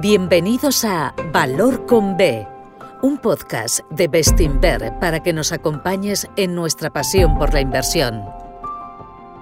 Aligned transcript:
Bienvenidos 0.00 0.86
a 0.86 1.14
Valor 1.30 1.84
con 1.84 2.16
B, 2.16 2.46
un 3.02 3.18
podcast 3.18 3.80
de 3.90 4.08
Bestinver 4.08 4.94
para 4.98 5.22
que 5.22 5.34
nos 5.34 5.52
acompañes 5.52 6.26
en 6.36 6.54
nuestra 6.54 6.88
pasión 6.88 7.36
por 7.36 7.52
la 7.52 7.60
inversión. 7.60 8.22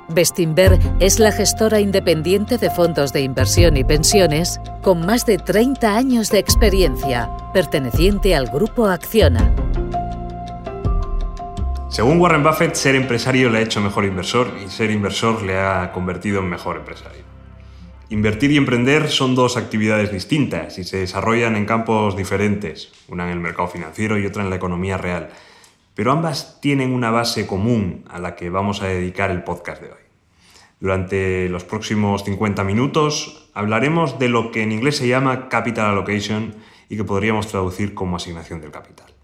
Bestinver 0.08 0.81
es 0.99 1.21
la 1.21 1.31
gestora 1.31 1.79
independiente 1.79 2.58
de 2.58 2.71
fondos 2.71 3.13
de 3.13 3.21
inversión 3.21 3.76
y 3.76 3.85
pensiones 3.85 4.60
con 4.83 5.06
más 5.06 5.26
de 5.26 5.38
30 5.38 5.97
años 5.97 6.29
de 6.31 6.40
experiencia, 6.40 7.31
perteneciente 7.54 8.35
al 8.35 8.49
grupo 8.49 8.87
Acciona. 8.87 9.54
Según 11.88 12.21
Warren 12.21 12.43
Buffett, 12.43 12.75
ser 12.75 12.97
empresario 12.97 13.49
le 13.49 13.59
ha 13.59 13.63
hecho 13.63 13.81
mejor 13.81 14.06
inversor 14.06 14.53
y 14.65 14.69
ser 14.69 14.90
inversor 14.90 15.40
le 15.40 15.56
ha 15.56 15.93
convertido 15.93 16.41
en 16.41 16.48
mejor 16.48 16.79
empresario. 16.79 17.27
Invertir 18.11 18.52
y 18.52 18.56
emprender 18.56 19.11
son 19.11 19.34
dos 19.34 19.59
actividades 19.59 20.11
distintas 20.11 20.78
y 20.78 20.84
se 20.84 20.96
desarrollan 20.96 21.56
en 21.56 21.66
campos 21.66 22.16
diferentes, 22.16 22.91
una 23.06 23.24
en 23.24 23.32
el 23.32 23.41
mercado 23.41 23.69
financiero 23.69 24.19
y 24.19 24.24
otra 24.24 24.42
en 24.42 24.48
la 24.48 24.56
economía 24.56 24.96
real, 24.96 25.28
pero 25.95 26.12
ambas 26.12 26.59
tienen 26.62 26.95
una 26.95 27.10
base 27.10 27.46
común 27.46 28.06
a 28.09 28.18
la 28.18 28.34
que 28.34 28.48
vamos 28.48 28.80
a 28.80 28.87
dedicar 28.87 29.30
el 29.30 29.45
podcast 29.45 29.82
de 29.82 29.88
hoy. 29.88 30.01
Durante 30.80 31.51
los 31.51 31.65
próximos 31.65 32.24
50 32.24 32.65
minutos 32.65 33.51
hablaremos 33.52 34.18
de 34.18 34.30
lo 34.30 34.52
que 34.52 34.62
en 34.62 34.73
inglés 34.73 34.96
se 34.96 35.09
llama 35.09 35.51
capital 35.51 35.90
allocation 35.90 36.54
y 36.88 36.96
que 36.96 37.04
podríamos 37.04 37.48
traducir 37.48 37.93
como 37.93 38.16
asignación 38.16 38.62
del 38.62 38.70
capital. 38.70 39.17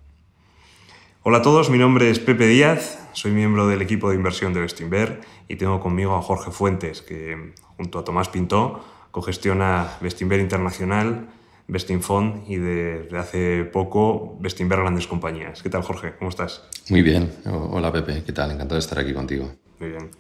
Hola 1.26 1.38
a 1.38 1.42
todos, 1.42 1.70
mi 1.70 1.78
nombre 1.78 2.10
es 2.10 2.18
Pepe 2.18 2.46
Díaz, 2.46 2.98
soy 3.14 3.30
miembro 3.32 3.66
del 3.66 3.80
equipo 3.80 4.10
de 4.10 4.16
inversión 4.16 4.52
de 4.52 4.60
Bestinver 4.60 5.22
y 5.48 5.56
tengo 5.56 5.80
conmigo 5.80 6.14
a 6.16 6.20
Jorge 6.20 6.50
Fuentes, 6.50 7.00
que 7.00 7.54
junto 7.78 7.98
a 7.98 8.04
Tomás 8.04 8.28
Pintó 8.28 8.84
cogestiona 9.10 9.88
Bestinver 10.02 10.38
Internacional, 10.38 11.30
Bestinfond 11.66 12.46
y 12.46 12.56
desde 12.56 13.16
hace 13.16 13.64
poco 13.64 14.36
Bestinver 14.38 14.80
Grandes 14.80 15.06
Compañías. 15.06 15.62
¿Qué 15.62 15.70
tal, 15.70 15.80
Jorge? 15.80 16.12
¿Cómo 16.18 16.28
estás? 16.28 16.68
Muy 16.90 17.00
bien. 17.00 17.32
Hola, 17.46 17.90
Pepe. 17.90 18.22
¿Qué 18.22 18.32
tal? 18.32 18.50
Encantado 18.50 18.74
de 18.74 18.80
estar 18.80 18.98
aquí 18.98 19.14
contigo. 19.14 19.50
Muy 19.80 19.88
bien. 19.92 20.10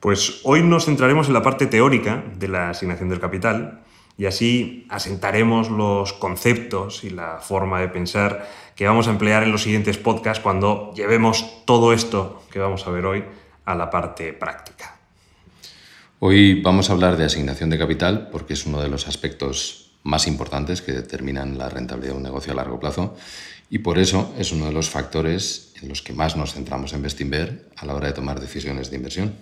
Pues 0.00 0.40
hoy 0.44 0.62
nos 0.62 0.86
centraremos 0.86 1.26
en 1.28 1.34
la 1.34 1.42
parte 1.42 1.66
teórica 1.66 2.24
de 2.38 2.48
la 2.48 2.70
asignación 2.70 3.10
del 3.10 3.20
capital 3.20 3.82
y 4.20 4.26
así 4.26 4.84
asentaremos 4.90 5.70
los 5.70 6.12
conceptos 6.12 7.04
y 7.04 7.08
la 7.08 7.38
forma 7.38 7.80
de 7.80 7.88
pensar 7.88 8.46
que 8.76 8.86
vamos 8.86 9.08
a 9.08 9.12
emplear 9.12 9.44
en 9.44 9.50
los 9.50 9.62
siguientes 9.62 9.96
podcasts 9.96 10.42
cuando 10.42 10.92
llevemos 10.94 11.64
todo 11.64 11.94
esto 11.94 12.42
que 12.52 12.58
vamos 12.58 12.86
a 12.86 12.90
ver 12.90 13.06
hoy 13.06 13.24
a 13.64 13.74
la 13.74 13.88
parte 13.88 14.34
práctica. 14.34 14.94
Hoy 16.18 16.60
vamos 16.60 16.90
a 16.90 16.92
hablar 16.92 17.16
de 17.16 17.24
asignación 17.24 17.70
de 17.70 17.78
capital 17.78 18.28
porque 18.30 18.52
es 18.52 18.66
uno 18.66 18.82
de 18.82 18.90
los 18.90 19.08
aspectos 19.08 19.92
más 20.02 20.26
importantes 20.26 20.82
que 20.82 20.92
determinan 20.92 21.56
la 21.56 21.70
rentabilidad 21.70 22.12
de 22.12 22.18
un 22.18 22.22
negocio 22.22 22.52
a 22.52 22.56
largo 22.56 22.78
plazo 22.78 23.16
y 23.70 23.78
por 23.78 23.98
eso 23.98 24.34
es 24.36 24.52
uno 24.52 24.66
de 24.66 24.72
los 24.72 24.90
factores 24.90 25.72
en 25.80 25.88
los 25.88 26.02
que 26.02 26.12
más 26.12 26.36
nos 26.36 26.52
centramos 26.52 26.92
en 26.92 27.00
Bestinver 27.00 27.70
a 27.74 27.86
la 27.86 27.94
hora 27.94 28.08
de 28.08 28.12
tomar 28.12 28.38
decisiones 28.38 28.90
de 28.90 28.96
inversión. 28.96 29.34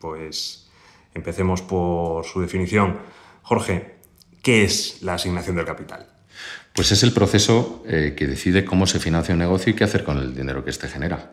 Pues 0.00 0.68
empecemos 1.14 1.62
por 1.62 2.24
su 2.24 2.40
definición. 2.40 3.21
Jorge, 3.42 3.96
¿qué 4.42 4.64
es 4.64 5.02
la 5.02 5.14
asignación 5.14 5.56
del 5.56 5.66
capital? 5.66 6.06
Pues 6.74 6.90
es 6.90 7.02
el 7.02 7.12
proceso 7.12 7.82
eh, 7.86 8.14
que 8.16 8.26
decide 8.26 8.64
cómo 8.64 8.86
se 8.86 8.98
financia 8.98 9.34
un 9.34 9.40
negocio 9.40 9.72
y 9.72 9.76
qué 9.76 9.84
hacer 9.84 10.04
con 10.04 10.18
el 10.18 10.34
dinero 10.34 10.64
que 10.64 10.70
éste 10.70 10.88
genera. 10.88 11.32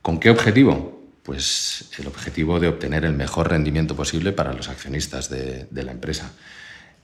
¿Con 0.00 0.20
qué 0.20 0.30
objetivo? 0.30 1.02
Pues 1.24 1.90
el 1.98 2.06
objetivo 2.06 2.60
de 2.60 2.68
obtener 2.68 3.04
el 3.04 3.14
mejor 3.14 3.50
rendimiento 3.50 3.96
posible 3.96 4.32
para 4.32 4.52
los 4.52 4.68
accionistas 4.68 5.28
de, 5.28 5.66
la 5.72 5.90
empresa. 5.90 6.30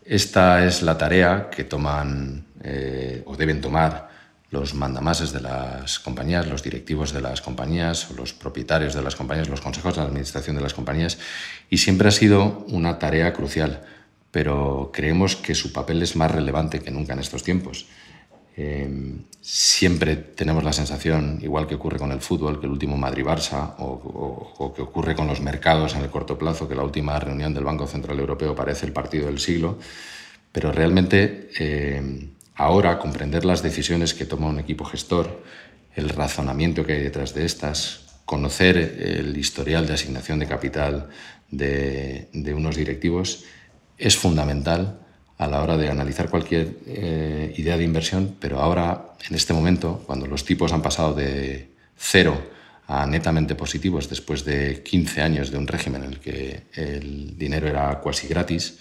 Esta 0.04 0.64
es 0.64 0.82
la 0.82 0.96
tarea 0.96 1.50
que 1.50 1.64
toman 1.64 2.46
eh, 2.62 3.22
o 3.26 3.36
deben 3.36 3.60
tomar 3.60 4.10
los 4.52 4.74
mandamases 4.74 5.32
de 5.32 5.40
las 5.40 5.98
compañías, 5.98 6.46
los 6.46 6.62
directivos 6.62 7.12
de 7.12 7.22
las 7.22 7.40
compañías 7.40 8.10
los 8.10 8.34
propietarios 8.34 8.94
de 8.94 9.02
las 9.02 9.16
compañías, 9.16 9.48
los 9.48 9.62
consejos 9.62 9.96
de 9.96 10.02
administración 10.02 10.54
de 10.54 10.62
las 10.62 10.74
compañías, 10.74 11.18
y 11.70 11.78
siempre 11.78 12.08
ha 12.08 12.12
sido 12.12 12.64
una 12.68 12.98
tarea 12.98 13.32
crucial 13.32 13.82
pero 14.32 14.90
creemos 14.92 15.36
que 15.36 15.54
su 15.54 15.72
papel 15.72 16.02
es 16.02 16.16
más 16.16 16.30
relevante 16.30 16.80
que 16.80 16.90
nunca 16.90 17.12
en 17.12 17.20
estos 17.20 17.44
tiempos. 17.44 17.86
Eh, 18.56 18.88
siempre 19.40 20.16
tenemos 20.16 20.64
la 20.64 20.72
sensación, 20.72 21.38
igual 21.42 21.66
que 21.66 21.74
ocurre 21.74 21.98
con 21.98 22.12
el 22.12 22.20
fútbol, 22.20 22.58
que 22.58 22.66
el 22.66 22.72
último 22.72 22.96
Madrid-Barça, 22.96 23.74
o, 23.78 24.72
que 24.74 24.82
ocurre 24.82 25.14
con 25.14 25.26
los 25.26 25.42
mercados 25.42 25.94
en 25.94 26.02
el 26.02 26.10
corto 26.10 26.38
plazo, 26.38 26.66
que 26.66 26.74
la 26.74 26.82
última 26.82 27.18
reunión 27.20 27.52
del 27.52 27.64
Banco 27.64 27.86
Central 27.86 28.18
Europeo 28.18 28.54
parece 28.54 28.86
el 28.86 28.92
partido 28.92 29.26
del 29.26 29.38
siglo, 29.38 29.78
pero 30.50 30.72
realmente 30.72 31.50
eh, 31.58 32.30
ahora 32.54 32.98
comprender 32.98 33.44
las 33.44 33.62
decisiones 33.62 34.14
que 34.14 34.24
toma 34.24 34.48
un 34.48 34.60
equipo 34.60 34.84
gestor, 34.86 35.42
el 35.94 36.08
razonamiento 36.08 36.86
que 36.86 36.94
hay 36.94 37.02
detrás 37.02 37.34
de 37.34 37.44
estas, 37.44 38.20
conocer 38.24 38.78
el 38.78 39.36
historial 39.36 39.86
de 39.86 39.92
asignación 39.92 40.38
de 40.38 40.46
capital 40.46 41.10
de, 41.50 42.28
de 42.32 42.54
unos 42.54 42.76
directivos, 42.76 43.44
es 44.02 44.16
fundamental 44.16 44.98
a 45.38 45.46
la 45.46 45.62
hora 45.62 45.76
de 45.76 45.88
analizar 45.88 46.28
cualquier 46.28 46.76
eh, 46.86 47.54
idea 47.56 47.76
de 47.76 47.84
inversión, 47.84 48.36
pero 48.38 48.60
ahora, 48.60 49.14
en 49.28 49.34
este 49.36 49.52
momento, 49.52 50.02
cuando 50.06 50.26
los 50.26 50.44
tipos 50.44 50.72
han 50.72 50.82
pasado 50.82 51.14
de 51.14 51.70
cero 51.96 52.50
a 52.88 53.06
netamente 53.06 53.54
positivos 53.54 54.08
después 54.08 54.44
de 54.44 54.82
15 54.82 55.22
años 55.22 55.50
de 55.50 55.58
un 55.58 55.68
régimen 55.68 56.02
en 56.02 56.12
el 56.12 56.20
que 56.20 56.64
el 56.74 57.38
dinero 57.38 57.68
era 57.68 58.00
casi 58.02 58.26
gratis, 58.26 58.78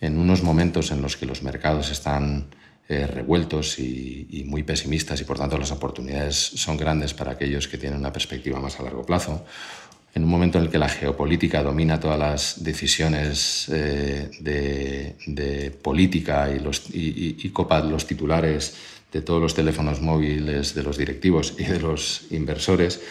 en 0.00 0.18
unos 0.18 0.42
momentos 0.42 0.90
en 0.90 1.02
los 1.02 1.16
que 1.16 1.26
los 1.26 1.42
mercados 1.42 1.90
están 1.90 2.48
eh, 2.88 3.06
revueltos 3.06 3.78
y, 3.78 4.44
muy 4.46 4.62
pesimistas 4.62 5.20
y 5.20 5.24
por 5.24 5.38
tanto 5.38 5.58
las 5.58 5.72
oportunidades 5.72 6.36
son 6.36 6.76
grandes 6.76 7.14
para 7.14 7.32
aquellos 7.32 7.68
que 7.68 7.78
tienen 7.78 7.98
una 7.98 8.12
perspectiva 8.12 8.60
más 8.60 8.78
a 8.78 8.84
largo 8.84 9.04
plazo, 9.04 9.44
en 10.16 10.24
un 10.24 10.30
momento 10.30 10.56
en 10.56 10.64
el 10.64 10.70
que 10.70 10.78
la 10.78 10.88
geopolítica 10.88 11.62
domina 11.62 12.00
todas 12.00 12.18
las 12.18 12.64
decisiones 12.64 13.68
eh, 13.70 14.30
de, 14.40 15.70
política 15.82 16.50
y, 16.50 16.58
los, 16.58 16.84
y, 16.90 17.50
copa 17.50 17.80
los 17.80 18.06
titulares 18.06 18.76
de 19.12 19.20
todos 19.20 19.42
los 19.42 19.54
teléfonos 19.54 20.00
móviles 20.00 20.74
de 20.74 20.82
los 20.82 20.96
directivos 20.96 21.52
y 21.58 21.64
de 21.64 21.78
los 21.80 22.22
inversores, 22.30 23.02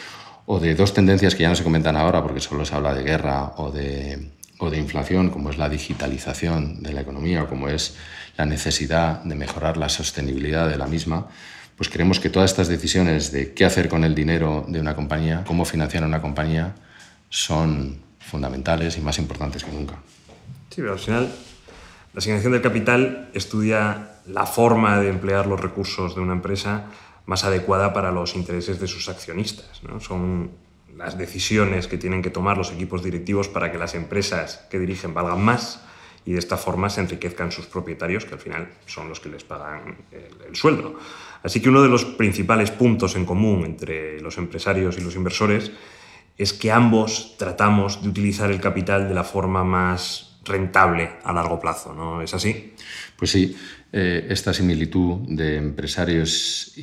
o 0.47 0.59
de 0.59 0.73
dos 0.73 0.95
tendencias 0.95 1.35
que 1.35 1.43
ya 1.43 1.49
no 1.49 1.55
se 1.55 1.63
comentan 1.63 1.95
ahora 1.95 2.23
porque 2.23 2.41
solo 2.41 2.65
se 2.65 2.73
habla 2.73 2.95
de 2.95 3.03
guerra 3.03 3.53
o 3.57 3.69
de, 3.69 4.31
o 4.57 4.71
de 4.71 4.79
inflación, 4.79 5.29
como 5.29 5.51
es 5.51 5.59
la 5.59 5.69
digitalización 5.69 6.81
de 6.81 6.91
la 6.91 7.01
economía 7.01 7.43
o 7.43 7.47
como 7.47 7.69
es 7.69 7.97
la 8.35 8.47
necesidad 8.47 9.23
de 9.23 9.35
mejorar 9.35 9.77
la 9.77 9.89
sostenibilidad 9.89 10.67
de 10.67 10.79
la 10.79 10.87
misma, 10.87 11.27
pues 11.77 11.87
creemos 11.87 12.19
que 12.19 12.31
todas 12.31 12.49
estas 12.49 12.67
decisiones 12.67 13.31
de 13.31 13.53
qué 13.53 13.63
hacer 13.63 13.89
con 13.89 14.03
el 14.03 14.15
dinero 14.15 14.65
de 14.67 14.79
una 14.79 14.95
compañía, 14.95 15.43
cómo 15.45 15.65
financiar 15.65 16.03
una 16.03 16.19
compañía, 16.19 16.73
son 17.29 18.01
fundamentales 18.19 18.97
y 18.97 19.01
más 19.01 19.17
importantes 19.19 19.63
que 19.63 19.71
nunca. 19.71 19.95
Sí, 20.69 20.81
pero 20.81 20.93
al 20.93 20.99
final 20.99 21.31
la 22.13 22.19
asignación 22.19 22.53
del 22.53 22.61
capital 22.61 23.29
estudia 23.33 24.19
la 24.25 24.45
forma 24.45 24.99
de 24.99 25.09
emplear 25.09 25.47
los 25.47 25.59
recursos 25.59 26.15
de 26.15 26.21
una 26.21 26.33
empresa 26.33 26.85
más 27.25 27.43
adecuada 27.43 27.93
para 27.93 28.11
los 28.11 28.35
intereses 28.35 28.79
de 28.79 28.87
sus 28.87 29.09
accionistas. 29.09 29.83
¿no? 29.83 29.99
Son 29.99 30.51
las 30.95 31.17
decisiones 31.17 31.87
que 31.87 31.97
tienen 31.97 32.21
que 32.21 32.29
tomar 32.29 32.57
los 32.57 32.71
equipos 32.71 33.03
directivos 33.03 33.49
para 33.49 33.71
que 33.71 33.77
las 33.77 33.95
empresas 33.95 34.65
que 34.69 34.79
dirigen 34.79 35.13
valgan 35.13 35.43
más 35.43 35.81
y 36.25 36.33
de 36.33 36.39
esta 36.39 36.57
forma 36.57 36.89
se 36.89 37.01
enriquezcan 37.01 37.51
sus 37.51 37.67
propietarios, 37.67 38.25
que 38.25 38.33
al 38.33 38.39
final 38.39 38.69
son 38.85 39.09
los 39.09 39.19
que 39.19 39.29
les 39.29 39.43
pagan 39.43 39.97
el, 40.11 40.47
el, 40.47 40.55
sueldo. 40.55 40.95
Así 41.43 41.61
que 41.61 41.69
uno 41.69 41.83
de 41.83 41.89
los 41.89 42.05
principales 42.05 42.71
puntos 42.71 43.15
en 43.15 43.25
común 43.25 43.63
entre 43.65 44.19
los 44.21 44.37
empresarios 44.39 44.97
y 44.97 45.01
los 45.01 45.15
inversores 45.15 45.71
es 46.37 46.53
que 46.53 46.71
ambos 46.71 47.35
tratamos 47.37 48.01
de 48.01 48.09
utilizar 48.09 48.51
el 48.51 48.59
capital 48.59 49.07
de 49.07 49.13
la 49.13 49.23
forma 49.23 49.63
más 49.63 50.37
rentable 50.43 51.11
a 51.23 51.33
largo 51.33 51.59
plazo, 51.59 51.93
¿no? 51.93 52.21
¿Es 52.21 52.33
así? 52.33 52.73
Pues 53.15 53.31
sí, 53.31 53.55
eh, 53.91 54.27
esta 54.29 54.53
similitud 54.53 55.19
de 55.27 55.57
empresarios 55.57 56.73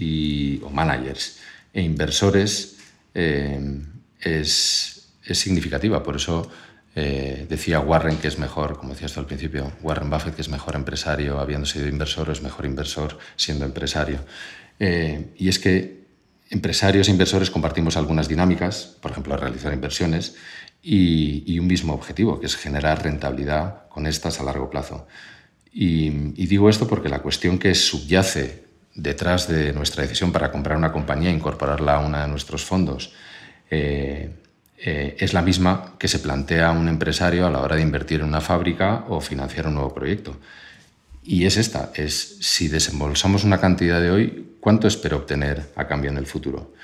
o 0.62 0.70
managers 0.70 1.38
e 1.72 1.82
inversores 1.82 2.78
eh, 3.14 3.60
es, 4.20 5.08
significativa. 5.22 6.02
Por 6.02 6.16
eso 6.16 6.50
eh, 6.94 7.46
decía 7.48 7.80
Warren 7.80 8.16
que 8.16 8.28
es 8.28 8.38
mejor, 8.38 8.76
como 8.76 8.92
decías 8.92 9.12
tú 9.12 9.20
al 9.20 9.26
principio, 9.26 9.72
Warren 9.82 10.10
Buffett 10.10 10.34
que 10.34 10.42
es 10.42 10.48
mejor 10.48 10.74
empresario 10.74 11.38
habiendo 11.38 11.66
sido 11.66 11.86
inversor, 11.86 12.30
es 12.30 12.42
mejor 12.42 12.66
inversor 12.66 13.18
siendo 13.36 13.64
empresario. 13.64 14.18
y 14.78 15.48
es 15.48 15.58
que 15.58 16.01
empresarios 16.52 17.08
e 17.08 17.10
inversores 17.10 17.50
compartimos 17.50 17.96
algunas 17.96 18.28
dinámicas, 18.28 18.96
por 19.00 19.10
ejemplo, 19.10 19.36
realizar 19.36 19.72
inversiones, 19.72 20.36
y, 20.82 21.58
un 21.58 21.66
mismo 21.66 21.94
objetivo, 21.94 22.40
que 22.40 22.46
es 22.46 22.56
generar 22.56 23.02
rentabilidad 23.02 23.88
con 23.88 24.06
estas 24.06 24.40
a 24.40 24.44
largo 24.44 24.68
plazo. 24.68 25.06
Y, 25.72 26.10
digo 26.46 26.68
esto 26.68 26.86
porque 26.86 27.08
la 27.08 27.20
cuestión 27.20 27.58
que 27.58 27.74
subyace 27.74 28.64
detrás 28.94 29.48
de 29.48 29.72
nuestra 29.72 30.02
decisión 30.02 30.32
para 30.32 30.50
comprar 30.52 30.76
una 30.76 30.92
compañía 30.92 31.30
e 31.30 31.34
incorporarla 31.34 31.94
a 31.94 32.00
uno 32.00 32.20
de 32.20 32.28
nuestros 32.28 32.64
fondos 32.64 33.14
eh, 33.70 34.28
eh, 34.76 35.16
es 35.18 35.32
la 35.32 35.40
misma 35.40 35.94
que 35.98 36.08
se 36.08 36.18
plantea 36.18 36.72
un 36.72 36.88
empresario 36.88 37.46
a 37.46 37.50
la 37.50 37.60
hora 37.60 37.76
de 37.76 37.82
invertir 37.82 38.20
en 38.20 38.26
una 38.26 38.42
fábrica 38.42 39.06
o 39.08 39.20
financiar 39.20 39.68
un 39.68 39.74
nuevo 39.74 39.94
proyecto. 39.94 40.36
Y 41.22 41.46
es 41.46 41.56
esta, 41.56 41.92
es 41.94 42.38
si 42.40 42.68
desembolsamos 42.68 43.44
una 43.44 43.60
cantidad 43.60 44.00
de 44.00 44.10
hoy, 44.10 44.56
¿cuánto 44.60 44.88
espero 44.88 45.18
obtener 45.18 45.70
a 45.76 45.86
cambio 45.86 46.10
en 46.10 46.18
el 46.18 46.26
futuro? 46.26 46.74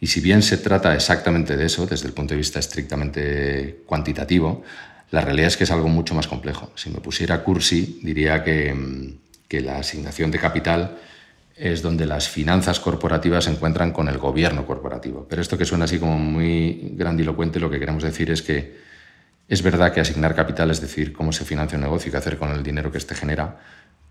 Y 0.00 0.06
si 0.06 0.20
bien 0.20 0.42
se 0.42 0.58
trata 0.58 0.94
exactamente 0.94 1.56
de 1.56 1.66
eso, 1.66 1.86
desde 1.86 2.06
el 2.06 2.14
punto 2.14 2.34
de 2.34 2.38
vista 2.38 2.60
estrictamente 2.60 3.82
cuantitativo, 3.86 4.62
la 5.10 5.22
realidad 5.22 5.48
es 5.48 5.56
que 5.56 5.64
es 5.64 5.70
algo 5.72 5.88
mucho 5.88 6.14
más 6.14 6.28
complejo. 6.28 6.70
Si 6.76 6.90
me 6.90 7.00
pusiera 7.00 7.42
cursi, 7.42 7.98
diría 8.02 8.44
que, 8.44 9.16
que 9.48 9.60
la 9.60 9.78
asignación 9.78 10.30
de 10.30 10.38
capital 10.38 10.98
es 11.56 11.82
donde 11.82 12.06
las 12.06 12.28
finanzas 12.28 12.78
corporativas 12.78 13.44
se 13.44 13.50
encuentran 13.50 13.92
con 13.92 14.08
el 14.08 14.18
gobierno 14.18 14.64
corporativo. 14.64 15.26
Pero 15.28 15.42
esto 15.42 15.58
que 15.58 15.64
suena 15.64 15.86
así 15.86 15.98
como 15.98 16.16
muy 16.16 16.92
grandilocuente, 16.94 17.58
lo 17.58 17.68
que 17.68 17.80
queremos 17.80 18.04
decir 18.04 18.30
es 18.30 18.42
que 18.42 18.87
es 19.48 19.62
verdad 19.62 19.92
que 19.92 20.00
asignar 20.00 20.34
capital, 20.34 20.70
es 20.70 20.80
decir, 20.80 21.12
cómo 21.12 21.32
se 21.32 21.44
financia 21.44 21.76
un 21.76 21.84
negocio 21.84 22.08
y 22.08 22.12
qué 22.12 22.18
hacer 22.18 22.36
con 22.36 22.50
el 22.50 22.62
dinero 22.62 22.92
que 22.92 22.98
éste 22.98 23.14
genera, 23.14 23.56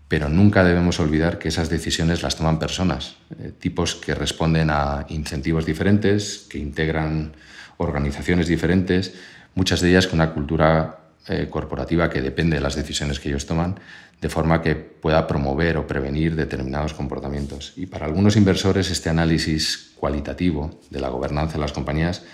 pero 0.08 0.28
nunca 0.28 0.64
debemos 0.64 0.98
olvidar 1.00 1.38
que 1.38 1.48
esas 1.48 1.68
decisiones 1.68 2.22
las 2.22 2.36
toman 2.36 2.58
personas, 2.58 3.16
eh, 3.38 3.52
tipos 3.58 3.94
que 3.94 4.14
responden 4.14 4.70
a 4.70 5.06
incentivos 5.10 5.64
diferentes, 5.64 6.46
que 6.50 6.58
integran 6.58 7.32
organizaciones 7.76 8.48
diferentes, 8.48 9.14
muchas 9.54 9.80
de 9.80 9.90
ellas 9.90 10.06
con 10.06 10.18
una 10.18 10.32
cultura 10.32 10.98
eh, 11.28 11.48
corporativa 11.50 12.08
que 12.08 12.22
depende 12.22 12.56
de 12.56 12.62
las 12.62 12.74
decisiones 12.74 13.20
que 13.20 13.28
ellos 13.28 13.46
toman, 13.46 13.78
de 14.20 14.28
forma 14.28 14.62
que 14.62 14.74
pueda 14.74 15.26
promover 15.26 15.76
o 15.76 15.86
prevenir 15.86 16.34
determinados 16.34 16.94
comportamientos. 16.94 17.74
Y 17.76 17.86
para 17.86 18.06
algunos 18.06 18.34
inversores 18.36 18.90
este 18.90 19.10
análisis 19.10 19.92
cualitativo 19.96 20.80
de 20.90 21.00
la 21.00 21.10
gobernanza 21.10 21.54
de 21.54 21.60
las 21.60 21.72
compañías 21.72 22.24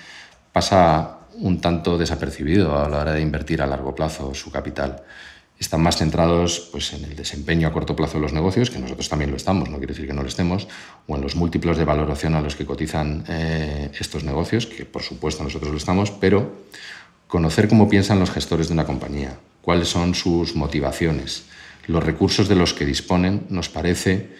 pasa 0.52 1.23
un 1.38 1.60
tanto 1.60 1.98
desapercibido 1.98 2.78
a 2.78 2.88
la 2.88 3.00
hora 3.00 3.12
de 3.12 3.20
invertir 3.20 3.62
a 3.62 3.66
largo 3.66 3.94
plazo 3.94 4.34
su 4.34 4.50
capital. 4.50 5.02
Están 5.58 5.82
más 5.82 5.96
centrados 5.96 6.68
pues, 6.72 6.92
en 6.92 7.04
el 7.04 7.14
desempeño 7.16 7.68
a 7.68 7.72
corto 7.72 7.94
plazo 7.94 8.14
de 8.14 8.22
los 8.22 8.32
negocios, 8.32 8.70
que 8.70 8.78
nosotros 8.78 9.08
también 9.08 9.30
lo 9.30 9.36
estamos, 9.36 9.70
no 9.70 9.78
quiere 9.78 9.92
decir 9.92 10.06
que 10.06 10.12
no 10.12 10.22
lo 10.22 10.28
estemos, 10.28 10.66
o 11.06 11.14
en 11.14 11.22
los 11.22 11.36
múltiplos 11.36 11.78
de 11.78 11.84
valoración 11.84 12.34
a 12.34 12.40
los 12.40 12.56
que 12.56 12.66
cotizan 12.66 13.24
eh, 13.28 13.90
estos 13.98 14.24
negocios, 14.24 14.66
que 14.66 14.84
por 14.84 15.02
supuesto 15.02 15.44
nosotros 15.44 15.70
lo 15.70 15.76
estamos, 15.78 16.10
pero 16.10 16.64
conocer 17.28 17.68
cómo 17.68 17.88
piensan 17.88 18.18
los 18.18 18.30
gestores 18.30 18.68
de 18.68 18.74
una 18.74 18.84
compañía, 18.84 19.38
cuáles 19.62 19.88
son 19.88 20.14
sus 20.14 20.56
motivaciones, 20.56 21.44
los 21.86 22.02
recursos 22.02 22.48
de 22.48 22.56
los 22.56 22.74
que 22.74 22.84
disponen, 22.84 23.46
nos 23.48 23.68
parece 23.68 24.30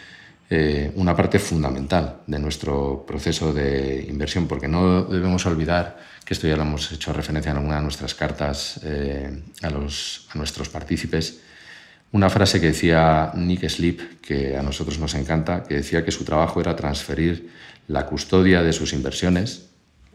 eh, 0.56 0.92
una 0.94 1.16
parte 1.16 1.40
fundamental 1.40 2.20
de 2.28 2.38
nuestro 2.38 3.04
proceso 3.04 3.52
de 3.52 4.06
inversión, 4.08 4.46
porque 4.46 4.68
no 4.68 5.02
debemos 5.02 5.44
olvidar 5.46 5.98
que 6.24 6.32
esto 6.32 6.46
ya 6.46 6.54
lo 6.54 6.62
hemos 6.62 6.92
hecho 6.92 7.12
referencia 7.12 7.50
en 7.50 7.56
alguna 7.56 7.78
de 7.78 7.82
nuestras 7.82 8.14
cartas 8.14 8.78
eh, 8.84 9.42
a, 9.62 9.70
los, 9.70 10.28
a 10.30 10.38
nuestros 10.38 10.68
partícipes, 10.68 11.40
una 12.12 12.30
frase 12.30 12.60
que 12.60 12.68
decía 12.68 13.32
Nick 13.34 13.68
Sleep, 13.68 14.20
que 14.20 14.56
a 14.56 14.62
nosotros 14.62 15.00
nos 15.00 15.16
encanta, 15.16 15.64
que 15.64 15.74
decía 15.74 16.04
que 16.04 16.12
su 16.12 16.22
trabajo 16.22 16.60
era 16.60 16.76
transferir 16.76 17.50
la 17.88 18.06
custodia 18.06 18.62
de 18.62 18.72
sus 18.72 18.92
inversiones 18.92 19.66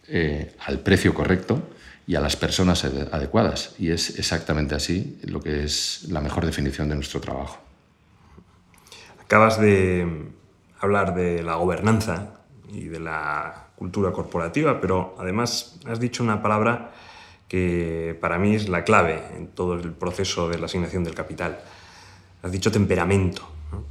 eh, 0.07 0.53
al 0.65 0.79
precio 0.79 1.13
correcto 1.13 1.67
y 2.07 2.15
a 2.15 2.21
las 2.21 2.37
personas 2.37 2.85
adecuadas. 2.85 3.71
Y 3.77 3.91
es 3.91 4.17
exactamente 4.17 4.73
así 4.73 5.19
lo 5.23 5.41
que 5.41 5.65
es 5.65 6.05
la 6.07 6.21
mejor 6.21 6.45
definición 6.45 6.87
de 6.87 6.95
nuestro 6.95 7.19
trabajo. 7.19 7.68
Acabas 9.29 9.61
de 9.61 10.07
hablar 10.79 11.13
de 11.13 11.43
la 11.43 11.53
gobernanza 11.53 12.39
y 12.67 12.85
de 12.85 12.99
la 12.99 13.67
cultura 13.75 14.11
corporativa, 14.11 14.81
pero 14.81 15.15
además 15.19 15.79
has 15.85 15.99
dicho 15.99 16.23
una 16.23 16.41
palabra 16.41 16.93
que 17.47 18.17
para 18.19 18.39
mí 18.39 18.55
es 18.55 18.69
la 18.69 18.83
clave 18.83 19.21
en 19.37 19.49
todo 19.49 19.75
el 19.75 19.91
proceso 19.91 20.49
de 20.49 20.57
la 20.57 20.65
asignación 20.65 21.03
del 21.03 21.13
capital. 21.13 21.59
Has 22.41 22.51
dicho 22.51 22.71
temperamento, 22.71 23.47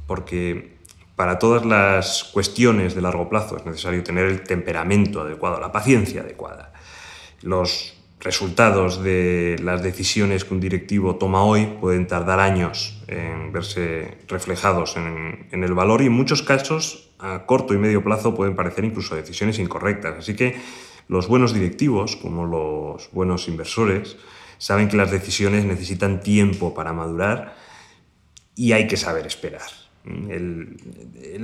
porque 0.07 0.75
para 1.15 1.39
todas 1.39 1.65
las 1.65 2.25
cuestiones 2.33 2.93
de 2.93 2.99
largo 2.99 3.29
plazo 3.29 3.55
es 3.55 3.65
necesario 3.65 4.03
tener 4.03 4.25
el 4.25 4.43
temperamento 4.43 5.21
adecuado, 5.21 5.61
la 5.61 5.71
paciencia 5.71 6.19
adecuada. 6.19 6.73
Resultados 8.19 9.03
de 9.03 9.57
las 9.63 9.81
decisiones 9.81 10.43
que 10.43 10.53
un 10.53 10.59
directivo 10.59 11.15
toma 11.15 11.43
hoy 11.43 11.77
pueden 11.79 12.07
tardar 12.07 12.39
años 12.39 13.01
en 13.07 13.51
verse 13.53 14.17
reflejados 14.27 14.97
en, 14.97 15.47
en 15.51 15.63
el 15.63 15.73
valor 15.73 16.01
y 16.01 16.07
en 16.07 16.11
muchos 16.11 16.43
casos 16.43 17.09
a 17.19 17.45
corto 17.45 17.73
y 17.73 17.77
medio 17.77 18.03
plazo 18.03 18.35
pueden 18.35 18.55
parecer 18.55 18.83
incluso 18.85 19.15
decisiones 19.15 19.59
incorrectas. 19.59 20.17
Así 20.19 20.35
que 20.35 20.59
los 21.07 21.27
buenos 21.27 21.53
directivos, 21.53 22.15
como 22.15 22.45
los 22.45 23.09
buenos 23.11 23.47
inversores, 23.47 24.17
saben 24.57 24.89
que 24.89 24.97
las 24.97 25.11
decisiones 25.11 25.65
necesitan 25.65 26.21
tiempo 26.21 26.73
para 26.73 26.93
madurar 26.93 27.55
y 28.55 28.73
hay 28.73 28.87
que 28.87 28.97
saber 28.97 29.25
esperar. 29.25 29.88
El, 30.05 30.77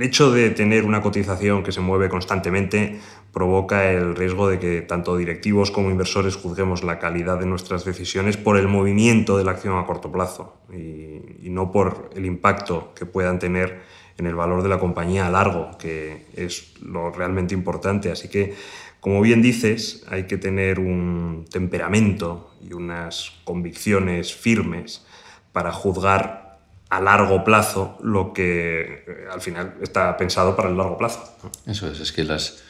hecho 0.02 0.30
de 0.30 0.50
tener 0.50 0.84
una 0.84 1.02
cotización 1.02 1.62
que 1.62 1.72
se 1.72 1.80
mueve 1.80 2.08
constantemente 2.08 2.98
provoca 3.32 3.90
el 3.90 4.14
riesgo 4.16 4.48
de 4.48 4.58
que 4.58 4.82
tanto 4.82 5.16
directivos 5.16 5.70
como 5.70 5.90
inversores 5.90 6.36
juzguemos 6.36 6.84
la 6.84 6.98
calidad 6.98 7.38
de 7.38 7.46
nuestras 7.46 7.84
decisiones 7.84 8.36
por 8.36 8.56
el 8.56 8.68
movimiento 8.68 9.36
de 9.36 9.44
la 9.44 9.52
acción 9.52 9.78
a 9.78 9.86
corto 9.86 10.10
plazo 10.10 10.56
y 10.72 11.50
no 11.50 11.70
por 11.72 12.10
el 12.14 12.24
impacto 12.24 12.92
que 12.94 13.06
puedan 13.06 13.38
tener 13.38 13.82
en 14.18 14.26
el 14.26 14.34
valor 14.34 14.62
de 14.62 14.68
la 14.68 14.78
compañía 14.78 15.26
a 15.26 15.30
largo, 15.30 15.76
que 15.78 16.26
es 16.34 16.74
lo 16.80 17.10
realmente 17.10 17.54
importante. 17.54 18.10
Así 18.10 18.28
que, 18.28 18.54
como 19.00 19.20
bien 19.20 19.42
dices, 19.42 20.04
hay 20.08 20.24
que 20.24 20.38
tener 20.38 20.78
un 20.78 21.44
temperamento 21.50 22.50
y 22.62 22.72
unas 22.72 23.32
convicciones 23.44 24.34
firmes 24.34 25.04
para 25.52 25.72
juzgar 25.72 26.45
a 26.88 27.00
largo 27.00 27.42
plazo 27.44 27.98
lo 28.02 28.32
que 28.32 29.04
eh, 29.06 29.26
al 29.32 29.40
final 29.40 29.74
está 29.82 30.16
pensado 30.16 30.54
para 30.54 30.68
el 30.68 30.76
largo 30.76 30.96
plazo. 30.96 31.36
Eso 31.66 31.90
es, 31.90 32.00
es 32.00 32.12
que 32.12 32.24
las, 32.24 32.62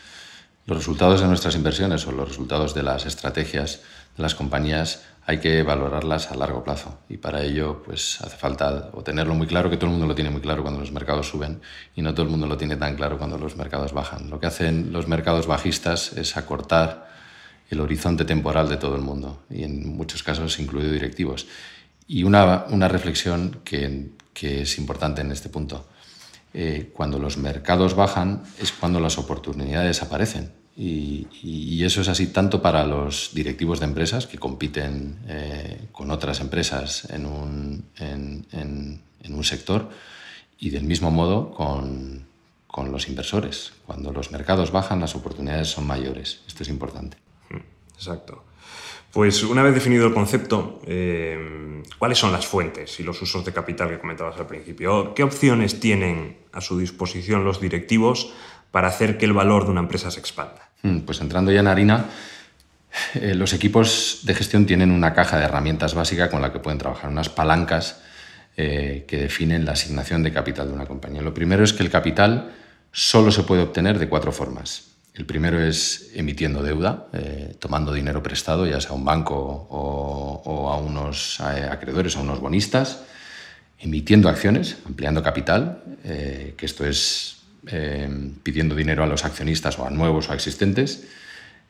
los 0.66 0.78
resultados 0.78 1.20
de 1.20 1.26
nuestras 1.26 1.54
inversiones 1.54 2.06
o 2.06 2.12
los 2.12 2.28
resultados 2.28 2.74
de 2.74 2.82
las 2.82 3.06
estrategias 3.06 3.82
de 4.16 4.22
las 4.22 4.34
compañías 4.34 5.04
hay 5.26 5.38
que 5.38 5.62
valorarlas 5.64 6.30
a 6.30 6.36
largo 6.36 6.62
plazo 6.62 7.00
y 7.08 7.16
para 7.16 7.42
ello 7.42 7.82
pues 7.84 8.20
hace 8.20 8.36
falta 8.36 8.90
o 8.92 9.02
tenerlo 9.02 9.34
muy 9.34 9.48
claro, 9.48 9.68
que 9.68 9.76
todo 9.76 9.86
el 9.86 9.92
mundo 9.92 10.06
lo 10.06 10.14
tiene 10.14 10.30
muy 10.30 10.40
claro 10.40 10.62
cuando 10.62 10.80
los 10.80 10.92
mercados 10.92 11.28
suben 11.28 11.60
y 11.96 12.02
no 12.02 12.14
todo 12.14 12.24
el 12.24 12.30
mundo 12.30 12.46
lo 12.46 12.56
tiene 12.56 12.76
tan 12.76 12.94
claro 12.94 13.18
cuando 13.18 13.36
los 13.36 13.56
mercados 13.56 13.92
bajan. 13.92 14.30
Lo 14.30 14.38
que 14.38 14.46
hacen 14.46 14.92
los 14.92 15.08
mercados 15.08 15.46
bajistas 15.48 16.12
es 16.12 16.36
acortar 16.36 17.08
el 17.70 17.80
horizonte 17.80 18.24
temporal 18.24 18.68
de 18.68 18.76
todo 18.76 18.94
el 18.94 19.02
mundo 19.02 19.42
y 19.50 19.64
en 19.64 19.96
muchos 19.96 20.22
casos 20.22 20.60
incluido 20.60 20.92
directivos. 20.92 21.48
Y 22.08 22.22
una, 22.22 22.64
una 22.70 22.88
reflexión 22.88 23.60
que, 23.64 24.10
que, 24.32 24.62
es 24.62 24.78
importante 24.78 25.22
en 25.22 25.32
este 25.32 25.48
punto. 25.48 25.88
Eh, 26.54 26.90
cuando 26.94 27.18
los 27.18 27.36
mercados 27.36 27.94
bajan 27.94 28.42
es 28.58 28.72
cuando 28.72 29.00
las 29.00 29.18
oportunidades 29.18 30.02
aparecen 30.02 30.52
y, 30.76 31.84
eso 31.84 32.00
es 32.00 32.08
así 32.08 32.26
tanto 32.28 32.60
para 32.60 32.84
los 32.84 33.30
directivos 33.32 33.80
de 33.80 33.86
empresas 33.86 34.26
que 34.26 34.38
compiten 34.38 35.18
eh, 35.28 35.88
con 35.92 36.10
otras 36.10 36.40
empresas 36.40 37.08
en 37.10 37.26
un, 37.26 37.84
en, 37.98 39.00
un, 39.28 39.44
sector 39.44 39.88
y 40.58 40.70
del 40.70 40.84
mismo 40.84 41.10
modo 41.10 41.52
con, 41.52 42.26
con, 42.66 42.90
los 42.90 43.08
inversores. 43.08 43.72
Cuando 43.86 44.12
los 44.12 44.32
mercados 44.32 44.72
bajan, 44.72 45.00
las 45.00 45.14
oportunidades 45.14 45.68
son 45.68 45.86
mayores. 45.86 46.40
Esto 46.46 46.64
es 46.64 46.68
importante. 46.68 47.16
Exacto. 47.96 48.44
Pues 49.12 49.42
una 49.44 49.62
vez 49.62 49.72
definido 49.72 50.06
el 50.06 50.12
concepto, 50.12 50.82
eh, 50.86 51.82
¿cuáles 51.98 52.18
son 52.18 52.32
las 52.32 52.46
fuentes 52.46 53.00
y 53.00 53.02
los 53.02 53.20
usos 53.22 53.44
de 53.44 53.52
capital 53.52 53.88
que 53.88 53.98
comentabas 53.98 54.38
al 54.38 54.46
principio? 54.46 55.14
¿Qué 55.14 55.22
opciones 55.22 55.80
tienen 55.80 56.36
a 56.52 56.60
su 56.60 56.78
disposición 56.78 57.42
los 57.42 57.60
directivos 57.60 58.34
para 58.70 58.88
hacer 58.88 59.16
que 59.16 59.24
el 59.24 59.32
valor 59.32 59.64
de 59.64 59.70
una 59.70 59.80
empresa 59.80 60.10
se 60.10 60.20
expanda? 60.20 60.68
Mm, 60.82 60.98
pues 61.00 61.22
entrando 61.22 61.50
ya 61.50 61.60
en 61.60 61.66
harina, 61.66 62.10
eh, 63.14 63.34
los 63.34 63.54
equipos 63.54 64.20
de 64.24 64.34
gestión 64.34 64.66
tienen 64.66 64.90
una 64.90 65.14
caja 65.14 65.38
de 65.38 65.44
herramientas 65.44 65.94
básica 65.94 66.28
con 66.28 66.42
la 66.42 66.52
que 66.52 66.58
pueden 66.58 66.78
trabajar, 66.78 67.10
unas 67.10 67.30
palancas 67.30 68.02
eh, 68.58 69.04
que 69.08 69.16
definen 69.16 69.64
la 69.64 69.72
asignación 69.72 70.22
de 70.22 70.32
capital 70.32 70.68
de 70.68 70.74
una 70.74 70.86
compañía. 70.86 71.22
Lo 71.22 71.32
primero 71.34 71.64
es 71.64 71.72
que 71.72 71.82
el 71.82 71.90
capital 71.90 72.54
solo 72.92 73.30
se 73.30 73.44
puede 73.44 73.62
obtener 73.62 73.98
de 73.98 74.08
cuatro 74.08 74.32
formas. 74.32 74.95
El 75.16 75.24
primero 75.24 75.60
es 75.60 76.10
emitiendo 76.14 76.62
deuda, 76.62 77.08
eh, 77.12 77.56
tomando 77.58 77.92
dinero 77.92 78.22
prestado, 78.22 78.66
ya 78.66 78.80
sea 78.80 78.90
a 78.90 78.94
un 78.94 79.04
banco 79.04 79.34
o, 79.34 80.70
a 80.70 80.76
unos 80.76 81.40
acreedores, 81.40 82.16
a 82.16 82.20
unos 82.20 82.38
bonistas, 82.38 83.00
emitiendo 83.78 84.28
acciones, 84.28 84.76
ampliando 84.84 85.22
capital, 85.22 85.82
que 86.04 86.66
esto 86.66 86.86
es 86.86 87.36
eh, 87.68 88.08
pidiendo 88.44 88.76
dinero 88.76 89.02
a 89.02 89.08
los 89.08 89.24
accionistas 89.24 89.76
o 89.80 89.86
a 89.86 89.90
nuevos 89.90 90.28
o 90.28 90.32
a 90.32 90.36
existentes, 90.36 91.02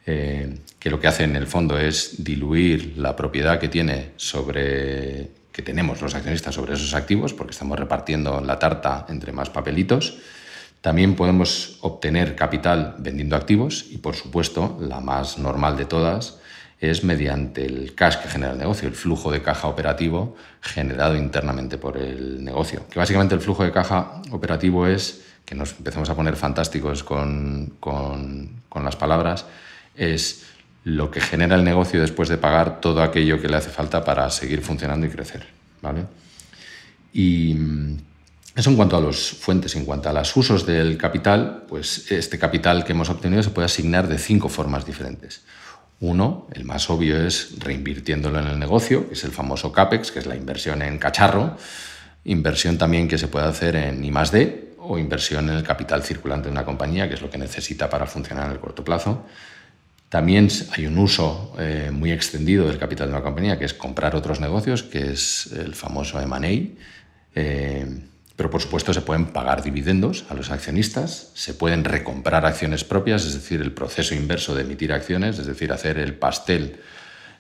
eh, 0.05 0.59
que 0.79 0.91
lo 0.91 1.01
que 1.01 1.07
hace 1.07 1.25
en 1.25 1.37
el 1.37 1.47
fondo 1.47 1.79
es 1.79 2.23
diluir 2.23 2.99
la 2.99 3.17
propiedad 3.17 3.59
que 3.59 3.69
tiene 3.69 4.11
sobre 4.17 5.31
que 5.53 5.63
tenemos 5.63 6.03
los 6.03 6.15
accionistas 6.15 6.55
sobre 6.55 6.75
esos 6.75 6.93
activos, 6.93 7.33
porque 7.33 7.53
estamos 7.53 7.79
repartiendo 7.79 8.43
la 8.43 8.59
tarta 8.59 9.07
entre 9.09 9.33
más 9.33 9.49
papelitos. 9.49 10.19
También 10.87 11.17
podemos 11.17 11.79
obtener 11.81 12.37
capital 12.37 12.95
vendiendo 12.99 13.35
activos 13.35 13.87
y, 13.91 13.99
por 13.99 14.15
supuesto, 14.15 14.79
la 14.81 15.01
más 15.01 15.37
normal 15.37 15.77
de 15.77 15.85
todas 15.85 16.39
es 16.79 17.03
mediante 17.03 17.67
el 17.67 17.97
cash 17.97 18.19
que 18.19 18.29
genera 18.29 18.53
el 18.53 18.59
negocio, 18.59 18.87
el 18.87 18.95
flujo 18.95 19.33
de 19.33 19.43
caja 19.43 19.67
operativo 19.67 20.37
generado 20.61 21.17
internamente 21.17 21.77
por 21.77 21.97
el 21.97 22.45
negocio. 22.45 22.87
Que 22.89 23.01
básicamente 23.01 23.35
el 23.35 23.41
flujo 23.41 23.65
de 23.65 23.73
caja 23.73 24.23
operativo 24.31 24.87
es, 24.87 25.25
que 25.45 25.57
nos 25.57 25.73
empecemos 25.73 26.09
a 26.09 26.15
poner 26.15 26.37
fantásticos 26.37 27.03
con, 27.03 27.73
las 28.73 28.95
palabras, 28.95 29.45
es 29.97 30.47
lo 30.85 31.11
que 31.11 31.21
genera 31.21 31.57
el 31.57 31.65
negocio 31.65 32.01
después 32.01 32.29
de 32.29 32.39
pagar 32.39 32.81
todo 32.81 33.03
aquello 33.03 33.43
que 33.43 33.49
le 33.49 33.57
hace 33.57 33.71
falta 33.71 34.05
para 34.05 34.31
seguir 34.31 34.63
funcionando 34.63 35.05
y 35.05 35.11
crecer. 35.11 35.49
¿vale? 35.83 36.05
Y 37.13 37.57
eso 38.57 38.71
en 38.71 38.77
cuanto 38.77 38.97
a 38.97 39.01
las 39.03 39.19
fuentes, 39.19 39.77
en 39.77 39.85
cuanto 39.85 40.09
a 40.09 40.15
los 40.15 40.35
usos 40.35 40.65
del 40.65 40.97
capital, 40.97 41.65
pues 41.69 42.11
este 42.11 42.39
capital 42.39 42.85
que 42.85 42.93
hemos 42.93 43.11
obtenido 43.11 43.43
se 43.43 43.51
puede 43.51 43.67
asignar 43.67 44.09
de 44.09 44.17
cinco 44.17 44.49
formas 44.49 44.87
diferentes. 44.87 45.43
Uno, 46.01 46.47
el 46.53 46.65
más 46.65 46.89
obvio 46.89 47.23
es 47.23 47.59
reinvirtiéndolo 47.59 48.39
en 48.39 48.47
el 48.47 48.59
negocio, 48.59 49.09
que 49.09 49.15
es 49.15 49.25
el 49.25 49.31
famoso 49.31 49.73
CAPEX, 49.73 50.11
que 50.11 50.21
es 50.21 50.27
la 50.27 50.37
inversión 50.37 50.81
en 50.81 50.99
cacharro, 50.99 51.57
inversión 52.25 52.79
también 52.79 53.09
que 53.09 53.19
se 53.19 53.29
puede 53.29 53.47
hacer 53.47 53.77
en 53.77 54.03
I+D 54.03 54.75
o 54.79 54.99
inversión 54.99 55.51
en 55.51 55.57
el 55.57 55.63
capital 55.63 56.03
circulante 56.03 56.49
de 56.49 56.53
una 56.53 56.65
compañía, 56.65 57.09
que 57.09 57.15
es 57.15 57.21
lo 57.21 57.29
que 57.29 57.39
necesita 57.39 57.91
para 57.91 58.07
funcionar 58.07 58.47
en 58.47 58.53
el 58.53 58.61
corto 58.61 58.83
plazo. 58.83 59.27
También 60.09 60.49
hay 60.73 60.87
un 60.87 60.97
uso 60.97 61.55
eh, 61.59 61.91
muy 61.93 62.11
extendido 62.11 62.67
del 62.67 62.79
capital 62.79 63.09
de 63.09 63.15
una 63.15 63.23
compañía, 63.23 63.59
que 63.59 63.67
es 63.67 63.75
comprar 63.75 64.17
otros 64.17 64.41
negocios, 64.41 64.83
que 64.83 65.13
es 65.13 65.51
el 65.53 65.75
famoso 65.75 66.19
M&A. 66.21 66.81
Pero 68.37 68.51
por 68.51 68.61
supuesto 68.61 68.93
se 68.93 69.01
pueden 69.01 69.27
pagar 69.27 69.63
dividendos 69.63 70.27
a 70.29 70.35
los 70.35 70.51
accionistas, 70.51 71.31
se 71.35 71.55
pueden 71.55 71.85
recomprar 71.85 72.45
acciones 72.45 72.85
propias, 72.85 73.25
es 73.25 73.35
decir, 73.35 73.63
el 73.63 73.73
proceso 73.73 74.15
inverso 74.15 74.55
de 74.55 74.63
emitir 74.63 74.93
acciones, 74.93 75.39
es 75.39 75.47
decir, 75.47 75.73
hacer 75.73 75.99
el 75.99 76.15
pastel 76.15 76.77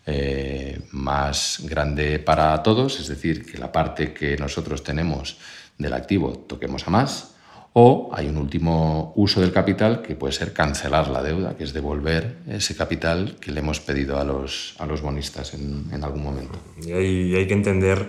eh, 0.06 0.80
más 0.92 1.60
grande 1.64 2.18
para 2.18 2.62
todos, 2.62 2.98
es 2.98 3.08
decir, 3.08 3.44
que 3.44 3.58
la 3.58 3.72
parte 3.72 4.14
que 4.14 4.36
nosotros 4.38 4.82
tenemos 4.82 5.36
del 5.78 5.92
activo 5.92 6.32
toquemos 6.32 6.86
a 6.86 6.90
más. 6.90 7.32
O 7.78 8.08
hay 8.14 8.26
un 8.26 8.38
último 8.38 9.12
uso 9.16 9.42
del 9.42 9.52
capital 9.52 10.00
que 10.00 10.14
puede 10.14 10.32
ser 10.32 10.54
cancelar 10.54 11.08
la 11.08 11.22
deuda, 11.22 11.58
que 11.58 11.64
es 11.64 11.74
devolver 11.74 12.38
ese 12.48 12.74
capital 12.74 13.36
que 13.38 13.52
le 13.52 13.60
hemos 13.60 13.80
pedido 13.80 14.18
a 14.18 14.24
los, 14.24 14.74
a 14.78 14.86
los 14.86 15.02
bonistas 15.02 15.52
en, 15.52 16.02
algún 16.02 16.22
momento. 16.22 16.58
Y 16.80 17.34
hay 17.34 17.46
que 17.46 17.52
entender 17.52 18.08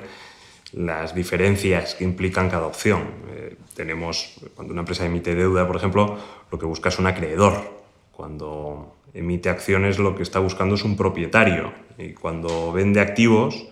las 0.74 1.16
diferencias 1.16 1.96
que 1.96 2.04
implican 2.04 2.50
cada 2.50 2.66
opción. 2.66 3.04
Eh, 3.30 3.56
tenemos, 3.76 4.36
cuando 4.56 4.74
una 4.74 4.82
empresa 4.82 5.06
emite 5.06 5.36
deuda, 5.36 5.66
por 5.66 5.76
ejemplo, 5.76 6.18
lo 6.52 6.60
que 6.60 6.66
busca 6.66 6.90
es 6.90 7.00
un 7.00 7.08
acreedor. 7.08 7.78
Cuando 8.12 8.96
emite 9.14 9.50
acciones, 9.50 10.00
lo 10.00 10.16
que 10.16 10.24
está 10.24 10.40
buscando 10.40 10.76
es 10.76 10.84
un 10.84 10.98
propietario. 10.98 11.72
Y 11.98 12.14
cuando 12.14 12.72
vende 12.72 13.00
activos, 13.00 13.68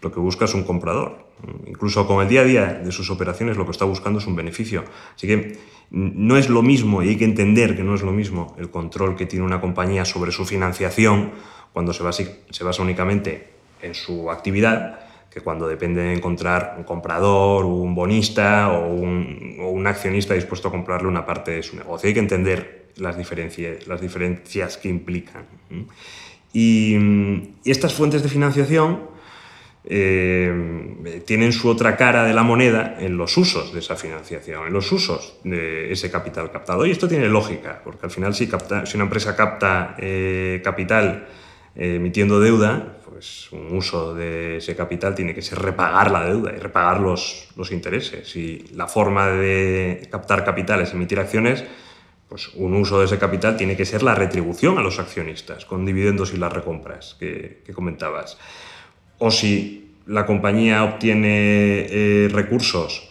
lo 0.00 0.12
que 0.12 0.20
busca 0.20 0.46
es 0.46 0.54
un 0.54 0.64
comprador. 0.64 1.26
Incluso 1.66 2.06
con 2.06 2.22
el 2.22 2.28
día 2.28 2.40
a 2.40 2.44
día 2.44 2.66
de 2.66 2.92
sus 2.92 3.10
operaciones, 3.10 3.56
lo 3.56 3.64
que 3.64 3.72
está 3.72 3.84
buscando 3.84 4.18
es 4.18 4.26
un 4.26 4.34
beneficio. 4.34 4.84
Así 5.14 5.26
que 5.26 5.58
no 5.90 6.36
es 6.36 6.48
lo 6.48 6.62
mismo, 6.62 7.02
y 7.02 7.10
hay 7.10 7.16
que 7.16 7.24
entender 7.24 7.76
que 7.76 7.82
no 7.82 7.94
es 7.94 8.02
lo 8.02 8.12
mismo 8.12 8.54
el 8.58 8.70
control 8.70 9.16
que 9.16 9.26
tiene 9.26 9.44
una 9.44 9.60
compañía 9.60 10.04
sobre 10.04 10.32
su 10.32 10.44
financiación 10.44 11.30
cuando 11.72 11.92
se 11.92 12.02
basa, 12.02 12.24
se 12.50 12.64
basa 12.64 12.82
únicamente 12.82 13.48
en 13.80 13.94
su 13.94 14.30
actividad 14.30 15.07
que 15.30 15.40
cuando 15.40 15.68
depende 15.68 16.02
de 16.02 16.14
encontrar 16.14 16.74
un 16.78 16.84
comprador, 16.84 17.64
un 17.64 17.94
bonista 17.94 18.70
o 18.70 18.94
un, 18.94 19.86
accionista 19.86 20.34
dispuesto 20.34 20.68
a 20.68 20.70
comprarle 20.70 21.08
una 21.08 21.24
parte 21.24 21.52
de 21.52 21.62
su 21.62 21.76
negocio. 21.76 22.08
Hay 22.08 22.14
que 22.14 22.20
entender 22.20 22.88
las 22.96 23.16
diferencias, 23.16 23.86
las 23.86 24.00
diferencias 24.00 24.76
que 24.76 24.88
implican. 24.88 25.44
Y, 26.52 26.96
estas 27.64 27.94
fuentes 27.94 28.22
de 28.22 28.28
financiación 28.28 29.00
eh, 29.84 31.22
tienen 31.26 31.52
su 31.52 31.68
otra 31.68 31.96
cara 31.96 32.24
de 32.24 32.34
la 32.34 32.42
moneda 32.42 32.96
en 32.98 33.16
los 33.16 33.36
usos 33.38 33.72
de 33.72 33.78
esa 33.78 33.96
financiación, 33.96 34.66
en 34.66 34.72
los 34.72 34.92
usos 34.92 35.38
de 35.44 35.90
ese 35.92 36.10
capital 36.10 36.50
captado. 36.50 36.84
Y 36.84 36.90
esto 36.90 37.08
tiene 37.08 37.28
lógica, 37.28 37.80
porque 37.84 38.06
al 38.06 38.10
final 38.10 38.34
si, 38.34 38.46
si 38.46 38.96
una 38.96 39.04
empresa 39.04 39.36
capta 39.36 39.94
eh, 39.98 40.60
capital 40.62 41.28
eh, 41.76 41.94
emitiendo 41.96 42.40
deuda, 42.40 42.97
pues 43.18 43.50
un 43.50 43.76
uso 43.76 44.14
de 44.14 44.58
ese 44.58 44.76
capital 44.76 45.16
tiene 45.16 45.34
que 45.34 45.42
ser 45.42 45.58
repagar 45.58 46.12
la 46.12 46.24
deuda 46.24 46.52
y 46.54 46.58
repagar 46.60 47.00
los, 47.00 47.48
los 47.56 47.72
intereses. 47.72 48.36
Y 48.36 48.66
la 48.74 48.86
forma 48.86 49.26
de 49.26 50.06
captar 50.08 50.44
capital 50.44 50.82
es 50.82 50.92
emitir 50.92 51.18
acciones, 51.18 51.64
pues 52.28 52.50
un 52.54 52.74
uso 52.74 53.00
de 53.00 53.06
ese 53.06 53.18
capital 53.18 53.56
tiene 53.56 53.76
que 53.76 53.84
ser 53.84 54.04
la 54.04 54.14
retribución 54.14 54.78
a 54.78 54.82
los 54.82 55.00
accionistas, 55.00 55.64
con 55.64 55.84
dividendos 55.84 56.32
y 56.32 56.36
las 56.36 56.52
recompras 56.52 57.16
que, 57.18 57.64
comentabas. 57.74 58.38
O 59.18 59.32
si 59.32 59.96
la 60.06 60.24
compañía 60.24 60.84
obtiene 60.84 61.88
eh, 61.90 62.28
recursos 62.30 63.10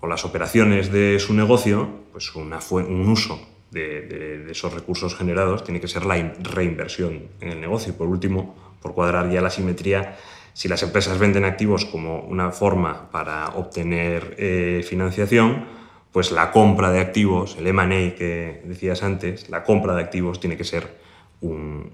con 0.00 0.08
las 0.08 0.24
operaciones 0.24 0.90
de 0.90 1.18
su 1.18 1.34
negocio, 1.34 1.90
pues 2.12 2.34
un 2.34 3.08
uso 3.10 3.46
de, 3.70 4.00
de, 4.46 4.50
esos 4.50 4.72
recursos 4.72 5.14
generados 5.14 5.64
tiene 5.64 5.82
que 5.82 5.88
ser 5.88 6.06
la 6.06 6.16
reinversión 6.40 7.24
en 7.42 7.48
el 7.50 7.60
negocio. 7.60 7.92
Y 7.92 7.96
por 7.96 8.08
último, 8.08 8.64
por 8.84 8.92
cuadrar 8.92 9.30
ya 9.30 9.40
la 9.40 9.48
simetría, 9.48 10.14
si 10.52 10.68
las 10.68 10.82
empresas 10.82 11.18
venden 11.18 11.46
activos 11.46 11.86
como 11.86 12.20
una 12.20 12.50
forma 12.50 13.10
para 13.10 13.48
obtener 13.56 14.34
eh, 14.36 14.84
financiación, 14.86 15.64
pues 16.12 16.30
la 16.30 16.52
compra 16.52 16.92
de 16.92 17.00
activos, 17.00 17.56
el 17.58 17.66
M&A 17.66 18.14
que 18.14 18.60
decías 18.66 19.02
antes, 19.02 19.48
la 19.48 19.64
compra 19.64 19.94
de 19.94 20.02
activos 20.02 20.38
tiene 20.38 20.58
que 20.58 20.64
ser 20.64 20.86
un, 21.40 21.92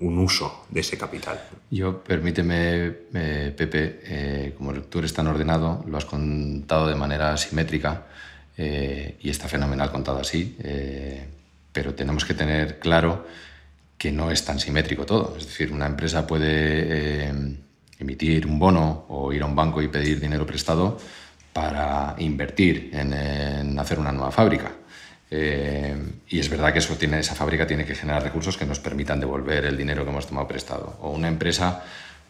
uso 0.00 0.64
de 0.70 0.80
ese 0.80 0.96
capital. 0.96 1.38
Yo, 1.70 2.02
permíteme, 2.02 2.92
eh, 3.14 3.54
Pepe, 3.54 4.00
eh, 4.04 4.54
como 4.56 4.72
tú 4.72 5.00
eres 5.00 5.12
tan 5.12 5.26
ordenado, 5.26 5.84
lo 5.86 5.98
has 5.98 6.06
contado 6.06 6.88
de 6.88 6.94
manera 6.94 7.36
simétrica 7.36 8.06
y 8.56 9.30
está 9.30 9.46
fenomenal 9.46 9.92
contado 9.92 10.18
así, 10.18 10.56
pero 11.70 11.94
tenemos 11.94 12.24
que 12.24 12.34
tener 12.34 12.80
claro 12.80 13.24
que 13.98 14.12
no 14.12 14.30
es 14.30 14.44
tan 14.44 14.60
simétrico 14.60 15.04
todo. 15.04 15.34
Es 15.36 15.46
decir, 15.46 15.72
una 15.72 15.86
empresa 15.86 16.26
puede 16.26 16.46
eh, 16.48 17.32
emitir 17.98 18.46
un 18.46 18.58
bono 18.58 19.06
o 19.08 19.32
ir 19.32 19.42
a 19.42 19.46
un 19.46 19.56
banco 19.56 19.82
y 19.82 19.88
pedir 19.88 20.20
dinero 20.20 20.46
prestado 20.46 20.98
para 21.52 22.14
invertir 22.18 22.90
en, 22.92 23.76
hacer 23.78 23.98
una 23.98 24.12
nueva 24.12 24.30
fábrica. 24.30 24.70
Eh, 25.30 25.96
y 26.28 26.38
es 26.38 26.48
verdad 26.48 26.72
que 26.72 26.78
eso 26.78 26.94
tiene, 26.94 27.18
esa 27.18 27.34
fábrica 27.34 27.66
tiene 27.66 27.84
que 27.84 27.96
generar 27.96 28.22
recursos 28.22 28.56
que 28.56 28.64
nos 28.64 28.78
permitan 28.78 29.20
devolver 29.20 29.64
el 29.64 29.76
dinero 29.76 30.04
que 30.04 30.10
hemos 30.10 30.28
tomado 30.28 30.46
prestado. 30.46 30.96
O 31.02 31.10
una 31.10 31.28
empresa 31.28 31.82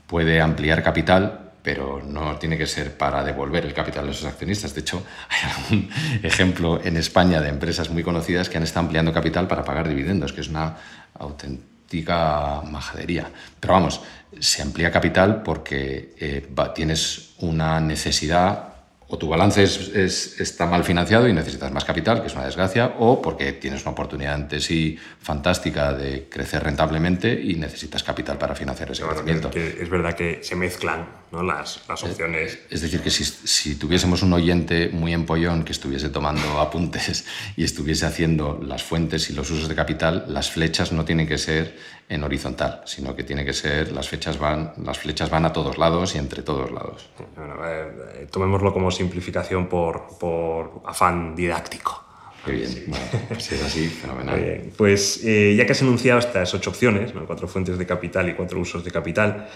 puede 0.07 0.41
ampliar 0.41 0.83
capital, 0.83 1.53
pero 1.63 2.03
no 2.03 2.39
tiene 2.39 2.57
que 2.57 2.67
ser 2.67 2.97
para 2.97 3.23
devolver 3.23 3.67
el 3.67 3.75
capital 3.75 4.09
a 4.09 4.13
sus 4.15 4.25
accionistas. 4.25 4.75
De 4.75 4.81
hecho, 4.81 5.05
hay 5.29 5.51
algún 5.51 5.91
ejemplo 6.23 6.81
en 6.83 6.97
España 6.97 7.43
de 7.43 7.51
empresas 7.51 7.91
muy 7.91 8.03
conocidas 8.03 8.49
que 8.49 8.57
han 8.57 8.63
estado 8.63 8.87
ampliando 8.87 9.13
capital 9.13 9.47
para 9.47 9.65
pagar 9.65 9.87
dividendos, 9.87 10.33
que 10.33 10.41
es 10.41 10.49
una 10.49 10.77
auténtica 11.19 12.63
majadería. 12.63 13.31
Pero 13.61 13.75
vamos, 13.75 14.01
se 14.39 14.63
amplía 14.63 14.91
capital 14.91 15.43
porque 15.43 16.15
eh, 16.19 16.49
tienes 16.75 17.35
una 17.39 17.81
necesidad 17.81 18.69
o 19.11 19.17
tu 19.17 19.27
balance 19.29 19.63
es, 19.63 20.39
está 20.39 20.67
mal 20.67 20.85
financiado 20.85 21.27
y 21.29 21.33
necesitas 21.33 21.73
más 21.73 21.85
capital, 21.85 22.21
que 22.21 22.27
es 22.27 22.35
una 22.35 22.45
desgracia, 22.45 22.97
o 22.99 23.23
porque 23.23 23.55
tienes 23.55 23.83
una 23.83 23.93
oportunidad 23.93 24.35
ante 24.35 24.61
sí 24.61 24.99
fantástica 25.21 25.95
de 25.95 26.29
crecer 26.29 26.63
rentablemente 26.63 27.33
y 27.33 27.55
necesitas 27.55 28.03
capital 28.03 28.37
para 28.37 28.55
financiar 28.55 28.91
ese 28.91 29.03
crecimiento. 29.05 29.51
es 29.55 29.89
verdad 29.89 30.15
que 30.15 30.41
se 30.43 30.55
mezclan 30.57 31.07
¿no? 31.33 31.43
las, 31.43 31.83
las, 31.89 32.03
opciones. 32.05 32.59
Es, 32.71 32.81
decir, 32.81 33.01
que 33.01 33.11
si, 33.11 33.25
si, 33.25 33.75
tuviésemos 33.77 34.23
un 34.23 34.33
oyente 34.33 34.89
muy 34.91 35.13
empollón 35.13 35.65
que 35.65 35.73
estuviese 35.73 36.09
tomando 36.09 36.61
apuntes 36.61 37.25
y 37.57 37.65
estuviese 37.65 38.07
haciendo 38.07 38.61
las 38.63 38.83
fuentes 38.83 39.31
y 39.31 39.33
los 39.33 39.51
usos 39.51 39.69
de 39.69 39.75
capital, 39.75 40.25
las 40.29 40.51
flechas 40.51 40.93
no 40.93 41.05
tienen 41.05 41.27
que 41.27 41.39
ser 41.39 41.77
en 42.09 42.25
horizontal, 42.25 42.83
sino 42.87 43.15
que 43.15 43.23
tiene 43.23 43.45
que 43.45 43.53
ser, 43.53 43.93
las, 43.93 44.09
fechas 44.09 44.39
van, 44.39 44.73
las 44.83 44.99
flechas 44.99 45.29
van 45.29 45.45
a 45.45 45.53
todos 45.53 45.77
lados 45.77 46.15
y 46.15 46.19
entre 46.19 46.43
todos 46.43 46.71
lados. 46.71 47.09
Bueno, 47.37 47.55
eh, 47.67 48.27
tomémoslo 48.31 48.73
como 48.73 48.91
simplificación 48.91 49.69
por, 49.69 50.19
por 50.19 50.83
afán 50.87 51.37
didáctico. 51.37 52.05
Qué 52.45 52.53
bien, 52.53 52.69
si 52.69 52.81
pues 53.29 53.53
es 53.53 53.63
así, 53.63 53.89
fenomenal. 54.03 54.71
Pues 54.77 55.23
eh, 55.25 55.55
ya 55.57 55.67
que 55.67 55.73
has 55.73 55.83
enunciado 55.83 56.19
estas 56.19 56.55
ocho 56.55 56.71
opciones, 56.71 57.13
cuatro 57.27 57.47
fuentes 57.47 57.77
de 57.77 57.87
capital 57.87 58.29
y 58.29 58.35
cuatro 58.35 58.61
usos 58.61 58.85
de 58.85 58.91
capital, 58.91 59.49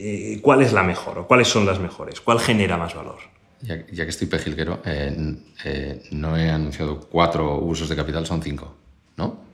eh, 0.00 0.40
¿cuál 0.40 0.62
es 0.62 0.72
la 0.72 0.82
mejor 0.82 1.18
o 1.18 1.26
cuáles 1.26 1.48
son 1.48 1.66
las 1.66 1.78
mejores? 1.78 2.20
¿Cuál 2.20 2.40
genera 2.40 2.76
más 2.76 2.94
valor? 2.94 3.18
Ya, 3.60 3.84
ya 3.92 4.04
que 4.04 4.10
estoy 4.10 4.26
pejilguero, 4.26 4.80
no 6.12 6.36
he 6.36 6.50
anunciado 6.50 7.00
cuatro 7.00 7.58
usos 7.58 7.88
de 7.90 7.96
capital, 7.96 8.24
son 8.24 8.42
cinco, 8.42 8.74
¿no? 9.18 9.50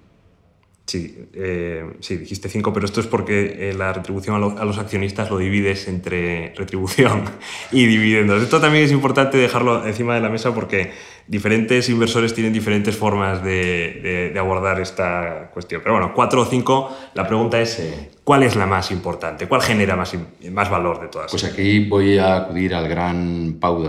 Sí, 0.86 1.28
eh, 1.34 1.84
sí, 1.98 2.16
dijiste 2.16 2.48
cinco, 2.48 2.72
pero 2.72 2.86
esto 2.86 3.00
es 3.00 3.08
porque 3.08 3.70
eh, 3.70 3.74
la 3.74 3.92
retribución 3.92 4.36
a, 4.56 4.64
los 4.64 4.78
accionistas 4.78 5.28
lo 5.30 5.38
divides 5.38 5.88
entre 5.88 6.54
retribución 6.54 7.24
y 7.72 7.86
dividendos. 7.86 8.40
Esto 8.40 8.60
también 8.60 8.84
es 8.84 8.92
importante 8.92 9.36
dejarlo 9.36 9.84
encima 9.84 10.14
de 10.14 10.20
la 10.20 10.28
mesa 10.28 10.54
porque 10.54 10.92
diferentes 11.28 11.88
inversores 11.88 12.34
tienen 12.34 12.52
diferentes 12.52 12.96
formas 12.96 13.42
de, 13.42 14.34
abordar 14.38 14.80
esta 14.80 15.50
cuestión. 15.52 15.80
Pero 15.82 15.94
bueno, 15.96 16.12
cuatro 16.14 16.42
o 16.42 16.44
cinco, 16.44 16.96
la 17.14 17.26
pregunta 17.26 17.60
es, 17.60 17.82
¿cuál 18.24 18.42
es 18.42 18.56
la 18.56 18.66
más 18.66 18.90
importante? 18.90 19.48
¿Cuál 19.48 19.62
genera 19.62 19.96
más, 19.96 20.14
más 20.50 20.70
valor 20.70 21.00
de 21.00 21.08
todas? 21.08 21.30
Pues 21.30 21.44
aquí 21.44 21.88
voy 21.88 22.18
a 22.18 22.36
acudir 22.36 22.74
al 22.74 22.88
gran 22.88 23.56
Pau 23.60 23.82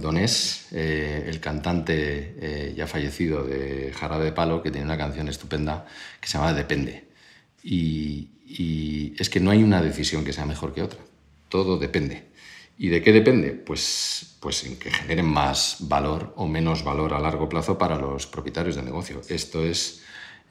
Donés, 0.00 0.68
eh, 0.72 1.24
el 1.26 1.40
cantante 1.40 2.36
eh, 2.40 2.74
ya 2.76 2.86
fallecido 2.86 3.44
de 3.44 3.92
Jarabe 3.92 4.26
de 4.26 4.32
Palo, 4.32 4.62
que 4.62 4.70
tiene 4.70 4.86
una 4.86 4.98
canción 4.98 5.28
estupenda 5.28 5.86
que 6.20 6.28
se 6.28 6.38
llama 6.38 6.52
Depende. 6.52 7.04
Y, 7.62 8.28
y 8.46 9.14
es 9.18 9.30
que 9.30 9.40
no 9.40 9.50
hay 9.50 9.62
una 9.62 9.82
decisión 9.82 10.24
que 10.24 10.32
sea 10.32 10.46
mejor 10.46 10.74
que 10.74 10.82
otra. 10.82 11.00
Todo 11.48 11.78
depende. 11.78 12.33
¿Y 12.76 12.88
de 12.88 13.02
qué 13.02 13.12
depende? 13.12 13.50
Pues, 13.52 14.36
pues 14.40 14.64
en 14.64 14.76
que 14.76 14.90
generen 14.90 15.26
más 15.26 15.76
valor 15.80 16.32
o 16.36 16.48
menos 16.48 16.82
valor 16.82 17.14
a 17.14 17.20
largo 17.20 17.48
plazo 17.48 17.78
para 17.78 17.96
los 17.96 18.26
propietarios 18.26 18.74
del 18.74 18.84
negocio. 18.86 19.20
Esto 19.28 19.64
es 19.64 20.02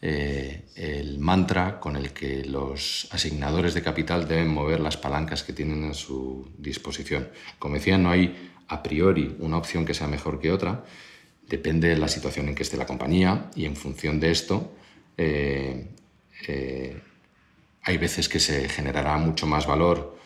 eh, 0.02 0.66
el 0.76 1.20
mantra 1.20 1.80
con 1.80 1.98
el 1.98 2.14
que 2.14 2.46
los 2.46 3.08
asignadores 3.12 3.74
de 3.74 3.82
capital 3.82 4.28
deben 4.28 4.48
mover 4.48 4.80
las 4.80 4.96
palancas 4.96 5.44
que 5.44 5.54
tienen 5.54 5.84
a 5.90 5.94
su 5.94 6.50
disposición. 6.58 7.30
Como 7.60 7.76
decía, 7.76 7.98
no 7.98 8.10
hay 8.10 8.52
a 8.70 8.82
priori 8.82 9.36
una 9.40 9.58
opción 9.58 9.86
que 9.86 9.94
sea 9.94 10.08
mejor 10.08 10.40
que 10.40 10.52
otra. 10.52 10.86
Depende 11.48 11.90
de 11.90 11.98
la 11.98 12.08
situación 12.08 12.48
en 12.48 12.56
que 12.56 12.64
esté 12.64 12.78
la 12.78 12.86
compañía 12.86 13.52
y 13.56 13.66
en 13.66 13.76
función 13.76 14.22
de 14.22 14.32
esto 14.32 14.72
eh, 15.18 15.90
eh, 16.48 17.02
hay 17.84 17.98
veces 17.98 18.30
que 18.30 18.40
se 18.40 18.70
generará 18.70 19.18
mucho 19.18 19.46
más 19.46 19.68
valor 19.68 20.18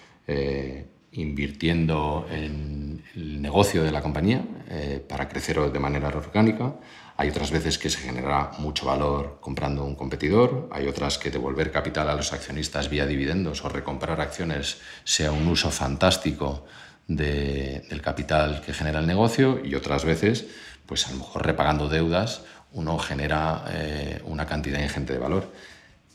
invirtiendo 1.17 2.27
en 2.31 3.03
el 3.15 3.41
negocio 3.41 3.83
de 3.83 3.91
la 3.91 4.01
compañía 4.01 4.45
eh, 4.69 5.03
para 5.07 5.27
crecer 5.27 5.59
de 5.59 5.79
manera 5.79 6.09
orgánica. 6.09 6.75
Hay 7.17 7.29
otras 7.29 7.49
veces 7.49 7.79
que 7.79 7.89
se 7.89 7.97
genera 7.97 8.51
mucho 8.59 8.85
valor 8.85 9.39
comprando 9.41 9.83
un 9.83 9.95
competidor. 9.95 10.69
Hay 10.71 10.87
otras 10.87 11.17
que 11.17 11.31
devolver 11.31 11.71
capital 11.71 12.09
a 12.09 12.15
los 12.15 12.31
accionistas 12.31 12.89
vía 12.89 13.07
dividendos 13.07 13.65
o 13.65 13.69
recomprar 13.69 14.21
acciones 14.21 14.77
sea 15.03 15.31
un 15.31 15.47
uso 15.47 15.71
fantástico 15.71 16.65
del 17.07 18.01
capital 18.03 18.61
que 18.61 18.73
genera 18.73 18.99
el 18.99 19.07
negocio. 19.07 19.59
Y 19.65 19.73
otras 19.73 20.05
veces, 20.05 20.45
pues 20.85 21.07
a 21.07 21.11
lo 21.11 21.17
mejor 21.17 21.43
repagando 21.43 21.89
deudas, 21.89 22.43
uno 22.73 22.99
genera 22.99 23.65
eh, 23.69 24.21
una 24.25 24.45
cantidad 24.45 24.79
ingente 24.79 25.13
de 25.13 25.19
valor. 25.19 25.51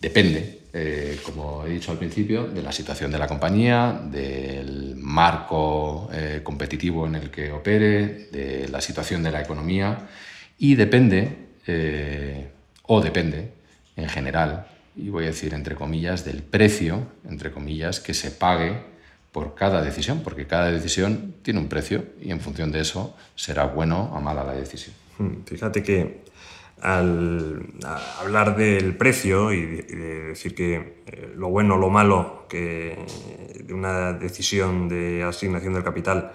Depende, 0.03 0.63
eh, 0.73 1.21
como 1.23 1.65
he 1.65 1.71
dicho 1.71 1.93
al 1.93 1.99
principio, 1.99 2.49
de 2.49 2.61
la 2.61 2.73
situación 2.73 3.13
de 3.13 3.19
la 3.21 3.29
compañía, 3.29 4.03
del 4.11 4.97
marco 4.97 6.11
eh, 6.13 6.41
competitivo 6.43 7.07
en 7.07 7.15
el 7.15 7.31
que 7.31 7.53
opere, 7.53 8.27
de 8.33 8.69
la 8.69 8.81
situación 8.81 9.23
de 9.23 9.31
la 9.31 9.41
economía 9.41 10.09
y 10.59 10.75
depende, 10.75 11.37
eh, 11.69 12.49
o 12.83 13.01
depende 13.01 13.53
en 13.95 14.09
general, 14.09 14.67
y 14.97 15.09
voy 15.09 15.23
a 15.23 15.27
decir 15.29 15.55
entre 15.55 15.77
comillas, 15.77 16.25
del 16.25 16.43
precio, 16.43 17.07
entre 17.29 17.53
comillas, 17.53 18.01
que 18.01 18.13
se 18.13 18.33
pague 18.33 18.83
por 19.31 19.55
cada 19.55 19.83
decisión, 19.83 20.23
porque 20.25 20.49
cada 20.49 20.73
decisión 20.73 21.37
tiene 21.43 21.61
un 21.61 21.69
precio 21.69 22.07
y 22.21 22.33
en 22.33 22.41
función 22.41 22.73
de 22.73 22.81
eso 22.81 23.17
será 23.37 23.67
bueno 23.67 24.11
o 24.13 24.21
mala 24.21 24.43
la 24.43 24.55
decisión. 24.55 24.97
Hmm, 25.19 25.45
fíjate 25.47 25.85
que 25.85 26.32
al 26.83 27.65
hablar 28.19 28.57
del 28.57 28.97
precio 28.97 29.53
y 29.53 29.65
de, 29.65 30.29
decir 30.29 30.55
que 30.55 31.03
eh, 31.07 31.33
lo 31.37 31.49
bueno 31.49 31.77
o 31.77 31.79
lo 31.79 31.91
malo 31.91 32.47
que 32.49 32.99
de 33.63 33.73
una 33.73 34.13
decisión 34.13 34.89
de 34.89 35.23
asignación 35.23 35.75
del 35.75 35.85
capital 35.85 36.33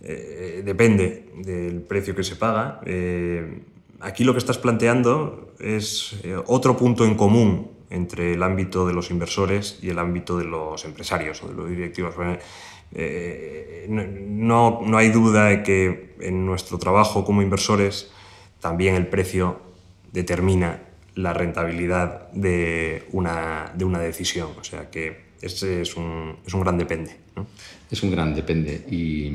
eh, 0.00 0.62
depende 0.64 1.32
del 1.36 1.82
precio 1.82 2.14
que 2.14 2.22
se 2.22 2.36
paga, 2.36 2.80
eh, 2.86 3.62
aquí 4.00 4.22
lo 4.22 4.32
que 4.32 4.38
estás 4.38 4.58
planteando 4.58 5.54
es 5.58 6.20
otro 6.46 6.76
punto 6.76 7.04
en 7.04 7.16
común 7.16 7.72
entre 7.90 8.34
el 8.34 8.42
ámbito 8.42 8.86
de 8.86 8.92
los 8.92 9.10
inversores 9.10 9.78
y 9.82 9.90
el 9.90 9.98
ámbito 9.98 10.38
de 10.38 10.44
los 10.44 10.84
empresarios 10.84 11.42
o 11.42 11.48
de 11.48 11.54
los 11.54 11.68
directivos. 11.68 12.14
no, 13.88 14.80
no 14.84 14.96
hay 14.96 15.08
duda 15.10 15.46
de 15.46 15.62
que 15.62 16.14
en 16.20 16.46
nuestro 16.46 16.78
trabajo 16.78 17.24
como 17.24 17.42
inversores 17.42 18.12
también 18.60 18.94
el 18.94 19.08
precio 19.08 19.63
determina 20.14 20.80
la 21.16 21.34
rentabilidad 21.34 22.30
de 22.32 23.06
una, 23.12 23.72
de 23.74 23.84
una 23.84 23.98
decisión. 23.98 24.50
O 24.58 24.64
sea 24.64 24.88
que 24.88 25.34
ese 25.42 25.82
es 25.82 25.96
un, 25.96 26.38
es 26.46 26.54
un 26.54 26.60
gran 26.60 26.78
depende. 26.78 27.16
Es 27.90 28.02
un 28.02 28.10
gran 28.10 28.34
depende. 28.34 28.86
Y. 28.90 29.32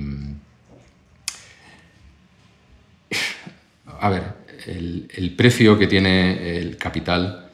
A 4.01 4.09
ver, 4.09 4.23
el, 4.65 5.35
precio 5.35 5.77
que 5.77 5.87
tiene 5.87 6.57
el 6.57 6.77
capital, 6.77 7.51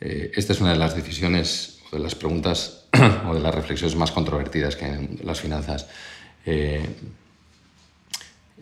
eh, 0.00 0.32
esta 0.34 0.52
es 0.52 0.60
una 0.60 0.72
de 0.72 0.78
las 0.78 0.96
decisiones 0.96 1.80
o 1.92 1.96
de 1.96 2.02
las 2.02 2.16
preguntas 2.16 2.88
o 3.28 3.34
de 3.34 3.40
las 3.40 3.54
reflexiones 3.54 3.94
más 3.94 4.10
controvertidas 4.10 4.74
que 4.74 4.86
en 4.86 5.20
las 5.22 5.40
finanzas. 5.40 5.88
Eh, 6.44 6.82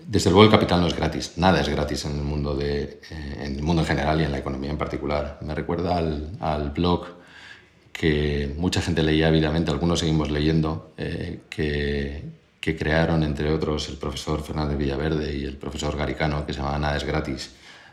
desde 0.07 0.31
luego 0.31 0.45
el 0.45 0.51
capital 0.51 0.81
no 0.81 0.87
es 0.87 0.95
gratis, 0.95 1.33
nada 1.37 1.61
es 1.61 1.69
gratis 1.69 2.05
en 2.05 2.13
el 2.13 2.23
mundo, 2.23 2.55
de, 2.55 3.01
eh, 3.11 3.37
en, 3.41 3.57
el 3.57 3.63
mundo 3.63 3.83
en 3.83 3.89
general 3.89 4.21
y 4.21 4.25
en 4.25 4.31
la 4.31 4.39
economía 4.39 4.71
en 4.71 4.79
particular. 4.79 5.39
Me 5.43 5.55
recuerda 5.55 5.97
al, 5.97 6.71
blog 6.71 7.07
que 7.93 8.55
mucha 8.57 8.81
gente 8.81 9.03
leía 9.03 9.27
ávidamente, 9.27 9.71
algunos 9.71 9.99
seguimos 10.01 10.31
leyendo, 10.31 10.93
eh, 10.97 11.41
que, 11.51 12.37
crearon 12.61 13.23
entre 13.23 13.53
otros 13.53 13.89
el 13.89 13.97
profesor 13.97 14.43
Fernández 14.43 14.77
Villaverde 14.77 15.37
y 15.37 15.45
el 15.45 15.57
profesor 15.57 15.97
Garicano, 15.97 16.45
que 16.45 16.53
se 16.53 16.59
llamaba 16.59 16.81
Nada 16.81 16.97
es 16.97 17.05
gratis, 17.05 17.53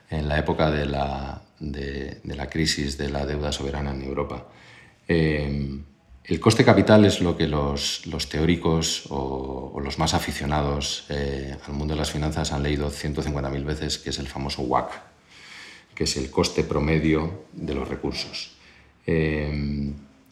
en 0.09 0.27
la 0.27 0.39
época 0.39 0.71
de 0.71 0.87
la, 0.87 1.43
de, 1.59 2.19
la 2.23 2.49
crisis 2.49 2.97
de 2.97 3.11
la 3.11 3.23
deuda 3.23 3.51
soberana 3.51 3.91
en 3.91 4.01
Europa. 4.01 4.47
Eh, 5.07 5.79
el 6.25 6.39
coste 6.39 6.63
capital 6.63 7.03
es 7.03 7.19
lo 7.19 7.35
que 7.35 7.47
los, 7.47 8.01
teóricos 8.29 9.03
o, 9.09 9.79
los 9.83 9.99
más 9.99 10.13
aficionados 10.13 11.05
eh, 11.09 11.57
al 11.67 11.73
mundo 11.73 11.95
de 11.95 11.99
las 11.99 12.11
finanzas 12.11 12.53
han 12.53 12.63
leído 12.63 12.89
150.000 12.89 13.65
veces, 13.65 13.97
que 13.97 14.11
es 14.11 14.19
el 14.19 14.27
famoso 14.27 14.61
WACC, 14.61 14.89
que 15.93 16.05
es 16.05 16.15
el 16.15 16.31
coste 16.31 16.63
promedio 16.63 17.43
de 17.51 17.73
los 17.73 17.87
recursos. 17.87 18.55
Eh, 19.05 19.91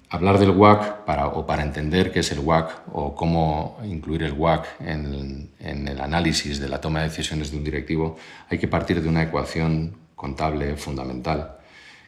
hablar 0.10 0.39
del 0.39 0.51
WACC 0.51 1.04
para, 1.04 1.27
o 1.27 1.45
para 1.45 1.63
entender 1.63 2.13
qué 2.13 2.21
es 2.21 2.32
el 2.32 2.39
WACC 2.39 2.88
o 2.93 3.13
cómo 3.13 3.77
incluir 3.84 4.23
el 4.23 4.32
WACC 4.32 4.65
en, 4.80 5.49
en 5.60 5.88
el 5.89 5.99
análisis 5.99 6.60
de 6.62 6.69
la 6.69 6.80
toma 6.80 7.01
de 7.01 7.10
decisiones 7.10 7.51
de 7.51 7.58
un 7.58 7.65
directivo, 7.65 8.17
hay 8.49 8.58
que 8.58 8.69
partir 8.69 9.01
de 9.01 9.10
una 9.10 9.23
ecuación 9.23 9.97
contable 10.15 10.77
fundamental 10.77 11.58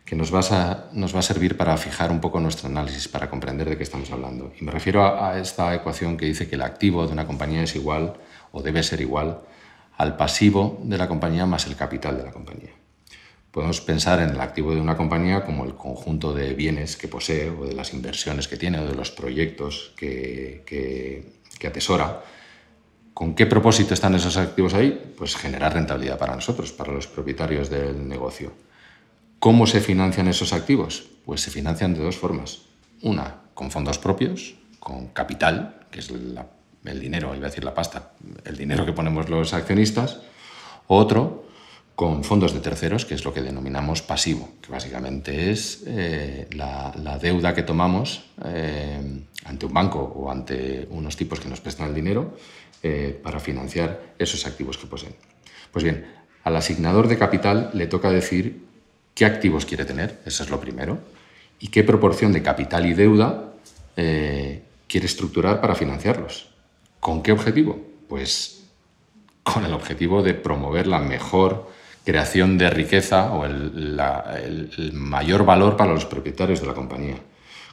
que 0.06 0.16
nos, 0.16 0.34
va 0.34 0.42
a, 0.42 0.90
nos 0.92 1.16
va 1.16 1.20
a 1.20 1.24
servir 1.24 1.56
para 1.56 1.78
fijar 1.78 2.12
un 2.12 2.20
poco 2.20 2.40
nuestro 2.40 2.68
análisis, 2.68 3.08
para 3.08 3.30
comprender 3.30 3.70
de 3.70 3.78
qué 3.78 3.84
estamos 3.84 4.12
hablando. 4.12 4.52
Y 4.60 4.64
me 4.64 4.72
refiero 4.72 5.06
a, 5.06 5.40
esta 5.40 5.74
ecuación 5.74 6.18
que 6.18 6.26
dice 6.26 6.50
que 6.50 6.56
el 6.56 6.62
activo 6.62 7.08
de 7.08 7.14
una 7.14 7.26
compañía 7.26 7.64
es 7.64 7.76
igual 7.76 8.14
o 8.52 8.62
debe 8.62 8.84
ser 8.84 9.02
igual 9.02 9.42
al 9.98 10.18
pasivo 10.18 10.80
de 10.84 10.98
la 10.98 11.08
compañía 11.08 11.46
más 11.46 11.68
el 11.68 11.76
capital 11.76 12.18
de 12.18 12.24
la 12.24 12.32
compañía. 12.32 12.72
Podemos 13.52 13.82
pensar 13.82 14.20
en 14.20 14.32
el 14.32 14.42
activo 14.42 14.74
de 14.74 14.82
una 14.82 14.98
compañía 14.98 15.46
como 15.46 15.64
el 15.64 15.76
conjunto 15.76 16.34
de 16.34 16.54
bienes 16.54 16.98
que 16.98 17.08
posee 17.08 17.50
o 17.50 17.66
de 17.66 17.74
las 17.74 17.94
inversiones 17.94 18.48
que 18.48 18.58
tiene 18.58 18.80
o 18.80 18.88
de 18.88 18.96
los 18.96 19.12
proyectos 19.12 19.94
que, 19.96 20.64
que 20.66 21.68
atesora. 21.68 22.24
¿Con 23.14 23.36
qué 23.36 23.46
propósito 23.46 23.94
están 23.94 24.16
esos 24.16 24.38
activos 24.38 24.74
ahí? 24.74 25.14
Pues 25.16 25.36
generar 25.36 25.74
rentabilidad 25.74 26.18
para 26.18 26.36
nosotros, 26.36 26.72
para 26.72 26.92
los 26.92 27.06
propietarios 27.06 27.70
del 27.70 28.08
negocio. 28.10 28.52
¿Cómo 29.44 29.68
se 29.68 29.82
financian 29.82 30.30
esos 30.30 30.54
activos? 30.54 31.04
Pues 31.26 31.42
se 31.42 31.52
financian 31.52 31.94
de 31.94 32.02
dos 32.02 32.16
formas. 32.16 32.62
Una, 33.02 33.42
con 33.54 33.72
fondos 33.72 33.98
propios, 33.98 34.56
con 34.80 35.08
capital, 35.08 35.82
que 35.92 36.00
es 36.00 36.10
el 36.10 37.00
dinero, 37.02 37.36
iba 37.36 37.48
a 37.48 37.50
decir 37.50 37.66
la 37.66 37.74
pasta, 37.74 38.14
el 38.46 38.56
dinero 38.56 38.86
que 38.86 38.94
ponemos 38.94 39.28
los 39.28 39.54
accionistas. 39.54 40.22
Otro, 40.88 41.44
con 41.94 42.24
fondos 42.24 42.54
de 42.54 42.62
terceros, 42.62 43.04
que 43.04 43.16
es 43.16 43.26
lo 43.26 43.34
que 43.34 43.42
denominamos 43.42 44.02
pasivo, 44.02 44.50
que 44.62 44.72
básicamente 44.72 45.52
es 45.52 45.84
eh, 45.88 46.48
la, 46.52 47.20
deuda 47.22 47.54
que 47.54 47.64
tomamos 47.64 48.24
eh, 48.46 49.26
ante 49.44 49.66
un 49.66 49.74
banco 49.74 50.00
o 50.00 50.32
ante 50.32 50.88
unos 50.90 51.18
tipos 51.18 51.42
que 51.42 51.50
nos 51.50 51.60
prestan 51.60 51.90
el 51.90 51.96
dinero 51.96 52.38
eh, 52.82 53.20
para 53.22 53.42
financiar 53.42 54.16
esos 54.18 54.48
activos 54.48 54.78
que 54.78 54.88
poseen. 54.88 55.16
Pues 55.70 55.84
bien, 55.84 56.06
al 56.46 56.56
asignador 56.56 57.10
de 57.10 57.18
capital 57.18 57.72
le 57.74 57.88
toca 57.88 58.10
decir 58.10 58.72
qué 59.14 59.26
activos 59.26 59.66
quiere 59.66 59.86
tener, 59.86 60.22
eso 60.26 60.44
es 60.44 60.50
lo 60.50 60.60
primero, 60.60 61.00
y 61.60 61.68
qué 61.68 61.84
proporción 61.84 62.34
de 62.34 62.42
capital 62.42 62.86
y 62.86 62.94
deuda 62.94 63.54
eh, 63.96 64.64
quiere 64.88 65.06
estructurar 65.06 65.62
para 65.62 65.76
financiarlos. 65.76 66.50
¿Con 67.00 67.24
qué 67.24 67.32
objetivo? 67.32 67.80
Pues 68.08 68.66
con 69.44 69.66
el 69.66 69.74
objetivo 69.74 70.24
de 70.24 70.34
promover 70.34 70.88
la 70.88 71.00
mejor 71.00 71.70
creación 72.06 72.58
de 72.58 72.70
riqueza 72.70 73.34
o 73.34 73.46
el, 73.46 74.00
el 74.44 74.94
mayor 74.94 75.46
valor 75.46 75.78
para 75.78 75.94
los 75.94 76.06
propietarios 76.06 76.62
de 76.62 76.68
la 76.68 76.74
compañía. 76.74 77.18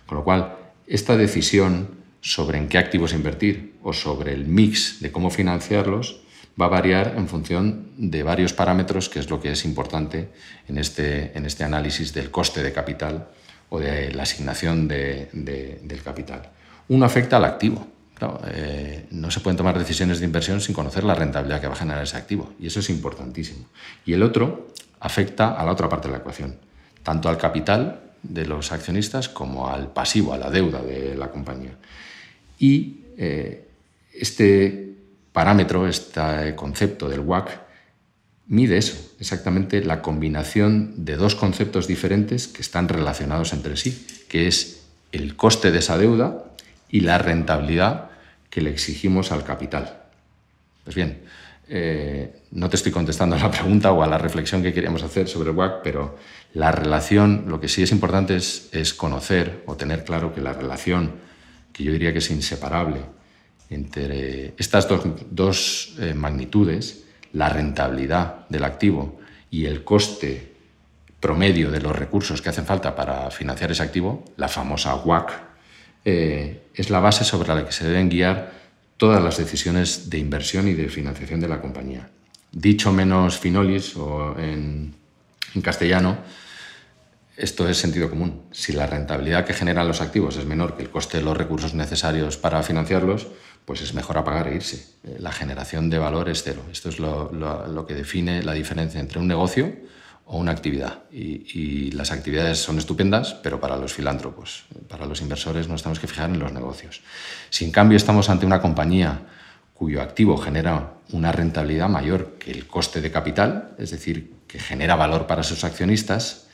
Con 0.06 0.18
lo 0.18 0.24
cual, 0.24 0.56
esta 0.86 1.16
decisión 1.16 2.00
sobre 2.20 2.58
en 2.58 2.68
qué 2.68 2.78
activos 2.78 3.12
invertir 3.12 3.74
o 3.82 3.92
sobre 3.92 4.32
el 4.32 4.46
mix 4.46 5.00
de 5.00 5.10
cómo 5.10 5.30
financiarlos 5.30 6.20
va 6.60 6.66
a 6.66 6.68
variar 6.68 7.14
en 7.16 7.28
función 7.28 7.90
de 7.96 8.22
varios 8.22 8.52
parámetros, 8.52 9.08
que 9.08 9.18
es 9.18 9.28
lo 9.30 9.40
que 9.40 9.52
es 9.52 9.64
importante 9.64 10.28
en 10.68 10.78
este, 10.78 11.36
en 11.36 11.46
este 11.46 11.64
análisis 11.64 12.12
del 12.12 12.30
coste 12.30 12.62
de 12.62 12.72
capital 12.72 13.28
o 13.68 13.78
de 13.78 14.12
la 14.12 14.24
asignación 14.24 14.88
del 14.88 16.00
capital. 16.04 16.50
Uno 16.88 17.06
afecta 17.06 17.36
al 17.36 17.44
activo. 17.44 17.86
Eh, 18.52 19.06
no 19.12 19.30
se 19.30 19.40
pueden 19.40 19.56
tomar 19.56 19.78
decisiones 19.78 20.20
de 20.20 20.26
inversión 20.26 20.60
sin 20.60 20.74
conocer 20.74 21.04
la 21.04 21.14
rentabilidad 21.14 21.60
que 21.60 21.68
va 21.68 21.72
a 21.72 21.76
generar 21.76 22.02
ese 22.02 22.18
activo, 22.18 22.52
y 22.60 22.66
eso 22.66 22.80
es 22.80 22.90
importantísimo. 22.90 23.66
Y 24.04 24.12
el 24.12 24.22
otro 24.22 24.68
afecta 25.00 25.52
a 25.52 25.64
la 25.64 25.72
otra 25.72 25.88
parte 25.88 26.08
de 26.08 26.12
la 26.12 26.18
ecuación, 26.18 26.56
tanto 27.02 27.30
al 27.30 27.38
capital 27.38 28.00
de 28.22 28.44
los 28.44 28.72
accionistas 28.72 29.30
como 29.30 29.68
al 29.68 29.92
pasivo, 29.92 30.34
a 30.34 30.38
la 30.38 30.50
deuda 30.50 30.82
de 30.82 31.14
la 31.14 31.30
compañía. 31.30 31.72
Y 32.58 33.04
eh, 33.16 33.66
este 34.12 34.89
parámetro, 35.32 35.86
este 35.86 36.54
concepto 36.56 37.08
del 37.08 37.20
WACC, 37.20 37.58
mide 38.46 38.78
eso, 38.78 38.96
exactamente 39.20 39.82
la 39.84 40.02
combinación 40.02 41.04
de 41.04 41.16
dos 41.16 41.36
conceptos 41.36 41.86
diferentes 41.86 42.48
que 42.48 42.62
están 42.62 42.88
relacionados 42.88 43.52
entre 43.52 43.76
sí, 43.76 44.06
que 44.28 44.48
es 44.48 44.82
el 45.12 45.36
coste 45.36 45.70
de 45.70 45.78
esa 45.78 45.98
deuda 45.98 46.44
y 46.88 47.00
la 47.00 47.18
rentabilidad 47.18 48.10
que 48.50 48.60
le 48.60 48.70
exigimos 48.70 49.30
al 49.30 49.44
capital. 49.44 50.02
Pues 50.82 50.96
bien, 50.96 51.20
eh, 51.68 52.42
no 52.50 52.68
te 52.68 52.74
estoy 52.74 52.90
contestando 52.90 53.36
a 53.36 53.38
la 53.38 53.50
pregunta 53.52 53.92
o 53.92 54.02
a 54.02 54.08
la 54.08 54.18
reflexión 54.18 54.64
que 54.64 54.72
queríamos 54.72 55.04
hacer 55.04 55.28
sobre 55.28 55.50
el 55.50 55.56
WACC, 55.56 55.82
pero 55.84 56.18
la 56.52 56.72
relación, 56.72 57.44
lo 57.46 57.60
que 57.60 57.68
sí 57.68 57.84
es 57.84 57.92
importante 57.92 58.34
es 58.36 58.94
conocer 58.94 59.62
o 59.66 59.76
tener 59.76 60.02
claro 60.02 60.34
que 60.34 60.40
la 60.40 60.52
relación, 60.52 61.12
que 61.72 61.84
yo 61.84 61.92
diría 61.92 62.12
que 62.12 62.18
es 62.18 62.30
inseparable, 62.32 62.98
entre 63.70 64.54
estas 64.58 64.86
dos, 65.30 65.94
eh, 65.98 66.12
magnitudes, 66.14 67.04
la 67.32 67.48
rentabilidad 67.48 68.48
del 68.48 68.64
activo 68.64 69.20
y 69.50 69.66
el 69.66 69.84
coste 69.84 70.52
promedio 71.20 71.70
de 71.70 71.80
los 71.80 71.94
recursos 71.94 72.42
que 72.42 72.48
hacen 72.48 72.66
falta 72.66 72.96
para 72.96 73.30
financiar 73.30 73.70
ese 73.70 73.82
activo, 73.82 74.24
la 74.36 74.48
famosa 74.48 74.96
WACC, 74.96 75.30
eh, 76.04 76.62
es 76.74 76.90
la 76.90 76.98
base 76.98 77.24
sobre 77.24 77.54
la 77.54 77.64
que 77.64 77.72
se 77.72 77.86
deben 77.86 78.08
guiar 78.08 78.52
todas 78.96 79.22
las 79.22 79.36
decisiones 79.38 80.10
de 80.10 80.18
inversión 80.18 80.66
y 80.66 80.74
de 80.74 80.88
financiación 80.88 81.40
de 81.40 81.48
la 81.48 81.60
compañía. 81.60 82.08
Dicho 82.52 82.92
menos 82.92 83.38
finolis 83.38 83.96
o 83.96 84.36
en 84.38 84.92
castellano, 85.62 86.18
esto 87.40 87.66
es 87.66 87.78
sentido 87.78 88.10
común. 88.10 88.42
Si 88.52 88.74
la 88.74 88.86
rentabilidad 88.86 89.46
que 89.46 89.54
generan 89.54 89.88
los 89.88 90.02
activos 90.02 90.36
es 90.36 90.44
menor 90.44 90.76
que 90.76 90.82
el 90.82 90.90
coste 90.90 91.16
de 91.16 91.24
los 91.24 91.34
recursos 91.34 91.72
necesarios 91.72 92.36
para 92.36 92.62
financiarlos, 92.62 93.28
pues 93.64 93.82
es 93.82 93.94
mejor 93.94 94.18
apagar 94.18 94.48
e 94.48 94.54
irse. 94.54 94.86
Eh, 95.04 95.16
la 95.18 95.32
generación 95.32 95.90
de 95.90 95.98
valor 95.98 96.28
es 96.28 96.42
cero. 96.42 96.62
Esto 96.72 96.88
es 96.88 96.98
lo, 96.98 97.86
que 97.86 97.94
define 97.94 98.42
la 98.42 98.52
diferencia 98.52 99.00
entre 99.00 99.18
un 99.18 99.28
negocio 99.28 99.72
o 100.26 100.38
una 100.38 100.52
actividad. 100.52 101.04
Y, 101.10 101.90
las 101.92 102.12
actividades 102.12 102.58
son 102.58 102.78
estupendas, 102.78 103.34
pero 103.42 103.60
para 103.60 103.76
los 103.76 103.92
filántropos, 103.92 104.64
para 104.88 105.06
los 105.06 105.20
inversores 105.20 105.68
nos 105.68 105.82
tenemos 105.82 105.98
que 105.98 106.06
fijar 106.06 106.30
en 106.30 106.38
los 106.38 106.52
negocios. 106.52 107.02
Si 107.50 107.64
en 107.64 107.72
cambio 107.72 107.96
estamos 107.96 108.30
ante 108.30 108.46
una 108.46 108.60
compañía 108.60 109.22
cuyo 109.74 110.00
activo 110.02 110.36
genera 110.36 110.94
una 111.12 111.32
rentabilidad 111.32 111.88
mayor 111.88 112.36
que 112.38 112.52
el 112.52 112.66
coste 112.66 113.00
de 113.00 113.10
capital, 113.10 113.74
es 113.78 113.90
decir, 113.90 114.34
que 114.46 114.58
genera 114.58 114.94
valor 114.96 115.26
para 115.26 115.42
sus 115.42 115.64
accionistas, 115.64 116.46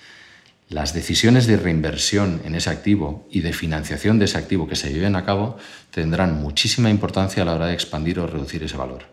las 0.68 0.94
decisiones 0.94 1.46
de 1.46 1.56
reinversión 1.56 2.40
en 2.44 2.56
ese 2.56 2.70
activo 2.70 3.28
y 3.30 3.40
de 3.40 3.52
financiación 3.52 4.18
de 4.18 4.24
ese 4.24 4.38
activo 4.38 4.66
que 4.66 4.74
se 4.74 4.92
lleven 4.92 5.14
a 5.14 5.24
cabo 5.24 5.58
tendrán 5.92 6.40
muchísima 6.40 6.90
importancia 6.90 7.42
a 7.42 7.46
la 7.46 7.54
hora 7.54 7.66
de 7.66 7.74
expandir 7.74 8.18
o 8.18 8.26
reducir 8.26 8.64
ese 8.64 8.76
valor. 8.76 9.04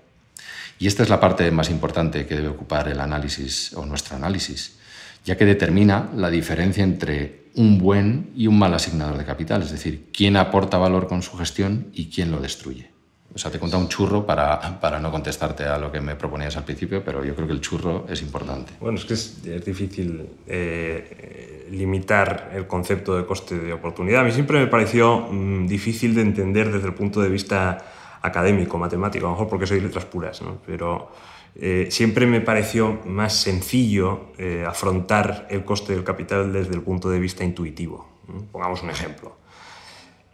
Y 0.80 0.88
esta 0.88 1.04
es 1.04 1.10
la 1.10 1.20
parte 1.20 1.50
más 1.52 1.70
importante 1.70 2.26
que 2.26 2.36
debe 2.36 2.48
ocupar 2.48 2.88
el 2.88 3.00
análisis 3.00 3.74
o 3.74 3.86
nuestro 3.86 4.16
análisis, 4.16 4.78
ya 5.26 5.38
que 5.38 5.46
determina 5.46 6.10
la 6.16 6.32
diferencia 6.32 6.84
entre 6.84 7.44
un 7.56 7.78
buen 7.78 8.32
y 8.36 8.48
un 8.48 8.58
mal 8.58 8.74
asignador 8.74 9.18
de 9.18 9.26
capital, 9.26 9.62
es 9.62 9.72
decir, 9.72 10.10
quién 10.12 10.38
aporta 10.38 10.80
valor 10.80 11.08
con 11.08 11.22
su 11.22 11.38
gestión 11.38 11.90
y 11.94 12.10
quién 12.10 12.32
lo 12.32 12.42
destruye. 12.42 12.93
O 13.36 13.38
sea, 13.40 13.50
te 13.50 13.58
he 13.58 13.76
un 13.76 13.90
churro 13.90 14.26
para, 14.26 14.80
para, 14.80 15.00
no 15.00 15.10
contestarte 15.12 15.64
a 15.64 15.80
lo 15.80 15.92
que 15.92 16.00
me 16.00 16.16
proponías 16.16 16.56
al 16.56 16.64
principio, 16.64 17.04
pero 17.04 17.26
yo 17.26 17.34
creo 17.34 17.48
que 17.48 17.54
el 17.54 17.62
churro 17.62 18.06
es 18.08 18.22
importante. 18.22 18.74
Bueno, 18.80 19.00
es 19.00 19.06
que 19.06 19.16
es, 19.16 19.66
difícil 19.66 20.30
eh, 20.46 21.68
limitar 21.72 22.52
el 22.54 22.68
concepto 22.68 23.18
de 23.18 23.26
coste 23.26 23.58
de 23.58 23.74
oportunidad. 23.74 24.22
A 24.22 24.24
mí 24.24 24.32
siempre 24.32 24.60
me 24.60 24.68
pareció 24.68 25.28
mm, 25.32 25.66
difícil 25.66 26.14
de 26.14 26.22
entender 26.22 26.72
desde 26.72 26.88
el 26.88 26.94
punto 26.94 27.22
de 27.22 27.30
vista 27.30 27.84
académico, 28.22 28.78
matemático, 28.78 29.26
a 29.26 29.30
lo 29.30 29.36
mejor 29.36 29.50
porque 29.50 29.66
soy 29.66 29.82
letras 29.82 30.06
puras, 30.06 30.42
¿no? 30.42 30.60
pero 30.66 31.12
eh, 31.56 31.88
siempre 31.90 32.26
me 32.26 32.40
pareció 32.40 33.02
más 33.06 33.34
sencillo 33.34 34.32
eh, 34.38 34.64
afrontar 34.66 35.48
el 35.50 35.66
coste 35.66 35.94
del 35.94 36.04
capital 36.04 36.54
desde 36.54 36.74
el 36.74 36.82
punto 36.82 37.10
de 37.10 37.20
vista 37.20 37.44
intuitivo. 37.44 38.08
Pongamos 38.52 38.82
un 38.84 38.92
ejemplo. 38.92 39.36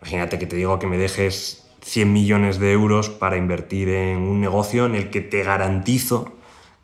Imagínate 0.01 0.37
que 0.37 0.45
te 0.45 0.55
digo 0.55 0.77
que 0.79 0.87
me 0.87 0.97
dejes 0.97 1.68
100 1.81 2.11
millones 2.11 2.59
de 2.59 2.71
euros 2.71 3.09
para 3.09 3.37
invertir 3.37 3.89
en 3.89 4.17
un 4.19 4.41
negocio 4.41 4.85
en 4.85 4.95
el 4.95 5.09
que 5.09 5.21
te 5.21 5.43
garantizo 5.43 6.33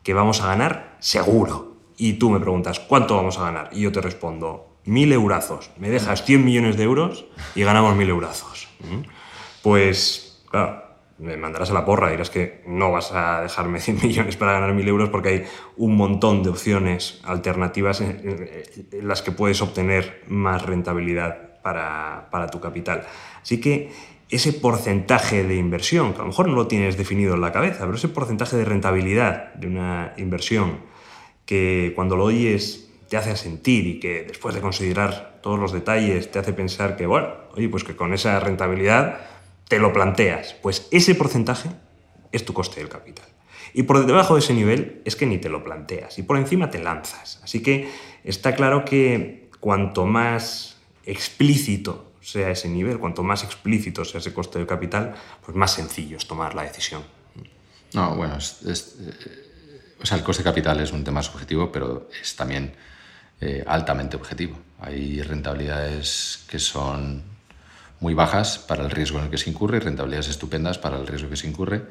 que 0.02 0.14
vamos 0.14 0.40
a 0.40 0.46
ganar 0.46 0.96
seguro. 1.00 1.76
Y 1.96 2.14
tú 2.14 2.30
me 2.30 2.40
preguntas, 2.40 2.78
¿cuánto 2.78 3.16
vamos 3.16 3.38
a 3.38 3.44
ganar? 3.44 3.70
Y 3.72 3.80
yo 3.80 3.92
te 3.92 4.00
respondo, 4.00 4.76
mil 4.84 5.12
eurazos. 5.12 5.70
Me 5.78 5.90
dejas 5.90 6.24
100 6.24 6.44
millones 6.44 6.76
de 6.76 6.84
euros 6.84 7.26
y 7.54 7.62
ganamos 7.62 7.96
mil 7.96 8.08
eurazos. 8.08 8.68
¿Mm? 8.80 9.08
Pues, 9.62 10.44
claro, 10.50 10.84
me 11.18 11.36
mandarás 11.36 11.70
a 11.70 11.74
la 11.74 11.84
porra, 11.84 12.10
dirás 12.10 12.30
que 12.30 12.62
no 12.66 12.92
vas 12.92 13.12
a 13.12 13.42
dejarme 13.42 13.80
100 13.80 14.00
millones 14.02 14.36
para 14.36 14.52
ganar 14.52 14.74
mil 14.74 14.86
euros 14.86 15.08
porque 15.08 15.28
hay 15.28 15.44
un 15.76 15.96
montón 15.96 16.42
de 16.42 16.50
opciones 16.50 17.20
alternativas 17.24 18.00
en, 18.00 18.48
las 19.02 19.22
que 19.22 19.32
puedes 19.32 19.60
obtener 19.62 20.22
más 20.28 20.62
rentabilidad 20.62 21.60
para, 21.62 22.28
para 22.30 22.48
tu 22.48 22.60
capital. 22.60 23.04
Así 23.42 23.60
que 23.60 23.90
ese 24.28 24.52
porcentaje 24.52 25.44
de 25.44 25.56
inversión, 25.56 26.12
que 26.12 26.18
a 26.18 26.22
lo 26.22 26.28
mejor 26.28 26.48
no 26.48 26.54
lo 26.54 26.66
tienes 26.66 26.96
definido 26.96 27.34
en 27.34 27.40
la 27.40 27.52
cabeza, 27.52 27.80
pero 27.80 27.94
ese 27.94 28.08
porcentaje 28.08 28.56
de 28.56 28.64
rentabilidad 28.64 29.54
de 29.54 29.68
una 29.68 30.14
inversión 30.16 30.80
que 31.44 31.92
cuando 31.94 32.16
lo 32.16 32.24
oyes 32.24 32.90
te 33.08 33.16
hace 33.16 33.36
sentir 33.36 33.86
y 33.86 34.00
que 34.00 34.24
después 34.24 34.54
de 34.54 34.60
considerar 34.60 35.38
todos 35.42 35.58
los 35.60 35.72
detalles 35.72 36.30
te 36.30 36.40
hace 36.40 36.52
pensar 36.52 36.96
que, 36.96 37.06
bueno, 37.06 37.28
oye, 37.54 37.68
pues 37.68 37.84
que 37.84 37.94
con 37.94 38.12
esa 38.12 38.40
rentabilidad 38.40 39.20
te 39.68 39.78
lo 39.78 39.92
planteas. 39.92 40.54
Pues 40.54 40.88
ese 40.90 41.14
porcentaje 41.14 41.68
es 42.32 42.44
tu 42.44 42.52
coste 42.52 42.80
del 42.80 42.88
capital. 42.88 43.26
Y 43.72 43.84
por 43.84 44.04
debajo 44.04 44.34
de 44.34 44.40
ese 44.40 44.54
nivel 44.54 45.02
es 45.04 45.16
que 45.16 45.26
ni 45.26 45.38
te 45.38 45.48
lo 45.48 45.62
planteas 45.62 46.18
y 46.18 46.22
por 46.22 46.36
encima 46.36 46.70
te 46.70 46.78
lanzas. 46.78 47.40
Así 47.44 47.62
que 47.62 47.88
está 48.24 48.54
claro 48.56 48.84
que 48.84 49.50
cuanto 49.60 50.06
más 50.06 50.80
explícito 51.04 52.05
sea 52.26 52.50
ese 52.50 52.68
nivel, 52.68 52.98
cuanto 52.98 53.22
más 53.22 53.44
explícito 53.44 54.04
sea 54.04 54.18
ese 54.18 54.34
coste 54.34 54.58
del 54.58 54.66
capital, 54.66 55.14
pues 55.44 55.56
más 55.56 55.72
sencillo 55.72 56.16
es 56.16 56.26
tomar 56.26 56.56
la 56.56 56.64
decisión. 56.64 57.04
No, 57.94 58.16
bueno, 58.16 58.36
eh, 58.36 59.96
o 60.02 60.04
sea, 60.04 60.18
el 60.18 60.24
coste 60.24 60.42
de 60.42 60.50
capital 60.50 60.80
es 60.80 60.90
un 60.90 61.04
tema 61.04 61.22
subjetivo, 61.22 61.70
pero 61.70 62.08
es 62.20 62.34
también 62.34 62.74
eh, 63.40 63.62
altamente 63.64 64.16
objetivo. 64.16 64.58
Hay 64.80 65.22
rentabilidades 65.22 66.44
que 66.48 66.58
son 66.58 67.22
muy 68.00 68.12
bajas 68.12 68.58
para 68.58 68.82
el 68.82 68.90
riesgo 68.90 69.18
en 69.18 69.26
el 69.26 69.30
que 69.30 69.38
se 69.38 69.48
incurre 69.48 69.78
rentabilidades 69.78 70.28
estupendas 70.28 70.78
para 70.78 70.98
el 70.98 71.06
riesgo 71.06 71.30
que 71.30 71.36
se 71.36 71.46
incurre. 71.46 71.84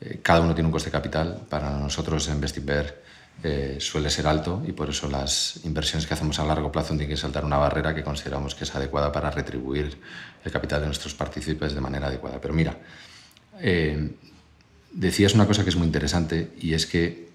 Eh, 0.00 0.18
cada 0.20 0.40
uno 0.40 0.52
tiene 0.52 0.66
un 0.66 0.72
coste 0.72 0.90
de 0.90 0.94
capital. 0.94 1.46
Para 1.48 1.78
nosotros 1.78 2.26
en 2.26 2.40
Bestinver 2.40 3.04
eh, 3.42 3.78
suele 3.80 4.10
ser 4.10 4.26
alto 4.26 4.62
y 4.66 4.72
por 4.72 4.90
eso 4.90 5.08
las 5.08 5.60
inversiones 5.64 6.06
que 6.06 6.12
hacemos 6.12 6.38
a 6.38 6.44
largo 6.44 6.70
plazo 6.70 6.88
tienen 6.88 7.08
que 7.08 7.16
saltar 7.16 7.44
una 7.44 7.56
barrera 7.56 7.94
que 7.94 8.04
consideramos 8.04 8.54
que 8.54 8.64
es 8.64 8.74
adecuada 8.74 9.10
para 9.10 9.30
retribuir 9.30 9.98
el 10.44 10.52
capital 10.52 10.80
de 10.80 10.86
nuestros 10.86 11.14
partícipes 11.14 11.74
de 11.74 11.80
manera 11.80 12.08
adecuada. 12.08 12.38
Pero 12.40 12.52
mira, 12.52 12.76
eh, 13.60 14.10
decías 14.92 15.34
una 15.34 15.46
cosa 15.46 15.64
que 15.64 15.70
es 15.70 15.76
muy 15.76 15.86
interesante 15.86 16.52
y 16.60 16.74
es 16.74 16.86
que 16.86 17.30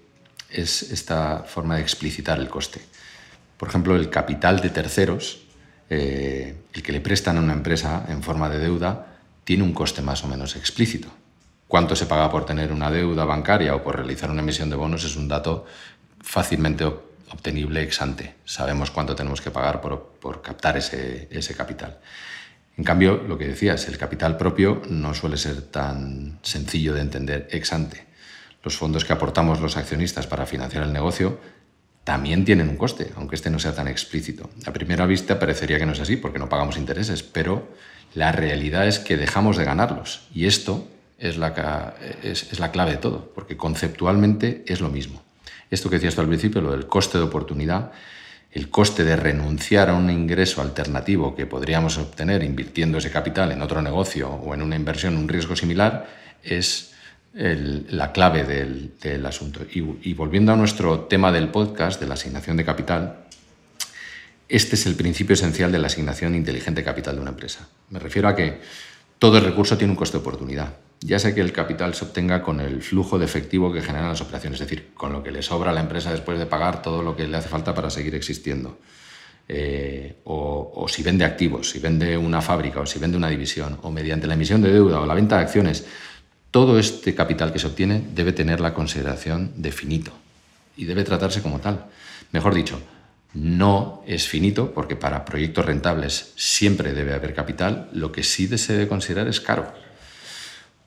es 0.50 0.82
esta 0.92 1.40
forma 1.40 1.76
de 1.76 1.82
explicitar 1.82 2.38
el 2.38 2.48
coste. 2.48 2.80
Por 3.56 3.68
ejemplo, 3.68 3.96
el 3.96 4.10
capital 4.10 4.60
de 4.60 4.70
terceros, 4.70 5.40
eh, 5.90 6.56
el 6.72 6.82
que 6.82 6.92
le 6.92 7.00
prestan 7.00 7.38
a 7.38 7.40
una 7.40 7.52
empresa 7.52 8.06
en 8.08 8.22
forma 8.22 8.48
de 8.48 8.58
deuda, 8.58 9.18
tiene 9.44 9.62
un 9.62 9.72
coste 9.72 10.02
más 10.02 10.24
o 10.24 10.28
menos 10.28 10.56
explícito. 10.56 11.08
Cuánto 11.68 11.96
se 11.96 12.06
paga 12.06 12.30
por 12.30 12.46
tener 12.46 12.72
una 12.72 12.90
deuda 12.90 13.24
bancaria 13.24 13.74
o 13.74 13.82
por 13.82 13.96
realizar 13.96 14.30
una 14.30 14.42
emisión 14.42 14.70
de 14.70 14.76
bonos 14.76 15.04
es 15.04 15.16
un 15.16 15.26
dato 15.26 15.66
fácilmente 16.26 16.84
obtenible 16.84 17.82
ex 17.82 18.02
ante. 18.02 18.34
Sabemos 18.44 18.90
cuánto 18.90 19.14
tenemos 19.14 19.40
que 19.40 19.50
pagar 19.50 19.80
por, 19.80 20.42
captar 20.42 20.76
ese, 20.76 21.54
capital. 21.56 21.98
En 22.76 22.84
cambio, 22.84 23.16
lo 23.16 23.38
que 23.38 23.46
decías, 23.46 23.88
el 23.88 23.96
capital 23.96 24.36
propio 24.36 24.82
no 24.90 25.14
suele 25.14 25.38
ser 25.38 25.62
tan 25.62 26.38
sencillo 26.42 26.92
de 26.92 27.00
entender 27.00 27.48
ex 27.50 27.72
ante. 27.72 28.04
Los 28.62 28.76
fondos 28.76 29.04
que 29.04 29.12
aportamos 29.12 29.60
los 29.60 29.76
accionistas 29.76 30.26
para 30.26 30.46
financiar 30.46 30.82
el 30.82 30.92
negocio 30.92 31.38
también 32.04 32.44
tienen 32.44 32.68
un 32.68 32.76
coste, 32.76 33.12
aunque 33.16 33.36
este 33.36 33.50
no 33.50 33.58
sea 33.58 33.74
tan 33.74 33.88
explícito. 33.88 34.50
A 34.66 34.72
primera 34.72 35.06
vista 35.06 35.38
parecería 35.38 35.78
que 35.78 35.86
no 35.86 35.92
es 35.92 36.00
así 36.00 36.16
porque 36.16 36.38
no 36.38 36.48
pagamos 36.48 36.76
intereses, 36.76 37.22
pero 37.22 37.68
la 38.14 38.32
realidad 38.32 38.86
es 38.86 38.98
que 38.98 39.16
dejamos 39.16 39.56
de 39.56 39.64
ganarlos 39.64 40.26
y 40.34 40.46
esto 40.46 40.86
es 41.18 41.36
la, 41.38 41.94
es, 42.22 42.58
la 42.58 42.70
clave 42.72 42.92
de 42.92 42.96
todo, 42.98 43.32
porque 43.34 43.56
conceptualmente 43.56 44.64
es 44.66 44.80
lo 44.80 44.88
mismo. 44.88 45.25
Esto 45.70 45.90
que 45.90 45.96
decías 45.96 46.14
tú 46.14 46.20
al 46.20 46.28
principio, 46.28 46.60
lo 46.60 46.72
del 46.72 46.86
coste 46.86 47.18
de 47.18 47.24
oportunidad, 47.24 47.92
el 48.52 48.70
coste 48.70 49.04
de 49.04 49.16
renunciar 49.16 49.90
a 49.90 49.94
un 49.94 50.08
ingreso 50.10 50.62
alternativo 50.62 51.34
que 51.34 51.46
podríamos 51.46 51.98
obtener 51.98 52.42
invirtiendo 52.42 52.98
ese 52.98 53.10
capital 53.10 53.52
en 53.52 53.62
otro 53.62 53.82
negocio 53.82 54.30
o 54.30 54.54
en 54.54 54.62
una 54.62 54.76
inversión, 54.76 55.16
un 55.16 55.28
riesgo 55.28 55.56
similar, 55.56 56.06
es 56.42 56.92
la 57.34 58.12
clave 58.12 58.44
del, 58.44 59.26
asunto. 59.26 59.60
y, 59.70 60.14
volviendo 60.14 60.52
a 60.52 60.56
nuestro 60.56 61.00
tema 61.00 61.30
del 61.30 61.48
podcast, 61.48 62.00
de 62.00 62.06
la 62.06 62.14
asignación 62.14 62.56
de 62.56 62.64
capital, 62.64 63.26
este 64.48 64.76
es 64.76 64.86
el 64.86 64.94
principio 64.94 65.34
esencial 65.34 65.72
de 65.72 65.78
la 65.78 65.88
asignación 65.88 66.34
inteligente 66.34 66.80
de 66.80 66.84
capital 66.84 67.16
de 67.16 67.20
una 67.20 67.30
empresa. 67.30 67.68
Me 67.90 67.98
refiero 67.98 68.28
a 68.28 68.36
que 68.36 68.60
todo 69.18 69.38
el 69.38 69.44
recurso 69.44 69.76
tiene 69.76 69.92
un 69.92 69.96
coste 69.96 70.16
de 70.16 70.22
oportunidad. 70.22 70.72
Ya 71.00 71.18
sea 71.18 71.34
que 71.34 71.40
el 71.40 71.52
capital 71.52 71.94
se 71.94 72.04
obtenga 72.04 72.42
con 72.42 72.60
el 72.60 72.82
flujo 72.82 73.18
de 73.18 73.26
efectivo 73.26 73.72
que 73.72 73.82
generan 73.82 74.08
las 74.08 74.20
operaciones, 74.20 74.60
es 74.60 74.68
decir, 74.68 74.90
con 74.94 75.12
lo 75.12 75.22
que 75.22 75.30
le 75.30 75.42
sobra 75.42 75.70
a 75.70 75.74
la 75.74 75.80
empresa 75.80 76.10
después 76.10 76.38
de 76.38 76.46
pagar 76.46 76.82
todo 76.82 77.02
lo 77.02 77.14
que 77.14 77.28
le 77.28 77.36
hace 77.36 77.48
falta 77.48 77.74
para 77.74 77.90
seguir 77.90 78.14
existiendo. 78.14 78.78
Eh, 79.48 80.16
o, 80.24 80.72
o, 80.74 80.88
si 80.88 81.02
vende 81.02 81.24
activos, 81.24 81.70
si 81.70 81.78
vende 81.78 82.16
una 82.16 82.42
fábrica 82.42 82.80
o 82.80 82.86
si 82.86 82.98
vende 82.98 83.16
una 83.16 83.28
división, 83.28 83.78
o 83.82 83.90
mediante 83.90 84.26
la 84.26 84.34
emisión 84.34 84.60
de 84.62 84.72
deuda 84.72 85.00
o 85.00 85.06
la 85.06 85.14
venta 85.14 85.36
de 85.36 85.42
acciones, 85.42 85.86
todo 86.50 86.78
este 86.78 87.14
capital 87.14 87.52
que 87.52 87.58
se 87.58 87.66
obtiene 87.66 88.02
debe 88.14 88.32
tener 88.32 88.60
la 88.60 88.72
consideración 88.74 89.52
de 89.56 89.72
finito 89.72 90.12
y 90.76 90.86
debe 90.86 91.04
tratarse 91.04 91.42
como 91.42 91.60
tal. 91.60 91.86
Mejor 92.32 92.54
dicho, 92.54 92.80
no 93.34 94.02
es 94.06 94.26
finito, 94.26 94.72
porque 94.72 94.96
para 94.96 95.24
proyectos 95.24 95.66
rentables 95.66 96.32
siempre 96.36 96.94
debe 96.94 97.12
haber 97.12 97.34
capital, 97.34 97.90
lo 97.92 98.10
que 98.10 98.22
sí 98.22 98.48
se 98.56 98.72
debe 98.72 98.88
considerar 98.88 99.28
es 99.28 99.40
caro. 99.40 99.72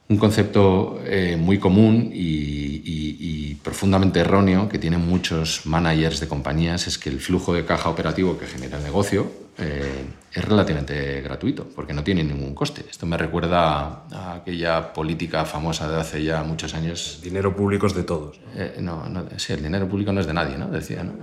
Un 0.09 0.17
concepto 0.17 0.99
eh, 1.05 1.37
muy 1.37 1.59
común 1.59 2.09
y, 2.11 3.55
profundamente 3.63 4.21
erróneo 4.21 4.67
que 4.67 4.79
tienen 4.79 5.05
muchos 5.05 5.65
managers 5.65 6.19
de 6.19 6.27
compañías 6.27 6.87
es 6.87 6.97
que 6.97 7.09
el 7.09 7.19
flujo 7.19 7.53
de 7.53 7.65
caja 7.65 7.89
operativo 7.89 8.37
que 8.39 8.47
genera 8.47 8.77
el 8.77 8.83
negocio 8.83 9.31
eh, 9.59 10.05
es 10.33 10.43
relativamente 10.43 11.21
gratuito, 11.21 11.67
porque 11.75 11.93
no 11.93 12.03
tiene 12.03 12.23
ningún 12.23 12.55
coste. 12.55 12.85
Esto 12.89 13.05
me 13.05 13.17
recuerda 13.17 14.05
a 14.11 14.35
aquella 14.37 14.91
política 14.93 15.45
famosa 15.45 15.91
de 15.91 15.99
hace 15.99 16.23
ya 16.23 16.41
muchos 16.43 16.73
años. 16.73 17.17
El 17.17 17.29
dinero 17.29 17.55
público 17.55 17.85
es 17.85 17.93
de 17.93 18.03
todos. 18.03 18.39
Eh, 18.55 18.77
no, 18.79 19.03
sí, 19.37 19.53
el 19.53 19.61
dinero 19.61 19.87
público 19.87 20.11
no 20.11 20.21
es 20.21 20.25
de 20.25 20.33
nadie, 20.33 20.57
¿no? 20.57 20.69
Decía, 20.69 21.03
¿no? 21.03 21.13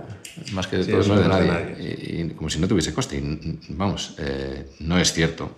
Más 0.53 0.67
que 0.67 0.77
de 0.77 0.85
todos 0.85 1.09
no 1.09 1.15
es 1.15 1.21
de 1.21 1.27
nadie. 1.27 2.21
Y, 2.21 2.29
como 2.29 2.49
si 2.49 2.59
no 2.59 2.67
tuviese 2.67 2.93
coste. 2.93 3.21
vamos, 3.69 4.15
no 4.79 4.97
es 4.97 5.11
cierto. 5.11 5.51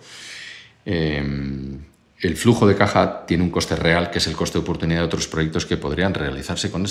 El 2.20 2.36
flujo 2.36 2.66
de 2.66 2.76
caja 2.76 3.24
tiene 3.24 3.42
un 3.42 3.50
coste 3.50 3.76
real, 3.76 4.10
que 4.10 4.18
es 4.18 4.26
el 4.26 4.36
coste 4.36 4.58
de 4.58 4.62
oportunidad 4.62 5.00
de 5.00 5.06
otros 5.06 5.26
proyectos 5.26 5.64
que 5.64 5.78
podrían 5.78 6.12
realizarse 6.12 6.70
con, 6.70 6.84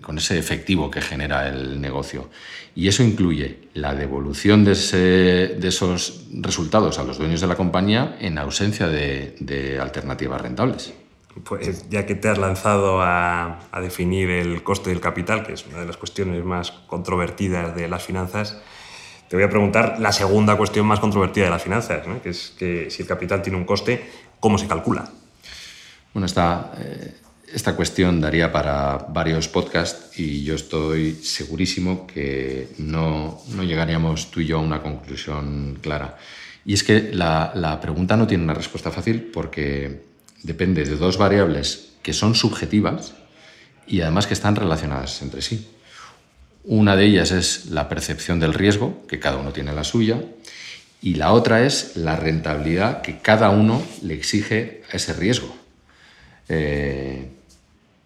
con 0.00 0.18
ese 0.18 0.38
efectivo 0.38 0.88
que 0.88 1.00
genera 1.00 1.48
el 1.48 1.80
negocio. 1.80 2.30
Y 2.76 2.86
eso 2.86 3.02
incluye 3.02 3.58
la 3.74 3.92
devolución 3.94 4.64
de, 4.64 4.72
esos 4.72 6.26
resultados 6.32 7.00
a 7.00 7.02
los 7.02 7.18
dueños 7.18 7.40
de 7.40 7.48
la 7.48 7.56
compañía 7.56 8.16
en 8.20 8.38
ausencia 8.38 8.86
de, 8.86 9.78
alternativas 9.82 10.40
rentables. 10.40 10.94
Pues 11.44 11.88
ya 11.88 12.06
que 12.06 12.14
te 12.14 12.28
has 12.28 12.38
lanzado 12.38 13.02
a, 13.02 13.58
definir 13.82 14.30
el 14.30 14.62
coste 14.62 14.90
del 14.90 15.00
capital, 15.00 15.44
que 15.44 15.54
es 15.54 15.66
una 15.66 15.80
de 15.80 15.86
las 15.86 15.96
cuestiones 15.96 16.44
más 16.44 16.70
controvertidas 16.70 17.74
de 17.74 17.88
las 17.88 18.04
finanzas, 18.04 18.60
te 19.30 19.36
voy 19.36 19.44
a 19.44 19.48
preguntar 19.48 20.00
la 20.00 20.10
segunda 20.10 20.56
cuestión 20.56 20.86
más 20.86 20.98
controvertida 20.98 21.44
de 21.44 21.52
las 21.52 21.62
finanzas, 21.62 22.02
que 22.20 22.30
es 22.30 22.52
que 22.58 22.90
si 22.90 23.02
el 23.02 23.08
capital 23.08 23.40
tiene 23.40 23.56
un 23.56 23.64
coste, 23.64 24.02
¿cómo 24.40 24.58
se 24.58 24.66
calcula? 24.66 25.08
Bueno, 26.12 26.26
esta, 26.26 26.72
eh, 26.80 27.14
esta 27.54 27.76
cuestión 27.76 28.20
daría 28.20 28.50
para 28.50 28.98
varios 29.08 29.46
podcasts 29.46 30.18
y 30.18 30.42
yo 30.42 30.56
estoy 30.56 31.14
segurísimo 31.14 32.08
que 32.08 32.70
no, 32.78 33.40
no 33.54 33.62
llegaríamos 33.62 34.32
tú 34.32 34.40
y 34.40 34.46
yo 34.46 34.58
a 34.58 34.62
una 34.62 34.82
conclusión 34.82 35.78
clara. 35.80 36.18
Y 36.64 36.74
es 36.74 36.82
que 36.82 37.12
la, 37.12 37.52
la 37.54 37.80
pregunta 37.80 38.16
no 38.16 38.26
tiene 38.26 38.42
una 38.42 38.54
respuesta 38.54 38.90
fácil 38.90 39.30
porque 39.32 40.02
depende 40.42 40.84
de 40.84 40.96
dos 40.96 41.18
variables 41.18 41.92
que 42.02 42.14
son 42.14 42.34
subjetivas 42.34 43.14
y 43.86 44.00
además 44.00 44.26
que 44.26 44.34
están 44.34 44.56
relacionadas 44.56 45.22
entre 45.22 45.40
sí. 45.40 45.68
Una 46.64 46.94
de 46.94 47.04
ellas 47.06 47.30
es 47.30 47.66
la 47.66 47.88
percepción 47.88 48.38
del 48.38 48.54
riesgo, 48.54 49.06
que 49.08 49.18
cada 49.18 49.38
uno 49.38 49.52
tiene 49.52 49.72
la 49.72 49.84
suya, 49.84 50.22
y 51.02 51.14
la 51.14 51.32
otra 51.32 51.64
es 51.64 51.96
la 51.96 52.16
rentabilidad 52.16 53.00
que 53.00 53.18
cada 53.18 53.50
uno 53.50 53.82
le 54.02 54.14
exige 54.14 54.82
a 54.92 54.96
ese 54.96 55.14
riesgo. 55.14 55.54
Eh, 56.48 57.30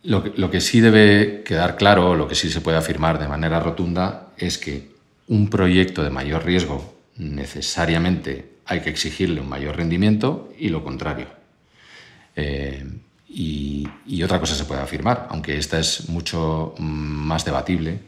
lo, 0.04 0.50
que, 0.50 0.60
sí 0.60 0.80
debe 0.80 1.42
quedar 1.44 1.76
claro, 1.76 2.14
lo 2.14 2.28
que 2.28 2.34
sí 2.34 2.50
se 2.50 2.60
puede 2.60 2.76
afirmar 2.76 3.18
de 3.18 3.26
manera 3.26 3.58
rotunda, 3.58 4.28
es 4.36 4.58
que 4.58 4.90
un 5.26 5.48
proyecto 5.48 6.04
de 6.04 6.10
mayor 6.10 6.44
riesgo 6.44 6.94
necesariamente 7.16 8.50
hay 8.66 8.80
que 8.80 8.90
exigirle 8.90 9.40
un 9.40 9.48
mayor 9.48 9.76
rendimiento 9.76 10.52
y 10.58 10.68
lo 10.68 10.84
contrario. 10.84 11.26
Eh, 12.36 12.84
y, 13.28 13.88
y, 14.06 14.22
otra 14.22 14.38
cosa 14.38 14.54
se 14.54 14.64
puede 14.64 14.80
afirmar, 14.80 15.26
aunque 15.30 15.56
esta 15.56 15.80
es 15.80 16.08
mucho 16.08 16.74
más 16.78 17.44
debatible, 17.44 17.98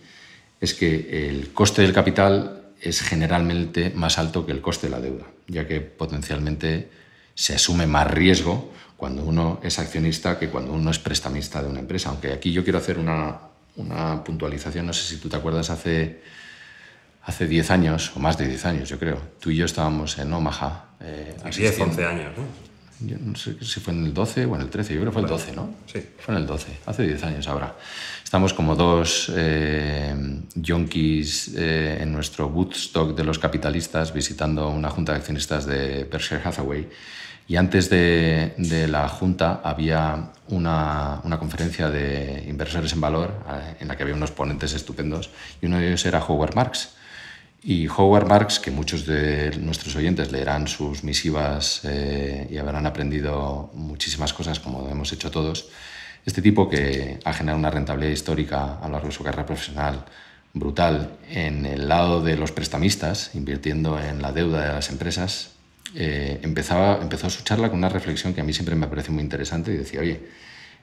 es 0.61 0.75
que 0.75 1.29
el 1.29 1.53
coste 1.53 1.83
del 1.83 1.93
capital 1.93 2.63
es 2.81 3.03
generalmente 3.03 3.91
más 3.95 4.19
alto 4.19 4.47
que 4.47 4.53
el 4.53 4.61
coste 4.61 4.87
de 4.87 4.91
la 4.91 5.01
deuda, 5.01 5.25
ya 5.49 5.67
que 5.67 5.81
potencialmente 5.81 6.89
se 7.35 7.55
asume 7.55 7.87
más 7.87 8.11
riesgo 8.11 8.73
cuando 8.97 9.23
uno 9.23 9.61
es 9.63 9.79
accionista 9.79 10.39
que 10.39 10.49
cuando 10.49 10.73
uno 10.73 10.91
es 10.91 10.99
prestamista 10.99 11.63
de 11.63 11.69
una 11.69 11.81
empresa. 11.81 12.09
Aunque 12.09 12.33
aquí 12.33 12.53
yo 12.53 12.65
quiero 12.65 12.79
hacer 12.79 12.99
una, 12.99 13.39
puntualización, 14.25 14.87
no 14.87 14.93
sé 14.93 15.07
si 15.07 15.21
tú 15.21 15.29
te 15.29 15.37
acuerdas, 15.37 15.69
hace, 15.69 16.23
hace 17.23 17.47
10 17.47 17.71
años, 17.71 18.13
o 18.17 18.21
más 18.21 18.39
de 18.39 18.49
10 18.49 18.65
años 18.65 18.89
yo 18.89 18.99
creo, 18.99 19.21
tú 19.39 19.51
y 19.51 19.57
yo 19.57 19.67
estábamos 19.67 20.19
en 20.19 20.33
Omaha. 20.33 20.87
Eh, 21.01 21.37
10, 21.55 21.81
11 21.81 22.05
años, 22.07 22.33
¿no? 22.39 22.67
Yo 23.07 23.19
no 23.21 23.37
sé 23.37 23.63
si 23.63 23.81
fue 23.81 23.93
en 23.93 24.07
el 24.07 24.15
12 24.15 24.47
o 24.47 24.55
en 24.57 24.63
el 24.63 24.71
13, 24.71 24.95
yo 24.95 25.01
creo 25.01 25.13
que 25.13 25.15
fue 25.15 25.23
el 25.23 25.29
12, 25.29 25.53
¿no? 25.53 25.75
Sí. 25.93 26.03
Fue 26.19 26.35
en 26.35 26.41
el 26.41 26.47
12, 26.47 26.79
hace 26.87 27.03
10 27.03 27.23
años 27.25 27.47
ahora. 27.49 27.77
Estamos 28.27 28.53
como 28.53 28.75
dos 28.75 29.31
eh, 29.37 30.13
eh, 30.13 31.99
en 32.01 32.13
nuestro 32.13 32.49
Woodstock 32.49 33.17
de 33.17 33.23
los 33.23 33.39
capitalistas 33.39 34.13
visitando 34.13 34.69
una 34.69 34.91
junta 34.91 35.13
de 35.13 35.19
accionistas 35.19 35.65
de 35.65 36.03
Berkshire 36.11 36.43
Hathaway. 36.45 36.89
Y 37.47 37.55
antes 37.55 37.89
de, 37.89 38.53
la 38.91 39.09
junta 39.09 39.61
había 39.63 40.33
una, 40.49 41.23
conferencia 41.39 41.89
de 41.89 42.45
inversores 42.49 42.95
en 42.95 43.01
valor 43.01 43.33
eh, 43.49 43.77
en 43.79 43.87
la 43.87 43.97
que 43.97 44.03
había 44.03 44.17
unos 44.17 44.33
ponentes 44.33 44.75
estupendos 44.75 45.31
y 45.63 45.67
uno 45.67 45.79
de 45.79 45.87
ellos 45.87 46.05
era 46.05 46.19
Howard 46.19 46.57
Marks. 46.57 46.97
Y 47.63 47.87
Howard 47.87 48.27
Marks, 48.27 48.59
que 48.59 48.73
muchos 48.73 49.07
de 49.07 49.57
nuestros 49.61 49.95
oyentes 49.95 50.33
leerán 50.33 50.67
sus 50.67 51.05
misivas 51.05 51.83
y 51.85 52.59
habrán 52.59 52.87
aprendido 52.87 53.71
muchísimas 53.75 54.33
cosas 54.33 54.59
como 54.59 54.89
hemos 54.89 55.13
hecho 55.13 55.31
todos, 55.31 55.69
este 56.27 56.43
tipo 56.43 56.69
que 56.69 57.21
ha 57.25 57.33
generado 57.33 57.59
una 57.59 57.71
rentabilidad 57.71 58.13
histórica 58.13 58.79
a 58.81 58.87
lo 58.87 58.95
largo 58.95 59.09
de 59.09 59.15
su 59.15 59.25
carrera 59.25 59.47
profesional 59.47 60.05
brutal 60.53 61.17
en 61.31 61.65
el 61.67 61.89
lado 61.89 62.23
de 62.23 62.37
los 62.37 62.51
prestamistas, 62.51 63.31
invirtiendo 63.35 63.99
en 64.01 64.21
la 64.21 64.33
deuda 64.33 64.67
de 64.67 64.73
las 64.73 64.91
empresas, 64.91 65.53
eh, 65.95 66.41
empezaba, 66.43 66.99
empezó 67.01 67.31
su 67.31 67.45
charla 67.45 67.69
con 67.69 67.79
una 67.79 67.89
reflexión 67.89 68.35
que 68.35 68.41
a 68.41 68.45
mí 68.45 68.53
siempre 68.53 68.75
me 68.75 68.89
parece 68.89 69.13
muy 69.13 69.23
interesante 69.23 69.73
y 69.73 69.77
decía, 69.77 70.01
oye, 70.01 70.21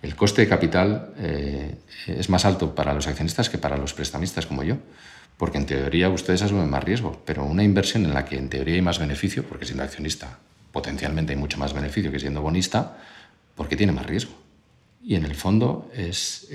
el 0.02 0.16
coste 0.16 0.42
de 0.44 0.48
capital 0.48 1.14
eh, 1.18 1.76
es 2.08 2.30
más 2.30 2.46
alto 2.46 2.74
para 2.74 2.94
los 2.94 3.08
accionistas 3.08 3.50
que 3.50 3.58
para 3.58 3.78
los 3.78 3.94
prestamistas 3.94 4.46
como 4.46 4.64
yo, 4.64 4.78
porque 5.38 5.58
en 5.58 5.66
teoría 5.66 6.10
ustedes 6.10 6.42
asumen 6.42 6.70
más 6.70 6.84
riesgo, 6.84 7.22
pero 7.26 7.44
una 7.44 7.64
inversión 7.64 8.06
en 8.06 8.14
la 8.14 8.26
que 8.26 8.38
en 8.38 8.50
teoría 8.50 8.76
hay 8.76 8.82
más 8.82 9.00
beneficio, 9.00 9.44
porque 9.44 9.66
siendo 9.66 9.84
accionista 9.84 10.40
potencialmente 10.72 11.34
hay 11.34 11.40
mucho 11.40 11.58
más 11.58 11.74
beneficio 11.74 12.12
que 12.12 12.20
siendo 12.20 12.42
bonista, 12.42 12.98
porque 13.56 13.76
tiene 13.76 13.92
más 13.92 14.06
riesgo. 14.06 14.43
Y 15.04 15.16
en 15.16 15.26
el 15.26 15.36
fondo 15.36 15.92
es, 15.94 16.48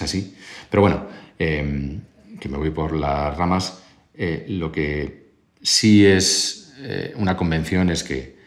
así. 0.00 0.34
Pero 0.70 0.80
bueno, 0.80 1.06
em, 1.38 2.00
que 2.40 2.48
me 2.48 2.56
voy 2.56 2.70
por 2.70 2.92
las 2.96 3.36
ramas, 3.36 3.80
eh, 4.14 4.46
lo 4.48 4.72
que 4.72 5.30
sí 5.62 6.06
es 6.06 6.72
eh, 6.78 7.12
una 7.16 7.36
convención 7.36 7.90
es 7.90 8.02
que 8.02 8.38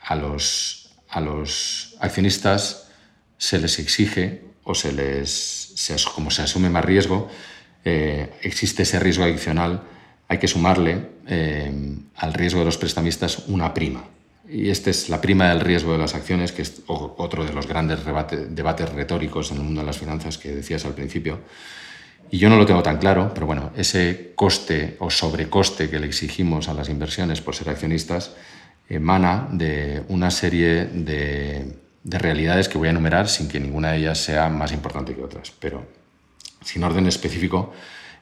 a 0.00 0.16
los, 0.16 0.94
a 1.10 1.20
los 1.20 1.96
accionistas 2.00 2.88
se 3.36 3.58
les 3.58 3.78
exige 3.78 4.42
o 4.64 4.74
se 4.74 4.92
les, 4.92 5.74
como 6.14 6.30
se 6.30 6.42
asume 6.42 6.70
más 6.70 6.84
riesgo, 6.84 7.28
eh, 7.84 8.32
existe 8.42 8.82
ese 8.82 8.98
riesgo 8.98 9.24
adicional, 9.24 9.82
hay 10.28 10.38
que 10.38 10.48
sumarle 10.48 11.14
al 12.16 12.34
riesgo 12.34 12.60
de 12.60 12.64
los 12.64 12.78
prestamistas 12.78 13.44
una 13.48 13.74
prima. 13.74 14.04
Y 14.48 14.70
esta 14.70 14.90
es 14.90 15.08
la 15.08 15.20
prima 15.20 15.48
del 15.48 15.60
riesgo 15.60 15.92
de 15.92 15.98
las 15.98 16.14
acciones, 16.14 16.52
que 16.52 16.62
es 16.62 16.82
otro 16.86 17.44
de 17.44 17.52
los 17.52 17.66
grandes 17.66 18.00
debates 18.04 18.92
retóricos 18.92 19.50
en 19.50 19.58
el 19.58 19.62
mundo 19.64 19.80
de 19.80 19.86
las 19.86 19.98
finanzas 19.98 20.38
que 20.38 20.54
decías 20.54 20.84
al 20.84 20.94
principio. 20.94 21.40
Y 22.30 22.38
yo 22.38 22.48
no 22.48 22.56
lo 22.56 22.66
tengo 22.66 22.82
tan 22.82 22.98
claro, 22.98 23.32
pero 23.34 23.46
bueno, 23.46 23.70
ese 23.76 24.32
coste 24.34 24.96
o 25.00 25.10
sobrecoste 25.10 25.88
que 25.88 25.98
le 25.98 26.06
exigimos 26.06 26.68
a 26.68 26.74
las 26.74 26.88
inversiones 26.88 27.40
por 27.40 27.54
ser 27.54 27.68
accionistas 27.68 28.32
emana 28.88 29.48
de 29.50 30.04
una 30.08 30.30
serie 30.30 30.86
de, 30.86 31.76
de 32.02 32.18
realidades 32.18 32.68
que 32.68 32.78
voy 32.78 32.88
a 32.88 32.92
enumerar 32.92 33.28
sin 33.28 33.48
que 33.48 33.58
ninguna 33.58 33.92
de 33.92 33.98
ellas 33.98 34.18
sea 34.18 34.48
más 34.48 34.72
importante 34.72 35.14
que 35.14 35.22
otras. 35.22 35.52
Pero 35.58 35.86
sin 36.64 36.84
orden 36.84 37.06
específico, 37.06 37.72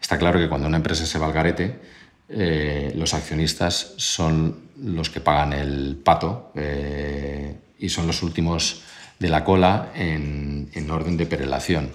está 0.01 0.19
claro 0.19 0.39
que 0.39 0.49
cuando 0.49 0.67
una 0.67 0.79
empresa 0.79 1.07
se 1.07 1.19
va 1.19 1.27
al 1.27 1.33
garete, 1.33 1.81
eh, 2.29 2.93
los 2.97 3.13
accionistas 3.13 3.95
son 3.97 4.64
los 4.83 5.11
que 5.11 5.21
pagan 5.21 5.53
el 5.53 5.97
pato 6.03 6.53
eh, 6.55 7.55
y 7.79 7.89
son 7.89 8.07
los 8.07 8.23
últimos 8.23 8.83
de 9.19 9.29
la 9.29 9.45
cola 9.45 9.93
en, 9.95 10.71
en 10.73 10.91
orden 10.91 11.17
de 11.17 11.27
perelación. 11.27 11.91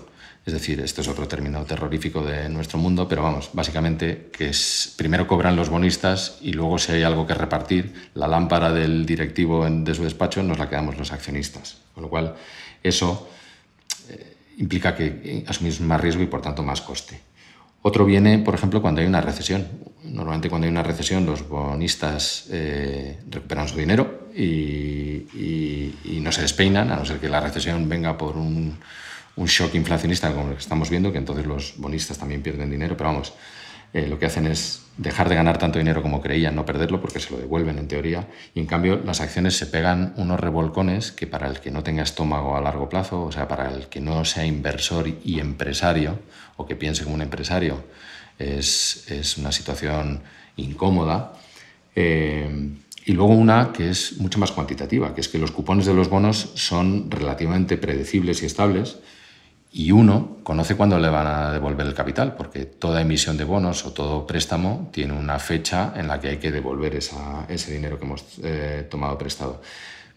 Es 0.46 0.54
decir, 0.54 0.80
esto 0.80 1.02
es 1.02 1.08
otro 1.08 1.28
término 1.28 1.64
terrorífico 1.66 2.24
de 2.24 2.50
nuestro 2.50 2.80
mundo, 2.80 3.08
pero 3.08 3.22
vamos, 3.22 3.52
básicamente 3.54 4.30
que 4.32 4.50
es, 4.50 4.94
primero 4.98 5.28
cobran 5.28 5.56
los 5.56 5.70
bonistas 5.70 6.38
y 6.42 6.54
luego 6.54 6.80
si 6.80 6.94
hay 6.94 7.04
algo 7.04 7.28
que 7.28 7.36
repartir, 7.36 8.10
la 8.16 8.28
lámpara 8.28 8.72
del 8.72 9.06
directivo 9.06 9.70
de 9.70 9.94
su 9.94 10.04
despacho 10.04 10.42
nos 10.42 10.58
la 10.58 10.68
quedamos 10.68 10.98
los 10.98 11.12
accionistas. 11.12 11.78
Con 11.94 12.04
lo 12.04 12.10
cual, 12.10 12.36
eso 12.82 13.30
eh, 14.10 14.38
implica 14.58 14.96
que 14.96 15.44
asumimos 15.48 15.82
más 15.82 16.02
riesgo 16.02 16.24
y 16.24 16.28
por 16.28 16.42
tanto 16.42 16.64
más 16.64 16.82
coste. 16.82 17.20
Otro 17.82 18.06
viene, 18.06 18.40
por 18.40 18.56
ejemplo, 18.56 18.82
cuando 18.82 19.02
hay 19.02 19.08
una 19.08 19.22
recesión. 19.22 19.68
Normalmente 20.12 20.50
cuando 20.50 20.66
hay 20.66 20.72
una 20.72 20.84
recesión 20.84 21.26
los 21.26 21.48
bonistas 21.48 22.48
eh, 22.52 23.20
recuperan 23.30 23.68
su 23.68 23.78
dinero 23.78 24.30
y 24.36 26.20
no 26.22 26.32
se 26.32 26.42
despeinan, 26.42 26.92
a 26.92 26.98
no 26.98 27.06
ser 27.06 27.20
que 27.20 27.30
la 27.30 27.40
recesión 27.40 27.88
venga 27.90 28.18
por 28.18 28.38
un 28.38 28.78
un 29.40 29.48
shock 29.48 29.74
inflacionista 29.76 30.32
como 30.34 30.50
el 30.50 30.54
que 30.56 30.60
estamos 30.60 30.90
viendo, 30.90 31.12
que 31.12 31.18
entonces 31.18 31.46
los 31.46 31.76
bonistas 31.78 32.18
también 32.18 32.42
pierden 32.42 32.70
dinero, 32.70 32.98
pero 32.98 33.10
vamos, 33.10 33.34
eh, 33.94 34.06
lo 34.06 34.20
que 34.20 34.26
hacen 34.26 34.46
es 34.46 34.84
dejar 34.98 35.30
de 35.30 35.36
ganar 35.36 35.58
tanto 35.58 35.80
dinero 35.80 36.02
como 36.02 36.22
creían, 36.22 36.56
no 36.56 36.66
perderlo 36.66 37.00
porque 37.00 37.22
se 37.22 37.32
lo 37.32 37.38
devuelven 37.40 37.80
en 37.80 37.88
teoría, 37.88 38.28
y 38.54 38.60
en 38.60 38.66
cambio 38.66 39.02
las 39.04 39.22
acciones 39.22 39.58
se 39.58 39.66
pegan 39.66 40.14
unos 40.18 40.40
revolcones 40.40 41.14
que 41.14 41.26
para 41.26 41.48
el 41.48 41.62
que 41.62 41.72
no 41.72 41.84
tenga 41.84 42.04
estómago 42.04 42.58
a 42.58 42.62
largo 42.62 42.90
plazo, 42.90 43.24
o 43.24 43.32
sea, 43.32 43.48
para 43.48 43.74
el 43.74 43.88
que 43.88 44.02
no 44.02 44.26
sea 44.26 44.46
inversor 44.46 45.08
y 45.08 45.40
empresario, 45.40 46.20
o 46.58 46.66
que 46.66 46.76
piense 46.76 47.04
como 47.04 47.16
un 47.16 47.22
empresario, 47.22 47.86
es, 48.40 49.06
es 49.12 49.38
una 49.38 49.52
situación 49.52 50.22
incómoda. 50.56 51.34
Eh, 51.96 52.72
y 53.06 53.14
luego 53.14 53.34
una 53.34 53.72
que 53.74 53.90
es 53.90 54.18
mucho 54.20 54.40
más 54.40 54.52
cuantitativa, 54.52 55.14
que 55.14 55.22
es 55.22 55.30
que 55.30 55.38
los 55.38 55.52
cupones 55.52 55.86
de 55.86 55.94
los 55.94 56.10
bonos 56.10 56.52
son 56.56 57.10
relativamente 57.10 57.78
predecibles 57.78 58.44
y 58.44 58.46
estables, 58.46 59.00
y 59.72 59.92
uno 59.92 60.38
conoce 60.44 60.76
cuándo 60.76 60.98
le 60.98 61.10
van 61.10 61.28
a 61.28 61.52
devolver 61.52 61.86
el 61.86 61.94
capital, 61.94 62.36
porque 62.36 62.66
toda 62.66 63.02
emisión 63.02 63.38
de 63.38 63.44
bonos 63.44 63.86
o 63.86 63.94
todo 63.94 64.26
préstamo 64.26 64.90
tiene 64.92 65.14
una 65.14 65.38
fecha 65.38 65.94
en 65.96 66.08
la 66.08 66.20
que 66.20 66.30
hay 66.30 66.38
que 66.38 66.52
devolver 66.52 66.96
ese 66.96 67.72
dinero 67.72 68.00
que 68.00 68.06
hemos 68.06 68.26
eh, 68.44 68.88
tomado 68.90 69.18
prestado. 69.18 69.62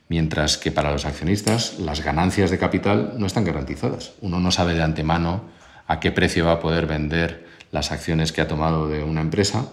Mientras 0.08 0.56
que 0.56 0.72
para 0.72 0.92
los 0.92 1.04
accionistas 1.04 1.78
las 1.78 2.02
ganancias 2.02 2.50
de 2.50 2.58
capital 2.58 3.14
no 3.18 3.26
están 3.26 3.44
garantizadas. 3.44 4.12
Uno 4.20 4.40
no 4.40 4.50
sabe 4.50 4.74
de 4.74 4.82
antemano 4.82 5.44
a 5.86 6.00
qué 6.00 6.12
precio 6.12 6.46
va 6.46 6.52
a 6.52 6.60
poder 6.60 6.86
vender 6.86 7.51
las 7.72 7.90
acciones 7.90 8.30
que 8.30 8.40
ha 8.40 8.46
tomado 8.46 8.88
de 8.88 9.02
una 9.02 9.22
empresa 9.22 9.72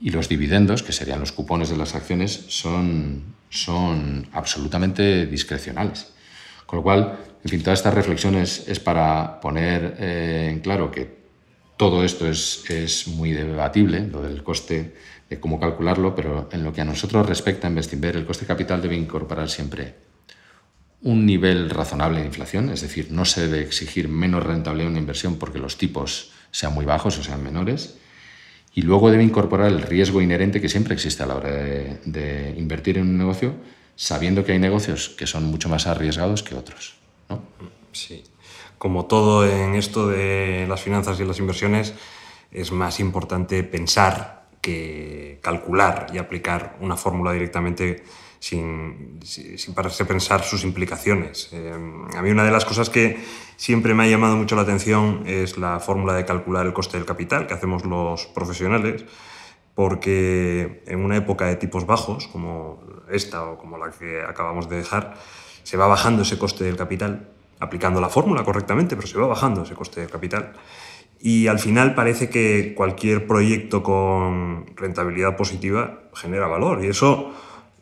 y 0.00 0.10
los 0.10 0.28
dividendos, 0.28 0.82
que 0.82 0.92
serían 0.92 1.20
los 1.20 1.32
cupones 1.32 1.68
de 1.68 1.76
las 1.76 1.94
acciones, 1.94 2.32
son, 2.48 3.34
son 3.50 4.26
absolutamente 4.32 5.26
discrecionales. 5.26 6.12
Con 6.66 6.78
lo 6.78 6.82
cual, 6.82 7.18
en 7.44 7.50
fin, 7.50 7.62
todas 7.62 7.80
estas 7.80 7.94
reflexiones 7.94 8.64
es 8.66 8.80
para 8.80 9.40
poner 9.40 9.96
eh, 9.98 10.48
en 10.50 10.60
claro 10.60 10.90
que 10.90 11.22
todo 11.76 12.04
esto 12.04 12.28
es, 12.28 12.64
es, 12.70 13.08
muy 13.08 13.32
debatible, 13.32 14.06
lo 14.06 14.22
del 14.22 14.42
coste, 14.42 14.94
de 15.28 15.40
cómo 15.40 15.58
calcularlo, 15.58 16.14
pero 16.14 16.48
en 16.52 16.62
lo 16.62 16.72
que 16.72 16.80
a 16.80 16.84
nosotros 16.84 17.26
respecta 17.26 17.66
en 17.66 17.74
Bestinver, 17.74 18.16
el 18.16 18.26
coste 18.26 18.46
capital 18.46 18.80
debe 18.80 18.96
incorporar 18.96 19.50
siempre 19.50 19.94
un 21.02 21.26
nivel 21.26 21.70
razonable 21.70 22.20
de 22.20 22.26
inflación, 22.26 22.70
es 22.70 22.80
decir, 22.80 23.08
no 23.10 23.24
se 23.24 23.48
debe 23.48 23.62
exigir 23.62 24.08
menos 24.08 24.44
rentabilidad 24.44 24.86
en 24.86 24.92
una 24.92 25.00
inversión 25.00 25.36
porque 25.36 25.58
los 25.58 25.76
tipos 25.76 26.30
sean 26.52 26.72
muy 26.72 26.84
bajos 26.84 27.18
o 27.18 27.24
sean 27.24 27.42
menores, 27.42 27.98
y 28.74 28.82
luego 28.82 29.10
debe 29.10 29.24
incorporar 29.24 29.66
el 29.66 29.82
riesgo 29.82 30.22
inherente 30.22 30.60
que 30.60 30.68
siempre 30.68 30.94
existe 30.94 31.22
a 31.22 31.26
la 31.26 31.34
hora 31.34 31.50
de, 31.50 32.54
invertir 32.56 32.98
en 32.98 33.08
un 33.08 33.18
negocio, 33.18 33.54
sabiendo 33.96 34.44
que 34.44 34.52
hay 34.52 34.58
negocios 34.58 35.08
que 35.10 35.26
son 35.26 35.44
mucho 35.44 35.68
más 35.68 35.86
arriesgados 35.86 36.42
que 36.42 36.54
otros. 36.54 36.94
Sí. 37.92 38.22
Como 38.78 39.06
todo 39.06 39.46
en 39.46 39.74
esto 39.74 40.08
de 40.08 40.66
las 40.68 40.80
finanzas 40.80 41.20
y 41.20 41.24
las 41.24 41.38
inversiones, 41.38 41.94
es 42.50 42.72
más 42.72 43.00
importante 43.00 43.62
pensar 43.62 44.46
que 44.60 45.38
calcular 45.42 46.06
y 46.12 46.18
aplicar 46.18 46.76
una 46.80 46.96
fórmula 46.96 47.32
directamente 47.32 48.04
sin, 48.42 49.20
sin 49.22 49.72
pararse 49.72 50.02
a 50.02 50.06
pensar 50.06 50.42
sus 50.42 50.64
implicaciones. 50.64 51.48
Eh, 51.52 51.72
a 51.72 52.22
mí 52.22 52.30
una 52.32 52.42
de 52.42 52.50
las 52.50 52.64
cosas 52.64 52.90
que 52.90 53.22
siempre 53.54 53.94
me 53.94 54.02
ha 54.02 54.08
llamado 54.08 54.34
mucho 54.34 54.56
la 54.56 54.62
atención 54.62 55.22
es 55.26 55.58
la 55.58 55.78
fórmula 55.78 56.14
de 56.14 56.24
calcular 56.24 56.66
el 56.66 56.72
coste 56.72 56.96
del 56.96 57.06
capital 57.06 57.46
que 57.46 57.54
hacemos 57.54 57.84
los 57.84 58.26
profesionales, 58.26 59.04
porque 59.76 60.82
en 60.88 61.04
una 61.04 61.16
época 61.18 61.46
de 61.46 61.54
tipos 61.54 61.86
bajos, 61.86 62.26
como 62.26 62.82
esta 63.12 63.44
o 63.44 63.58
como 63.58 63.78
la 63.78 63.92
que 63.92 64.22
acabamos 64.22 64.68
de 64.68 64.78
dejar, 64.78 65.14
se 65.62 65.76
va 65.76 65.86
bajando 65.86 66.22
ese 66.22 66.36
coste 66.36 66.64
del 66.64 66.76
capital, 66.76 67.28
aplicando 67.60 68.00
la 68.00 68.08
fórmula 68.08 68.42
correctamente, 68.42 68.96
pero 68.96 69.06
se 69.06 69.18
va 69.18 69.28
bajando 69.28 69.62
ese 69.62 69.74
coste 69.74 70.00
del 70.00 70.10
capital. 70.10 70.54
Y 71.20 71.46
al 71.46 71.60
final 71.60 71.94
parece 71.94 72.28
que 72.28 72.74
cualquier 72.74 73.28
proyecto 73.28 73.84
con 73.84 74.66
rentabilidad 74.74 75.36
positiva 75.36 76.00
genera 76.12 76.48
valor. 76.48 76.84
Y 76.84 76.88
eso 76.88 77.32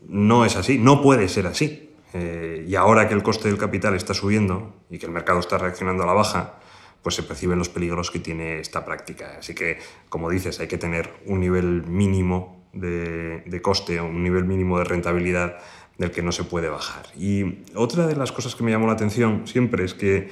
no 0.09 0.45
es 0.45 0.57
así, 0.57 0.79
no 0.79 1.03
puede 1.03 1.29
ser 1.29 1.47
así. 1.47 1.91
Eh, 2.13 2.65
y 2.67 2.75
ahora 2.75 3.09
que 3.09 3.15
el 3.15 3.23
coste 3.23 3.49
del 3.49 3.59
capital 3.59 3.95
está 3.95 4.15
subiendo 4.15 4.75
y 4.91 4.99
que 4.99 5.07
el 5.07 5.13
mercado 5.13 5.39
está 5.39 5.59
reaccionando 5.59 6.03
a 6.03 6.07
la 6.07 6.13
baja, 6.13 6.55
pues 7.03 7.15
se 7.15 7.23
perciben 7.23 7.59
los 7.59 7.69
peligros 7.69 8.11
que 8.11 8.19
tiene 8.19 8.59
esta 8.61 8.85
práctica. 8.85 9.37
Así 9.39 9.55
que, 9.55 9.79
como 10.09 10.29
dices, 10.29 10.61
hay 10.61 10.69
que 10.69 10.79
tener 10.79 11.11
un 11.27 11.41
nivel 11.41 11.85
mínimo 11.87 12.67
de, 12.73 13.43
de 13.47 13.63
coste, 13.63 14.01
un 14.01 14.23
nivel 14.23 14.45
mínimo 14.45 14.79
de 14.79 14.85
rentabilidad 14.85 15.59
del 15.99 16.11
que 16.11 16.23
no 16.23 16.33
se 16.33 16.45
puede 16.45 16.69
bajar. 16.69 17.07
Y 17.17 17.63
otra 17.75 18.07
de 18.07 18.17
las 18.17 18.33
cosas 18.33 18.55
que 18.55 18.65
me 18.65 18.71
llamó 18.71 18.87
la 18.87 18.95
atención 18.95 19.47
siempre 19.47 19.85
es 19.85 19.95
que 19.95 20.31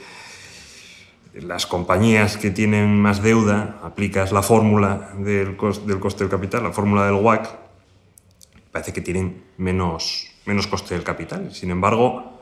las 1.34 1.66
compañías 1.66 2.36
que 2.36 2.50
tienen 2.50 3.00
más 3.00 3.22
deuda, 3.22 3.78
aplicas 3.82 4.32
la 4.32 4.42
fórmula 4.42 5.12
del, 5.18 5.56
coste 5.56 6.24
del 6.24 6.30
capital, 6.30 6.62
la 6.62 6.72
fórmula 6.72 7.04
del 7.06 7.14
WACC, 7.14 7.48
parece 8.72 8.92
que 8.92 9.00
tienen 9.00 9.42
menos, 9.58 10.30
menos 10.46 10.66
coste 10.66 10.94
del 10.94 11.04
capital. 11.04 11.52
Sin 11.52 11.70
embargo, 11.70 12.40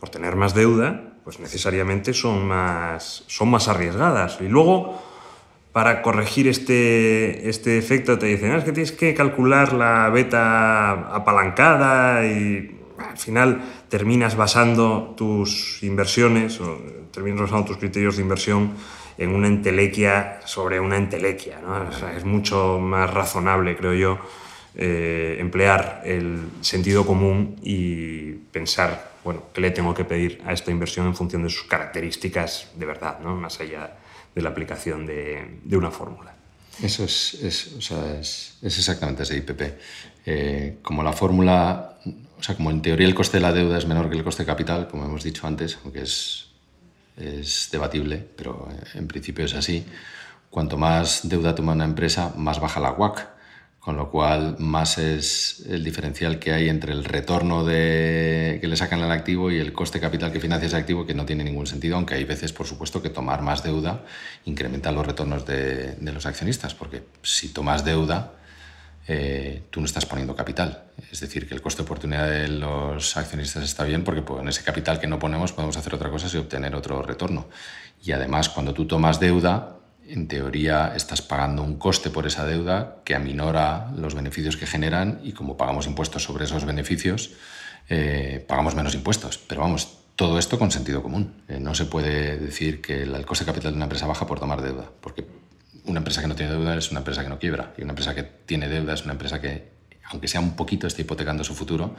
por 0.00 0.08
tener 0.08 0.36
más 0.36 0.54
deuda, 0.54 1.12
pues 1.24 1.40
necesariamente 1.40 2.14
son 2.14 2.46
más, 2.46 3.24
son 3.26 3.50
más 3.50 3.68
arriesgadas. 3.68 4.38
Y 4.40 4.48
luego 4.48 4.98
para 5.72 6.00
corregir 6.00 6.48
este, 6.48 7.48
este 7.48 7.78
efecto 7.78 8.18
te 8.18 8.26
dicen, 8.26 8.52
ah, 8.52 8.56
es 8.58 8.64
que 8.64 8.72
tienes 8.72 8.92
que 8.92 9.14
calcular 9.14 9.74
la 9.74 10.08
beta 10.08 11.14
apalancada 11.14 12.26
y 12.26 12.80
al 12.98 13.18
final 13.18 13.60
terminas 13.88 14.36
basando 14.36 15.14
tus 15.16 15.82
inversiones 15.82 16.60
o 16.60 16.78
terminas 17.12 17.42
basando 17.42 17.66
tus 17.66 17.76
criterios 17.76 18.16
de 18.16 18.22
inversión 18.22 18.72
en 19.18 19.34
una 19.34 19.48
entelequia 19.48 20.40
sobre 20.44 20.80
una 20.80 20.96
entelequia. 20.96 21.60
¿no? 21.60 21.88
es 22.16 22.24
mucho 22.24 22.78
más 22.80 23.12
razonable, 23.12 23.76
creo 23.76 23.94
yo, 23.94 24.18
eh, 24.74 25.36
emplear 25.40 26.02
el 26.04 26.48
sentido 26.60 27.06
común 27.06 27.56
y 27.62 28.32
pensar, 28.52 29.12
bueno, 29.24 29.44
qué 29.52 29.60
le 29.60 29.70
tengo 29.70 29.94
que 29.94 30.04
pedir 30.04 30.42
a 30.46 30.52
esta 30.52 30.70
inversión 30.70 31.06
en 31.06 31.16
función 31.16 31.42
de 31.42 31.50
sus 31.50 31.64
características 31.64 32.68
de 32.76 32.86
verdad, 32.86 33.18
¿no? 33.20 33.34
más 33.34 33.60
allá 33.60 33.96
de 34.34 34.42
la 34.42 34.50
aplicación 34.50 35.06
de, 35.06 35.58
de 35.64 35.76
una 35.76 35.90
fórmula. 35.90 36.34
Eso 36.82 37.04
es, 37.04 37.34
es, 37.42 37.72
o 37.76 37.80
sea, 37.80 38.20
es, 38.20 38.56
es, 38.62 38.78
exactamente 38.78 39.24
ese 39.24 39.38
IPP. 39.38 39.62
Eh, 40.26 40.78
como 40.82 41.02
la 41.02 41.12
fórmula, 41.12 41.98
o 42.38 42.42
sea, 42.42 42.54
como 42.54 42.70
en 42.70 42.80
teoría 42.80 43.06
el 43.06 43.14
coste 43.14 43.38
de 43.38 43.40
la 43.40 43.52
deuda 43.52 43.78
es 43.78 43.86
menor 43.86 44.08
que 44.08 44.16
el 44.16 44.22
coste 44.22 44.44
de 44.44 44.46
capital, 44.46 44.86
como 44.86 45.04
hemos 45.04 45.24
dicho 45.24 45.46
antes, 45.46 45.78
aunque 45.82 46.02
es, 46.02 46.50
es 47.16 47.68
debatible, 47.72 48.24
pero 48.36 48.68
en 48.94 49.08
principio 49.08 49.44
es 49.44 49.54
así, 49.54 49.84
cuanto 50.50 50.76
más 50.76 51.28
deuda 51.28 51.54
toma 51.54 51.72
una 51.72 51.84
empresa, 51.84 52.32
más 52.36 52.60
baja 52.60 52.78
la 52.78 52.92
WAC 52.92 53.37
con 53.88 53.96
lo 53.96 54.10
cual 54.10 54.56
más 54.58 54.98
es 54.98 55.64
el 55.66 55.82
diferencial 55.82 56.38
que 56.38 56.52
hay 56.52 56.68
entre 56.68 56.92
el 56.92 57.04
retorno 57.04 57.64
que 57.64 58.60
le 58.62 58.76
sacan 58.76 59.00
al 59.00 59.10
activo 59.10 59.50
y 59.50 59.56
el 59.56 59.72
coste 59.72 59.98
capital 59.98 60.30
que 60.30 60.40
financia 60.40 60.66
ese 60.66 60.76
activo, 60.76 61.06
que 61.06 61.14
no 61.14 61.24
tiene 61.24 61.42
ningún 61.42 61.66
sentido, 61.66 61.96
aunque 61.96 62.12
hay 62.12 62.24
veces, 62.24 62.52
por 62.52 62.66
supuesto, 62.66 63.00
que 63.00 63.08
tomar 63.08 63.40
más 63.40 63.62
deuda 63.62 64.04
incrementa 64.44 64.92
los 64.92 65.06
retornos 65.06 65.46
de, 65.46 65.96
los 66.02 66.26
accionistas, 66.26 66.74
porque 66.74 67.04
si 67.22 67.48
tomas 67.48 67.82
deuda, 67.82 68.34
eh, 69.06 69.62
tú 69.70 69.80
no 69.80 69.86
estás 69.86 70.04
poniendo 70.04 70.36
capital. 70.36 70.82
Es 71.10 71.20
decir, 71.20 71.48
que 71.48 71.54
el 71.54 71.62
coste 71.62 71.80
de 71.82 71.86
oportunidad 71.86 72.28
de 72.28 72.46
los 72.48 73.16
accionistas 73.16 73.64
está 73.64 73.84
bien 73.84 74.04
porque 74.04 74.20
pues, 74.20 74.42
en 74.42 74.48
ese 74.48 74.64
capital 74.64 75.00
que 75.00 75.06
no 75.06 75.18
ponemos 75.18 75.52
podemos 75.52 75.78
hacer 75.78 75.94
otra 75.94 76.10
cosa 76.10 76.28
y 76.30 76.36
obtener 76.36 76.74
otro 76.74 77.00
retorno. 77.00 77.48
Y 78.04 78.12
además, 78.12 78.50
cuando 78.50 78.74
tú 78.74 78.86
tomas 78.86 79.18
deuda, 79.18 79.77
en 80.08 80.28
teoría 80.28 80.92
estás 80.96 81.22
pagando 81.22 81.62
un 81.62 81.78
coste 81.78 82.10
por 82.10 82.26
esa 82.26 82.46
deuda 82.46 83.02
que 83.04 83.14
aminora 83.14 83.90
los 83.96 84.14
beneficios 84.14 84.56
que 84.56 84.66
generan 84.66 85.20
y 85.22 85.32
como 85.32 85.56
pagamos 85.56 85.86
impuestos 85.86 86.22
sobre 86.22 86.44
esos 86.44 86.64
beneficios, 86.64 87.32
eh, 87.88 88.44
pagamos 88.46 88.74
menos 88.74 88.94
impuestos. 88.94 89.38
Pero 89.38 89.60
vamos, 89.60 89.98
todo 90.16 90.38
esto 90.38 90.58
con 90.58 90.70
sentido 90.70 91.02
común. 91.02 91.42
Eh, 91.48 91.60
no 91.60 91.74
se 91.74 91.84
puede 91.84 92.38
decir 92.38 92.80
que 92.80 93.02
el 93.02 93.26
coste 93.26 93.44
capital 93.44 93.72
de 93.72 93.76
una 93.76 93.84
empresa 93.84 94.06
baja 94.06 94.26
por 94.26 94.40
tomar 94.40 94.62
deuda, 94.62 94.90
porque 95.00 95.24
una 95.84 95.98
empresa 95.98 96.20
que 96.20 96.28
no 96.28 96.34
tiene 96.34 96.52
deuda 96.52 96.76
es 96.76 96.90
una 96.90 97.00
empresa 97.00 97.22
que 97.22 97.28
no 97.28 97.38
quiebra, 97.38 97.72
y 97.76 97.82
una 97.82 97.92
empresa 97.92 98.14
que 98.14 98.22
tiene 98.22 98.68
deuda 98.68 98.94
es 98.94 99.04
una 99.04 99.12
empresa 99.12 99.40
que, 99.40 99.68
aunque 100.10 100.28
sea 100.28 100.40
un 100.40 100.56
poquito, 100.56 100.86
está 100.86 101.02
hipotecando 101.02 101.44
su 101.44 101.54
futuro 101.54 101.94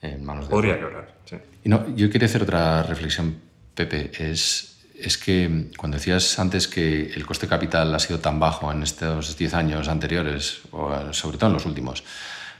en 0.00 0.24
manos 0.24 0.46
de... 0.46 0.50
Podría 0.50 0.78
quebrar, 0.78 1.14
sí. 1.24 1.36
Y 1.64 1.68
no, 1.68 1.94
yo 1.94 2.10
quería 2.10 2.26
hacer 2.26 2.42
otra 2.42 2.82
reflexión, 2.82 3.36
Pepe, 3.74 4.10
es, 4.18 4.71
es 5.02 5.18
que 5.18 5.70
cuando 5.76 5.98
decías 5.98 6.38
antes 6.38 6.68
que 6.68 7.12
el 7.14 7.26
coste 7.26 7.46
capital 7.46 7.94
ha 7.94 7.98
sido 7.98 8.18
tan 8.18 8.38
bajo 8.40 8.70
en 8.72 8.82
estos 8.82 9.36
10 9.36 9.54
años 9.54 9.88
anteriores, 9.88 10.60
o 10.70 11.12
sobre 11.12 11.38
todo 11.38 11.48
en 11.48 11.54
los 11.54 11.66
últimos, 11.66 12.04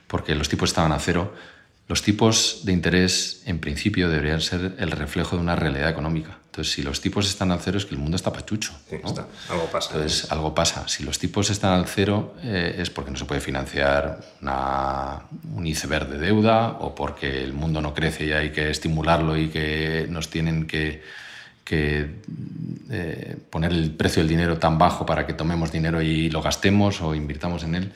porque 0.07 0.35
los 0.35 0.49
tipos 0.49 0.71
estaban 0.71 0.93
a 0.93 0.99
cero, 0.99 1.33
los 1.89 2.03
tipos 2.03 2.61
de 2.65 2.73
interés, 2.73 3.43
en 3.45 3.59
principio, 3.59 4.09
deberían 4.09 4.41
ser 4.41 4.77
el 4.79 4.91
reflejo 4.93 5.37
de 5.37 5.43
una 5.43 5.57
realidad 5.57 5.91
económica. 5.91 6.39
Entonces, 6.47 6.73
si 6.73 6.83
los 6.83 7.01
tipos 7.01 7.29
están 7.29 7.51
al 7.51 7.61
cero, 7.61 7.77
es 7.77 7.87
que 7.87 7.95
el 7.95 8.01
mundo 8.01 8.17
está 8.17 8.33
pachucho. 8.33 8.73
Sí, 8.89 8.97
está. 9.05 9.27
Algo 9.51 9.67
pasa. 9.67 9.91
Entonces, 9.93 10.31
algo 10.31 10.55
pasa. 10.55 10.89
Si 10.89 11.03
los 11.03 11.19
tipos 11.19 11.51
están 11.51 11.73
al 11.73 11.87
cero, 11.87 12.35
eh, 12.43 12.77
es 12.79 12.89
porque 12.89 13.11
no 13.11 13.17
se 13.17 13.25
puede 13.25 13.41
financiar 13.41 14.21
una, 14.41 15.23
un 15.55 15.67
iceberg 15.67 16.09
de 16.09 16.19
deuda 16.19 16.79
o 16.81 16.95
porque 16.95 17.43
el 17.43 17.53
mundo 17.53 17.81
no 17.81 17.93
crece 17.93 18.27
y 18.27 18.33
hay 18.33 18.53
que 18.53 18.71
estimularlo 18.71 19.37
y 19.37 19.49
que 19.49 20.07
nos 20.09 20.29
tienen 20.29 20.67
que, 20.67 21.03
que 21.65 22.21
eh, 22.91 23.37
poner 23.51 23.73
el 23.73 23.91
precio 23.93 24.23
del 24.23 24.29
dinero 24.29 24.59
tan 24.59 24.79
bajo 24.79 25.07
para 25.07 25.27
que 25.27 25.33
tomemos 25.33 25.73
dinero 25.73 26.03
y 26.03 26.31
lo 26.31 26.43
gastemos 26.43 27.01
o 27.01 27.15
invirtamos 27.15 27.65
en 27.65 27.75
él. 27.75 27.93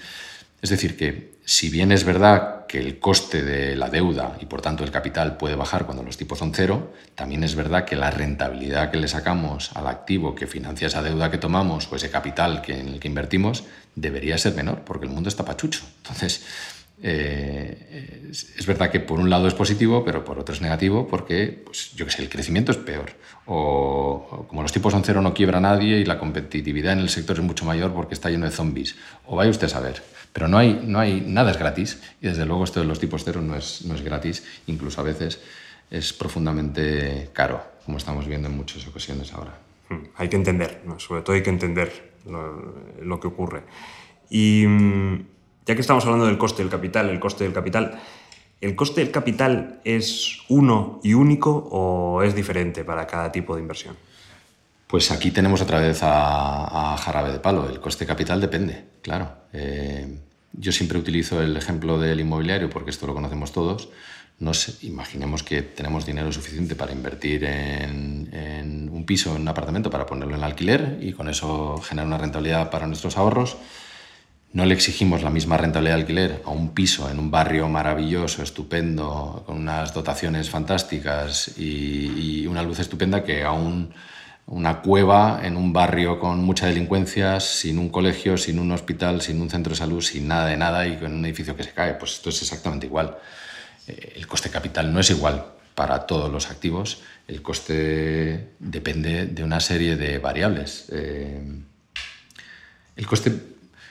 Es 0.63 0.71
decir, 0.71 0.97
que 0.97 1.37
si 1.45 1.69
bien 1.69 1.93
es 1.93 2.05
verdad 2.05 2.67
que 2.67 2.79
el 2.79 2.99
coste 2.99 3.43
de 3.43 3.77
la 3.77 3.89
deuda 3.89 4.37
y 4.41 4.47
por 4.47 4.63
tanto 4.63 4.83
el 4.83 4.91
capital 4.91 5.37
puede 5.37 5.55
bajar 5.55 5.87
cuando 5.87 6.03
los 6.03 6.17
tipos 6.17 6.39
son 6.39 6.53
cero, 6.55 6.93
también 7.15 7.45
es 7.45 7.55
verdad 7.55 7.85
que 7.85 7.95
la 7.95 8.11
rentabilidad 8.11 8.91
que 8.91 8.97
le 8.97 9.07
sacamos 9.07 9.71
al 9.75 9.87
activo 9.87 10.35
que 10.35 10.47
financia 10.47 10.89
esa 10.89 11.03
deuda 11.03 11.31
que 11.31 11.39
tomamos 11.39 11.87
o 11.93 11.97
ese 11.97 12.11
capital 12.11 12.63
que, 12.63 12.81
en 12.81 12.89
el 12.89 13.01
que 13.01 13.09
invertimos 13.09 13.65
debería 13.95 14.39
ser 14.39 14.55
menor 14.55 14.81
porque 14.81 15.07
el 15.07 15.13
mundo 15.13 15.29
está 15.29 15.45
pachucho. 15.45 15.85
Entonces, 15.99 16.45
eh, 17.03 18.31
es, 18.31 18.67
verdad 18.67 18.91
que 18.91 19.01
por 19.01 19.19
un 19.19 19.29
lado 19.29 19.49
es 19.49 19.55
positivo, 19.55 20.05
pero 20.05 20.25
por 20.25 20.39
otro 20.39 20.55
es 20.55 20.61
negativo 20.61 21.07
porque, 21.07 21.63
pues, 21.65 21.93
yo 21.95 22.07
que 22.07 22.13
sé, 22.13 22.23
el 22.23 22.29
crecimiento 22.29 22.73
es 22.73 22.79
peor. 22.79 23.13
O, 23.47 24.27
o, 24.31 24.49
como 24.49 24.63
los 24.63 24.73
tipos 24.73 24.93
son 24.93 25.05
cero 25.05 25.21
no 25.21 25.35
quiebra 25.35 25.61
nadie 25.61 25.99
y 25.99 26.05
la 26.05 26.19
competitividad 26.19 26.95
en 26.95 27.01
el 27.01 27.09
sector 27.09 27.37
es 27.37 27.43
mucho 27.43 27.65
mayor 27.65 27.93
porque 27.93 28.15
está 28.15 28.31
lleno 28.31 28.47
de 28.47 28.53
zombies. 28.53 28.97
O 29.27 29.37
vaya 29.37 29.51
usted 29.51 29.67
a 29.67 29.71
saber. 29.71 30.03
Pero 30.33 30.49
no 30.49 30.59
hay, 30.59 30.83
no 30.85 30.99
hay, 30.99 31.23
nada 31.27 31.51
es 31.51 31.59
gratis 31.59 32.01
y 32.21 32.27
desde 32.27 32.45
luego 32.45 32.65
esto 32.65 32.81
de 32.81 32.87
los 32.87 33.01
tipos 33.01 33.25
cero 33.25 33.41
no 33.41 33.57
es, 33.57 33.85
no 33.87 33.95
es 33.95 34.03
gratis, 34.03 34.45
incluso 34.67 35.01
a 35.01 35.05
veces 35.05 35.41
es 35.91 36.13
profundamente 36.13 37.31
caro, 37.33 37.63
como 37.85 37.99
estamos 37.99 38.27
viendo 38.27 38.49
en 38.49 38.57
muchas 38.57 38.87
ocasiones 38.87 39.33
ahora. 39.33 39.59
Hmm, 39.89 40.09
hay 40.17 40.29
que 40.29 40.37
entender, 40.37 40.83
sobre 40.99 41.23
todo 41.23 41.37
hay 41.37 41.43
que 41.43 41.51
entender 41.51 42.13
lo, 42.27 42.75
lo, 43.03 43.21
que 43.21 43.29
ocurre. 43.29 43.63
Y 44.29 44.67
mm, 44.67 45.27
ya 45.67 45.75
que 45.75 45.81
estamos 45.81 46.05
hablando 46.05 46.27
del 46.27 46.39
coste 46.39 46.63
del 46.63 46.71
capital, 46.71 47.11
el 47.11 47.21
coste 47.21 47.45
del 47.45 47.53
capital, 47.53 48.01
¿el 48.61 48.77
coste 48.77 49.01
del 49.03 49.11
capital 49.11 49.81
es 49.85 50.39
uno 50.49 51.01
y 51.03 51.15
único 51.15 51.69
o 51.71 52.23
es 52.23 52.35
diferente 52.35 52.85
para 52.85 53.07
cada 53.07 53.33
tipo 53.33 53.55
de 53.55 53.63
inversión? 53.63 53.97
Pues 54.87 55.11
aquí 55.11 55.33
tenemos 55.33 55.61
otra 55.61 55.81
vez 55.81 55.99
a, 56.03 56.97
jarabe 56.99 57.33
de 57.33 57.41
palo. 57.41 57.69
El 57.69 57.81
coste 57.81 58.07
capital 58.07 58.41
depende, 58.41 58.85
claro. 59.03 59.33
Eh, 59.53 60.21
yo 60.53 60.71
siempre 60.71 60.99
utilizo 60.99 61.43
el 61.43 61.57
ejemplo 61.57 61.99
del 61.99 62.21
inmobiliario 62.21 62.71
porque 62.71 62.91
esto 62.91 63.07
lo 63.07 63.15
conocemos 63.15 63.53
todos. 63.53 63.89
Nos 64.39 64.85
imaginemos 64.85 65.43
que 65.43 65.63
tenemos 65.63 66.07
dinero 66.07 66.31
suficiente 66.31 66.77
para 66.77 66.93
invertir 66.93 67.45
en, 67.45 68.89
un 68.93 69.05
piso, 69.07 69.35
en 69.35 69.43
un 69.43 69.49
apartamento, 69.49 69.91
para 69.91 70.07
ponerlo 70.07 70.37
en 70.37 70.45
alquiler 70.45 70.99
y 71.01 71.13
con 71.13 71.29
eso 71.29 71.79
generar 71.79 72.07
una 72.07 72.19
rentabilidad 72.19 72.71
para 72.71 72.87
nuestros 72.87 73.17
ahorros. 73.17 73.57
No 74.53 74.65
le 74.65 74.75
exigimos 74.75 75.23
la 75.23 75.31
misma 75.31 75.57
rentabilidad 75.57 75.97
de 75.97 76.01
alquiler 76.01 76.43
a 76.47 76.51
un 76.51 76.73
piso 76.73 77.11
en 77.11 77.19
un 77.19 77.31
barrio 77.31 77.69
maravilloso, 77.69 78.43
estupendo, 78.43 79.43
con 79.47 79.59
unas 79.59 79.93
dotaciones 79.93 80.49
fantásticas 80.49 81.59
y, 81.59 82.47
una 82.47 82.63
luz 82.63 82.79
estupenda 82.79 83.23
que 83.25 83.45
a 83.45 83.53
un 83.53 83.93
una 84.47 84.81
cueva 84.81 85.41
en 85.43 85.57
un 85.57 85.73
barrio 85.73 86.21
con 86.21 86.45
mucha 86.45 86.67
delincuencia, 86.67 87.41
sin 87.41 87.79
un 87.79 87.89
colegio, 87.89 88.39
sin 88.39 88.61
un 88.61 88.71
hospital, 88.71 89.21
sin 89.21 89.41
un 89.41 89.51
centro 89.51 89.71
de 89.71 89.77
salud, 89.77 90.01
sin 90.01 90.29
nada 90.29 90.47
de 90.47 90.57
nada 90.57 90.87
y 90.87 90.97
con 90.97 91.13
un 91.13 91.25
edificio 91.25 91.57
que 91.57 91.65
se 91.65 91.73
cae. 91.73 91.95
Pues 91.95 92.13
esto 92.13 92.31
es 92.31 92.43
exactamente 92.43 92.87
igual. 92.87 93.19
Eh, 93.89 94.13
el 94.17 94.27
coste 94.27 94.49
capital 94.49 94.93
no 94.93 95.01
es 95.01 95.11
igual 95.11 95.45
para 95.75 96.07
todos 96.07 96.31
los 96.31 96.51
activos. 96.51 97.03
El 97.27 97.43
coste 97.43 98.53
depende 98.61 99.27
de 99.27 99.43
una 99.43 99.59
serie 99.59 99.97
de 99.97 100.19
variables. 100.19 100.87
Eh, 100.93 101.43
el 102.95 103.07
coste, 103.07 103.33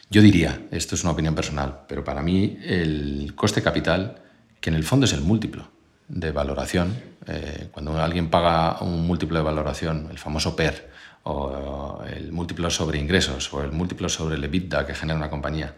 yo 0.09 0.21
diría, 0.21 0.67
esto 0.71 0.95
es 0.95 1.03
una 1.03 1.13
opinión 1.13 1.35
personal, 1.35 1.81
pero 1.87 2.03
para 2.03 2.21
mí 2.21 2.57
el 2.63 3.33
coste 3.35 3.61
capital, 3.61 4.21
que 4.61 4.69
en 4.69 4.75
el 4.75 4.83
fondo 4.83 5.05
es 5.05 5.13
el 5.13 5.21
múltiplo 5.21 5.67
de 6.07 6.31
valoración, 6.31 6.95
eh, 7.27 7.69
cuando 7.71 7.97
alguien 7.97 8.29
paga 8.29 8.81
un 8.81 9.07
múltiplo 9.07 9.37
de 9.37 9.43
valoración, 9.43 10.07
el 10.11 10.19
famoso 10.19 10.55
PER, 10.55 10.91
o 11.23 12.03
el 12.15 12.31
múltiplo 12.31 12.69
sobre 12.69 12.99
ingresos, 12.99 13.51
o 13.51 13.63
el 13.63 13.71
múltiplo 13.71 14.07
sobre 14.09 14.35
el 14.35 14.43
EBITDA 14.43 14.85
que 14.85 14.93
genera 14.93 15.17
una 15.17 15.29
compañía, 15.29 15.73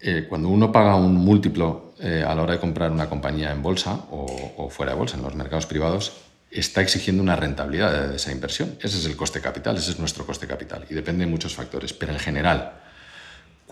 eh, 0.00 0.26
cuando 0.28 0.48
uno 0.48 0.72
paga 0.72 0.96
un 0.96 1.14
múltiplo 1.14 1.94
eh, 2.00 2.24
a 2.26 2.34
la 2.34 2.42
hora 2.42 2.54
de 2.54 2.58
comprar 2.58 2.90
una 2.90 3.08
compañía 3.08 3.52
en 3.52 3.62
bolsa 3.62 3.94
o, 4.10 4.54
o, 4.56 4.68
fuera 4.68 4.92
de 4.92 4.98
bolsa, 4.98 5.16
en 5.16 5.22
los 5.22 5.34
mercados 5.36 5.66
privados, 5.66 6.12
está 6.50 6.80
exigiendo 6.80 7.22
una 7.22 7.36
rentabilidad 7.36 8.08
de 8.08 8.16
esa 8.16 8.32
inversión. 8.32 8.76
Ese 8.80 8.98
es 8.98 9.04
el 9.04 9.16
coste 9.16 9.40
capital, 9.40 9.76
ese 9.76 9.92
es 9.92 9.98
nuestro 10.00 10.26
coste 10.26 10.48
capital 10.48 10.84
y 10.90 10.94
depende 10.94 11.24
de 11.24 11.30
muchos 11.30 11.54
factores. 11.54 11.92
Pero 11.92 12.12
en 12.12 12.18
general, 12.18 12.72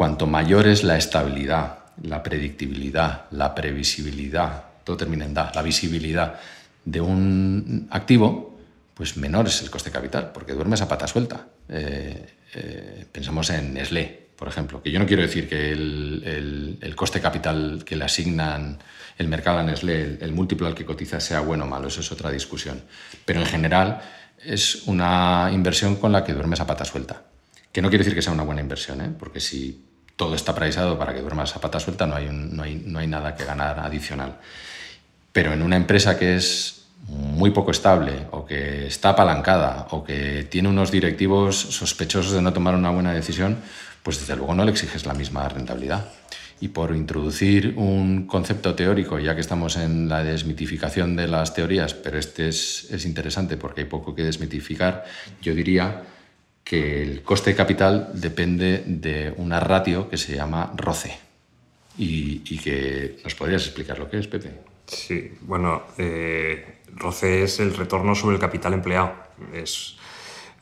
cuanto 0.00 0.26
mayor 0.26 0.66
es 0.66 0.82
la 0.82 0.96
estabilidad, 0.96 1.80
la 2.04 2.22
predictibilidad, 2.22 3.26
la 3.32 3.54
previsibilidad, 3.54 4.64
todo 4.82 4.96
termina 4.96 5.26
en 5.26 5.34
da, 5.34 5.52
la 5.54 5.60
visibilidad 5.60 6.40
de 6.86 7.02
un 7.02 7.86
activo, 7.90 8.58
pues 8.94 9.18
menor 9.18 9.48
es 9.48 9.60
el 9.60 9.68
coste 9.68 9.90
capital, 9.90 10.30
porque 10.32 10.54
duermes 10.54 10.80
a 10.80 10.88
pata 10.88 11.06
suelta. 11.06 11.46
Eh, 11.68 12.26
eh, 12.54 13.04
pensamos 13.12 13.50
en 13.50 13.74
Nestlé, 13.74 14.28
por 14.36 14.48
ejemplo, 14.48 14.82
que 14.82 14.90
yo 14.90 14.98
no 14.98 15.04
quiero 15.04 15.20
decir 15.20 15.46
que 15.46 15.70
el, 15.70 16.94
coste 16.96 17.20
capital 17.20 17.82
que 17.84 17.94
le 17.94 18.06
asignan 18.06 18.78
el 19.18 19.28
mercado 19.28 19.58
a 19.58 19.62
Nestlé, 19.62 20.00
el, 20.00 20.18
el, 20.22 20.32
múltiplo 20.32 20.66
al 20.66 20.74
que 20.74 20.86
cotiza, 20.86 21.20
sea 21.20 21.40
bueno 21.40 21.64
o 21.64 21.68
malo, 21.68 21.88
eso 21.88 22.00
es 22.00 22.10
otra 22.10 22.30
discusión. 22.30 22.80
Pero 23.26 23.40
en 23.40 23.46
general 23.46 24.00
es 24.42 24.84
una 24.86 25.50
inversión 25.52 25.96
con 25.96 26.10
la 26.10 26.24
que 26.24 26.32
duermes 26.32 26.60
a 26.60 26.66
pata 26.66 26.86
suelta. 26.86 27.24
Que 27.70 27.82
no 27.82 27.90
quiere 27.90 28.02
decir 28.02 28.16
que 28.16 28.22
sea 28.22 28.32
una 28.32 28.44
buena 28.44 28.62
inversión, 28.62 29.02
¿eh? 29.02 29.12
porque 29.16 29.40
si 29.40 29.89
todo 30.20 30.34
está 30.34 30.54
praisado 30.54 30.98
para 30.98 31.14
que 31.14 31.22
duermas 31.22 31.56
a 31.56 31.62
pata 31.62 31.80
suelta, 31.80 32.06
no 32.06 32.14
hay, 32.14 32.26
un, 32.28 32.54
no 32.54 32.62
hay, 32.62 32.76
no 32.84 32.98
hay 32.98 33.06
nada 33.06 33.34
que 33.34 33.46
ganar 33.46 33.80
adicional. 33.80 34.36
Pero 35.32 35.54
en 35.54 35.62
una 35.62 35.76
empresa 35.76 36.18
que 36.18 36.36
es 36.36 36.84
muy 37.08 37.52
poco 37.52 37.70
estable 37.70 38.26
o 38.30 38.44
que 38.44 38.86
está 38.86 39.16
apalancada 39.16 39.86
o 39.92 40.04
que 40.04 40.44
tiene 40.44 40.68
unos 40.68 40.90
directivos 40.90 41.56
sospechosos 41.56 42.32
de 42.32 42.42
no 42.42 42.52
tomar 42.52 42.74
una 42.74 42.90
buena 42.90 43.14
decisión, 43.14 43.56
pues 44.02 44.20
desde 44.20 44.36
luego 44.36 44.54
no 44.54 44.66
le 44.66 44.72
exiges 44.72 45.06
la 45.06 45.14
misma 45.14 45.48
rentabilidad. 45.48 46.04
Y 46.60 46.68
por 46.68 46.94
introducir 46.94 47.72
un 47.78 48.26
concepto 48.26 48.74
teórico, 48.74 49.18
ya 49.18 49.34
que 49.34 49.40
estamos 49.40 49.78
en 49.78 50.10
la 50.10 50.22
desmitificación 50.22 51.16
de 51.16 51.28
las 51.28 51.54
teorías, 51.54 51.94
pero 51.94 52.18
este 52.18 52.48
es, 52.48 52.90
es 52.90 53.06
interesante 53.06 53.56
porque 53.56 53.80
hay 53.80 53.86
poco 53.86 54.14
que 54.14 54.24
desmitificar, 54.24 55.06
yo 55.40 55.54
diría 55.54 56.02
que 56.70 57.02
el 57.02 57.24
coste 57.24 57.50
de 57.50 57.56
capital 57.56 58.10
depende 58.14 58.84
de 58.86 59.34
una 59.38 59.58
ratio 59.58 60.08
que 60.08 60.16
se 60.16 60.36
llama 60.36 60.72
ROCE. 60.76 61.18
Y, 61.98 62.42
y 62.48 62.58
que 62.58 63.18
nos 63.24 63.34
podrías 63.34 63.66
explicar 63.66 63.98
lo 63.98 64.08
que 64.08 64.20
es, 64.20 64.28
Pepe. 64.28 64.52
Sí, 64.86 65.32
bueno, 65.40 65.82
eh, 65.98 66.78
ROCE 66.94 67.42
es 67.42 67.58
el 67.58 67.74
retorno 67.74 68.14
sobre 68.14 68.36
el 68.36 68.40
capital 68.40 68.74
empleado. 68.74 69.14
Es, 69.52 69.96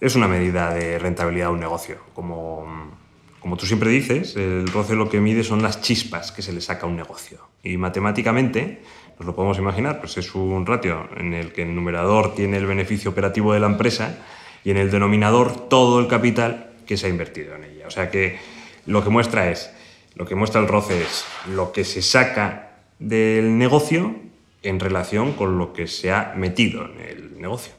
es 0.00 0.16
una 0.16 0.26
medida 0.26 0.72
de 0.72 0.98
rentabilidad 0.98 1.48
de 1.48 1.52
un 1.52 1.61
negocio. 1.61 1.98
Como, 2.14 2.90
como 3.38 3.59
tú 3.59 3.66
siempre 3.66 3.90
dices, 3.90 4.34
el 4.34 4.66
ROCE 4.66 4.94
lo 4.94 5.11
que 5.11 5.20
mide 5.20 5.44
son 5.44 5.61
las 5.61 5.82
chispas 5.82 6.32
que 6.32 6.40
se 6.40 6.54
le 6.54 6.62
saca 6.62 6.86
a 6.86 6.88
un 6.88 6.96
negocio. 6.96 7.50
Y 7.62 7.76
matemáticamente, 7.76 8.80
nos 9.18 9.26
lo 9.26 9.34
podemos 9.34 9.59
imaginar, 9.59 10.00
pues 10.00 10.16
es 10.16 10.34
un 10.34 10.64
ratio 10.64 11.06
en 11.18 11.34
el 11.34 11.52
que 11.52 11.64
el 11.64 11.74
numerador 11.74 12.34
tiene 12.34 12.56
el 12.56 12.64
beneficio 12.64 13.11
operativo 13.11 13.52
de 13.52 13.61
la 13.61 13.66
empresa 13.66 14.16
y 14.64 14.70
en 14.70 14.76
el 14.76 14.90
denominador 14.90 15.68
todo 15.68 16.00
el 16.00 16.09
capital 16.09 16.70
que 16.86 16.96
se 16.96 17.06
ha 17.06 17.11
invertido 17.11 17.54
en 17.54 17.64
ella. 17.64 17.86
O 17.86 17.90
sea 17.90 18.11
que 18.11 18.38
lo 18.86 19.04
que 19.04 19.11
muestra 19.11 19.50
es, 19.50 19.70
lo 20.14 20.26
que 20.26 20.34
muestra 20.34 20.61
el 20.61 20.68
ROCE 20.68 21.02
es 21.02 21.24
lo 21.54 21.72
que 21.72 21.84
se 21.84 22.02
saca 22.02 22.78
del 22.98 23.59
negocio 23.59 24.16
en 24.62 24.80
relación 24.80 25.34
con 25.34 25.59
lo 25.59 25.72
que 25.72 25.86
se 25.86 26.11
ha 26.11 26.32
metido 26.36 26.84
en 26.84 27.00
el 27.00 27.40
negocio. 27.40 27.72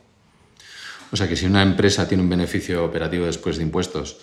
O 1.11 1.17
sea 1.17 1.27
que 1.27 1.35
si 1.35 1.45
una 1.45 1.63
empresa 1.63 2.07
tiene 2.07 2.23
un 2.23 2.29
beneficio 2.29 2.85
operativo 2.85 3.25
después 3.25 3.57
de 3.57 3.63
impuestos, 3.63 4.19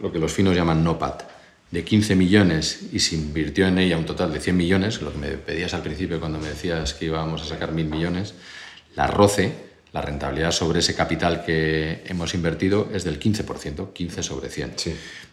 lo 0.00 0.12
que 0.12 0.18
los 0.18 0.32
finos 0.32 0.54
llaman 0.54 0.84
NOPAT, 0.84 1.22
de 1.70 1.82
15 1.82 2.14
millones 2.14 2.86
y 2.92 3.00
se 3.00 3.16
invirtió 3.16 3.66
en 3.66 3.78
ella 3.78 3.98
un 3.98 4.06
total 4.06 4.32
de 4.32 4.38
100 4.38 4.56
millones, 4.56 5.02
lo 5.02 5.12
que 5.12 5.18
me 5.18 5.28
pedías 5.32 5.74
al 5.74 5.82
principio 5.82 6.20
cuando 6.20 6.38
me 6.38 6.48
decías 6.48 6.94
que 6.94 7.06
íbamos 7.06 7.42
a 7.42 7.46
sacar 7.46 7.72
mil 7.72 7.86
millones, 7.86 8.34
La 8.94 9.08
ROCE, 9.08 9.52
la 9.94 10.00
rentabilidad 10.02 10.50
sobre 10.50 10.80
ese 10.80 10.96
capital 10.96 11.44
que 11.44 12.02
hemos 12.06 12.34
invertido, 12.34 12.90
es 12.92 13.04
del 13.04 13.20
15%, 13.20 13.92
15 13.92 14.22
sobre 14.24 14.48
100. 14.48 14.74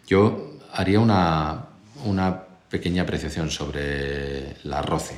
Yo 0.07 0.59
haría 0.71 0.99
una, 0.99 1.65
una, 2.05 2.43
pequeña 2.69 3.01
apreciación 3.01 3.49
sobre 3.49 4.55
la 4.63 4.81
ROCE. 4.83 5.15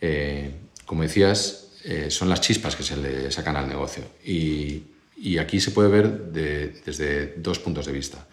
Eh, 0.00 0.54
como 0.86 1.02
decías, 1.02 1.72
eh, 1.84 2.10
son 2.10 2.28
las 2.30 2.40
chispas 2.40 2.76
que 2.76 2.84
se 2.84 2.96
le 2.96 3.30
sacan 3.32 3.56
al 3.56 3.68
negocio. 3.68 4.04
Y, 4.24 4.84
y 5.16 5.38
aquí 5.38 5.58
se 5.58 5.72
puede 5.72 5.88
ver 5.90 6.30
desde 6.30 7.34
dos 7.38 7.58
puntos 7.58 7.86
de 7.86 7.92
vista. 7.92 8.24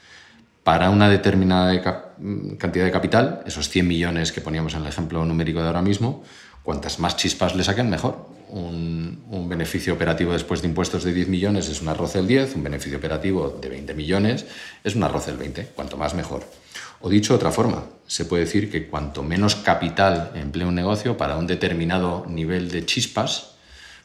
Para 0.63 0.91
una 0.91 1.09
determinada 1.09 2.05
cantidad 2.59 2.85
de 2.85 2.91
capital, 2.91 3.41
esos 3.47 3.69
100 3.69 3.87
millones 3.87 4.31
que 4.31 4.41
poníamos 4.41 4.75
en 4.75 4.81
el 4.81 4.87
ejemplo 4.87 5.25
numérico 5.25 5.61
de 5.61 5.67
ahora 5.67 5.81
mismo, 5.81 6.23
cuantas 6.61 6.99
más 6.99 7.17
chispas 7.17 7.55
le 7.55 7.63
saquen, 7.63 7.89
mejor. 7.89 8.36
Un, 8.49 9.17
beneficio 9.49 9.93
operativo 9.93 10.33
después 10.33 10.61
de 10.61 10.67
impuestos 10.67 11.03
de 11.03 11.13
10 11.13 11.29
millones 11.29 11.69
es 11.69 11.81
un 11.81 11.87
arroz 11.87 12.13
del 12.13 12.27
10, 12.27 12.55
un 12.55 12.63
beneficio 12.63 12.97
operativo 12.97 13.49
de 13.49 13.69
20 13.69 13.93
millones 13.93 14.45
es 14.83 14.93
un 14.93 15.03
arroz 15.03 15.25
del 15.25 15.37
20, 15.37 15.67
cuanto 15.73 15.97
más 15.97 16.13
mejor. 16.13 16.43
O 16.99 17.09
dicho 17.09 17.33
de 17.33 17.37
otra 17.37 17.51
forma, 17.51 17.85
se 18.07 18.25
puede 18.25 18.43
decir 18.43 18.69
que 18.69 18.87
cuanto 18.87 19.23
menos 19.23 19.55
capital 19.55 20.31
emplea 20.35 20.67
un 20.67 20.75
negocio 20.75 21.17
para 21.17 21.37
un 21.37 21.47
determinado 21.47 22.25
nivel 22.27 22.69
de 22.69 22.85
chispas, 22.85 23.57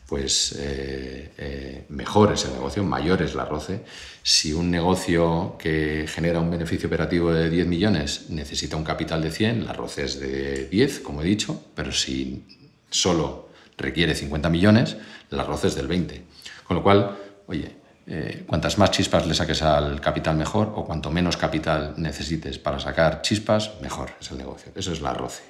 pues 0.06 0.54
eh, 0.58 1.32
eh, 1.38 1.86
mejor 1.88 2.32
es 2.32 2.44
el 2.44 2.52
negocio, 2.52 2.84
mayor 2.84 3.22
es 3.22 3.34
la 3.34 3.46
roce. 3.46 3.80
Si 4.22 4.52
un 4.52 4.70
negocio 4.70 5.56
que 5.58 6.06
genera 6.06 6.38
un 6.38 6.50
beneficio 6.50 6.86
operativo 6.86 7.32
de 7.32 7.48
10 7.48 7.66
millones 7.66 8.26
necesita 8.28 8.76
un 8.76 8.84
capital 8.84 9.22
de 9.22 9.30
100, 9.30 9.64
la 9.64 9.72
roce 9.72 10.04
es 10.04 10.20
de 10.20 10.66
10, 10.66 11.00
como 11.00 11.22
he 11.22 11.24
dicho, 11.24 11.64
pero 11.74 11.92
si 11.92 12.44
solo 12.90 13.51
requiere 13.76 14.14
50 14.14 14.48
millones, 14.48 14.96
la 15.30 15.44
roce 15.44 15.68
es 15.68 15.74
del 15.74 15.86
20. 15.86 16.22
Con 16.64 16.76
lo 16.76 16.82
cual, 16.82 17.16
oye, 17.46 17.76
eh, 18.06 18.44
cuantas 18.46 18.78
más 18.78 18.90
chispas 18.90 19.26
le 19.26 19.34
saques 19.34 19.62
al 19.62 20.00
capital, 20.00 20.36
mejor, 20.36 20.72
o 20.74 20.84
cuanto 20.84 21.10
menos 21.10 21.36
capital 21.36 21.94
necesites 21.96 22.58
para 22.58 22.78
sacar 22.80 23.22
chispas, 23.22 23.80
mejor 23.80 24.10
es 24.20 24.30
el 24.30 24.38
negocio. 24.38 24.72
Eso 24.74 24.92
es 24.92 25.00
la 25.00 25.14
roce. 25.14 25.42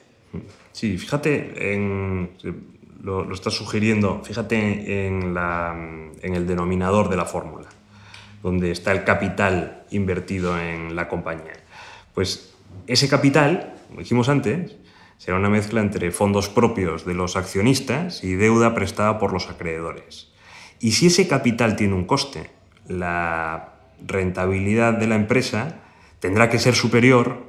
Sí, 0.73 0.97
fíjate 0.97 1.75
en 1.75 2.31
lo, 3.03 3.25
lo 3.25 3.35
estás 3.35 3.55
sugiriendo, 3.55 4.23
fíjate 4.25 5.07
en, 5.07 5.35
la, 5.35 5.75
en 5.75 6.35
el 6.35 6.47
denominador 6.47 7.09
de 7.09 7.17
la 7.17 7.25
fórmula, 7.25 7.69
donde 8.43 8.71
está 8.71 8.93
el 8.93 9.05
capital 9.05 9.85
invertido 9.91 10.59
en 10.59 10.95
la 10.95 11.09
compañía. 11.09 11.53
Pues 12.15 12.55
ese 12.87 13.09
capital, 13.09 13.75
como 13.89 14.01
dijimos 14.01 14.29
antes, 14.29 14.77
será 15.23 15.37
una 15.37 15.51
mezcla 15.51 15.81
entre 15.81 16.11
fondos 16.11 16.49
propios 16.49 17.07
de 17.07 17.15
los 17.15 17.37
accionistas 17.37 18.25
y 18.25 18.35
deuda 18.35 18.75
prestada 18.75 19.21
por 19.21 19.33
los 19.33 19.49
acreedores. 19.49 20.33
Y 20.81 20.93
si 20.93 21.07
ese 21.07 21.29
capital 21.29 21.77
tiene 21.77 21.95
un 21.95 22.07
coste, 22.07 22.51
la 22.89 23.75
rentabilidad 24.05 24.95
de 24.95 25.07
la 25.07 25.15
empresa 25.15 25.77
tendrá 26.19 26.51
que 26.51 26.59
ser 26.59 26.75
superior 26.75 27.41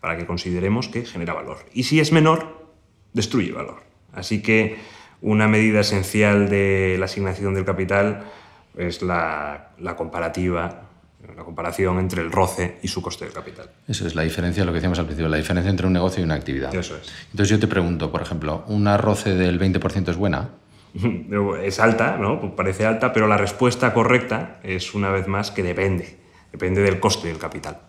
para 0.00 0.16
que 0.16 0.26
consideremos 0.26 0.88
que 0.88 1.04
genera 1.04 1.32
valor. 1.32 1.58
Y 1.72 1.84
si 1.84 2.00
es 2.00 2.10
menor, 2.10 2.72
destruye 3.12 3.52
valor. 3.52 3.84
Así 4.12 4.42
que 4.42 4.78
una 5.20 5.46
medida 5.46 5.78
esencial 5.78 6.48
de 6.48 6.96
la 6.98 7.04
asignación 7.04 7.54
del 7.54 7.64
capital 7.64 8.32
es 8.76 9.00
la, 9.00 9.70
comparativa, 9.96 10.88
la 11.36 11.44
comparación 11.44 11.98
entre 11.98 12.22
el 12.22 12.32
roce 12.32 12.78
y 12.82 12.88
su 12.88 13.00
coste 13.00 13.24
del 13.24 13.34
capital. 13.34 13.70
Eso 13.86 14.06
es 14.06 14.14
la 14.14 14.22
diferencia, 14.22 14.64
lo 14.64 14.72
que 14.72 14.76
decíamos 14.76 14.98
al 14.98 15.06
principio, 15.06 15.28
la 15.28 15.36
diferencia 15.36 15.70
entre 15.70 15.86
un 15.86 15.92
negocio 15.92 16.20
y 16.20 16.24
una 16.24 16.34
actividad. 16.34 16.74
Eso 16.74 16.96
es. 16.96 17.12
Entonces 17.30 17.48
yo 17.48 17.60
te 17.60 17.68
pregunto, 17.68 18.10
por 18.10 18.22
ejemplo, 18.22 18.64
¿una 18.66 18.96
roce 18.96 19.34
del 19.34 19.60
20% 19.60 20.08
es 20.08 20.16
buena? 20.16 20.50
Es 21.62 21.80
alta, 21.80 22.16
¿no? 22.18 22.54
Parece 22.54 22.84
alta, 22.84 23.12
pero 23.12 23.26
la 23.26 23.38
respuesta 23.38 23.94
correcta 23.94 24.60
es 24.62 24.94
una 24.94 25.10
vez 25.10 25.26
más 25.26 25.50
que 25.50 25.62
depende. 25.62 26.18
Depende 26.50 26.82
del 26.82 27.00
coste 27.00 27.28
del 27.28 27.38
capital. 27.38 27.80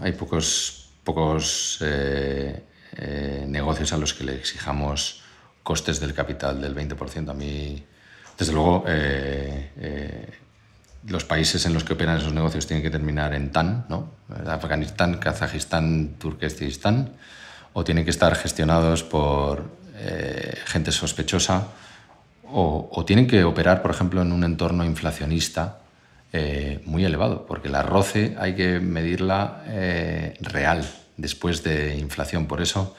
Hay 0.00 0.12
pocos, 0.12 0.90
pocos 1.04 1.78
eh, 1.82 2.62
eh, 2.96 3.44
negocios 3.46 3.92
a 3.92 3.98
los 3.98 4.14
que 4.14 4.24
le 4.24 4.34
exijamos 4.36 5.22
costes 5.62 6.00
del 6.00 6.14
capital 6.14 6.62
del 6.62 6.74
20%. 6.74 7.30
A 7.30 7.34
mí, 7.34 7.84
desde 8.38 8.52
luego, 8.52 8.84
eh, 8.86 10.30
los 11.08 11.24
países 11.24 11.64
en 11.66 11.74
los 11.74 11.84
que 11.84 11.92
operan 11.92 12.18
esos 12.18 12.32
negocios 12.32 12.66
tienen 12.66 12.82
que 12.82 12.90
terminar 12.90 13.34
en 13.34 13.50
TAN, 13.50 13.86
¿no? 13.88 14.10
Afganistán, 14.46 15.18
Kazajistán, 15.18 16.16
Turquestán, 16.18 17.10
o 17.72 17.84
tienen 17.84 18.04
que 18.04 18.10
estar 18.10 18.34
gestionados 18.34 19.02
por 19.02 19.70
gente 20.66 20.92
sospechosa, 20.92 21.68
o, 22.52 23.04
tienen 23.06 23.26
que 23.26 23.44
operar, 23.44 23.82
por 23.82 23.90
ejemplo, 23.90 24.22
en 24.22 24.32
un 24.32 24.44
entorno 24.44 24.84
inflacionista 24.84 25.78
muy 26.84 27.04
elevado, 27.04 27.46
porque 27.46 27.68
la 27.68 27.82
ROCE 27.82 28.36
hay 28.38 28.54
que 28.54 28.78
medirla 28.80 29.62
real 30.40 30.84
después 31.16 31.62
de 31.62 31.96
inflación. 31.96 32.46
Por 32.46 32.60
eso, 32.60 32.94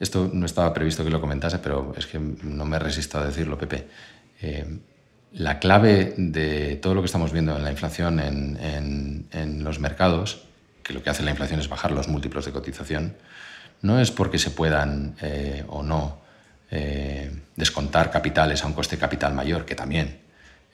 esto 0.00 0.30
no 0.32 0.46
estaba 0.46 0.72
previsto 0.74 1.04
que 1.04 1.10
lo 1.10 1.20
comentase, 1.20 1.58
pero 1.58 1.94
es 1.96 2.06
que 2.06 2.18
no 2.18 2.64
me 2.64 2.78
resisto 2.78 3.18
a 3.18 3.26
decirlo, 3.26 3.58
Pepe. 3.58 3.88
La 5.32 5.58
clave 5.58 6.14
de 6.16 6.76
todo 6.76 6.94
lo 6.94 7.02
que 7.02 7.06
estamos 7.06 7.32
viendo 7.32 7.56
en 7.56 7.62
la 7.62 7.70
inflación 7.70 8.18
en, 8.20 9.62
los 9.62 9.78
mercados, 9.78 10.44
que 10.82 10.94
lo 10.94 11.02
que 11.02 11.10
hace 11.10 11.22
la 11.22 11.30
inflación 11.30 11.60
es 11.60 11.68
bajar 11.68 11.92
los 11.92 12.08
múltiplos 12.08 12.46
de 12.46 12.52
cotización, 12.52 13.14
no 13.82 14.00
es 14.00 14.10
porque 14.10 14.38
se 14.38 14.50
puedan 14.50 15.14
eh, 15.20 15.64
o 15.68 15.82
no 15.82 16.18
eh, 16.70 17.30
descontar 17.56 18.10
capitales 18.10 18.64
a 18.64 18.66
un 18.66 18.72
coste 18.72 18.96
capital 18.96 19.34
mayor, 19.34 19.64
que 19.66 19.74
también. 19.74 20.20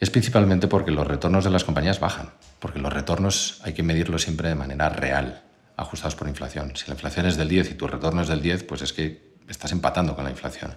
Es 0.00 0.11
principalmente 0.11 0.68
porque 0.68 0.90
los 0.90 1.07
retornos 1.07 1.44
de 1.44 1.50
las 1.50 1.64
compañías 1.64 1.98
bajan, 1.98 2.30
porque 2.61 2.78
los 2.78 2.92
retornos 2.92 3.61
hay 3.64 3.72
que 3.72 3.82
medirlos 3.82 4.22
siempre 4.22 4.48
de 4.48 4.55
manera 4.55 4.88
real 4.88 5.42
ajustados 5.76 6.14
por 6.14 6.28
inflación. 6.28 6.76
Si 6.76 6.86
la 6.86 6.94
inflación 6.94 7.26
es 7.26 7.36
del 7.36 7.48
10 7.48 7.72
y 7.72 7.74
tu 7.74 7.86
retorno 7.88 8.22
es 8.22 8.28
del 8.28 8.40
10, 8.40 8.64
pues 8.64 8.82
es 8.82 8.92
que 8.92 9.34
estás 9.48 9.72
empatando 9.72 10.14
con 10.14 10.24
la 10.24 10.30
inflación. 10.30 10.76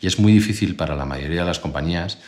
Y 0.00 0.06
es 0.06 0.18
muy 0.18 0.32
difícil 0.32 0.76
para 0.76 0.94
la 0.94 1.04
mayoría 1.04 1.40
de 1.40 1.46
las 1.46 1.58
compañías 1.58 2.18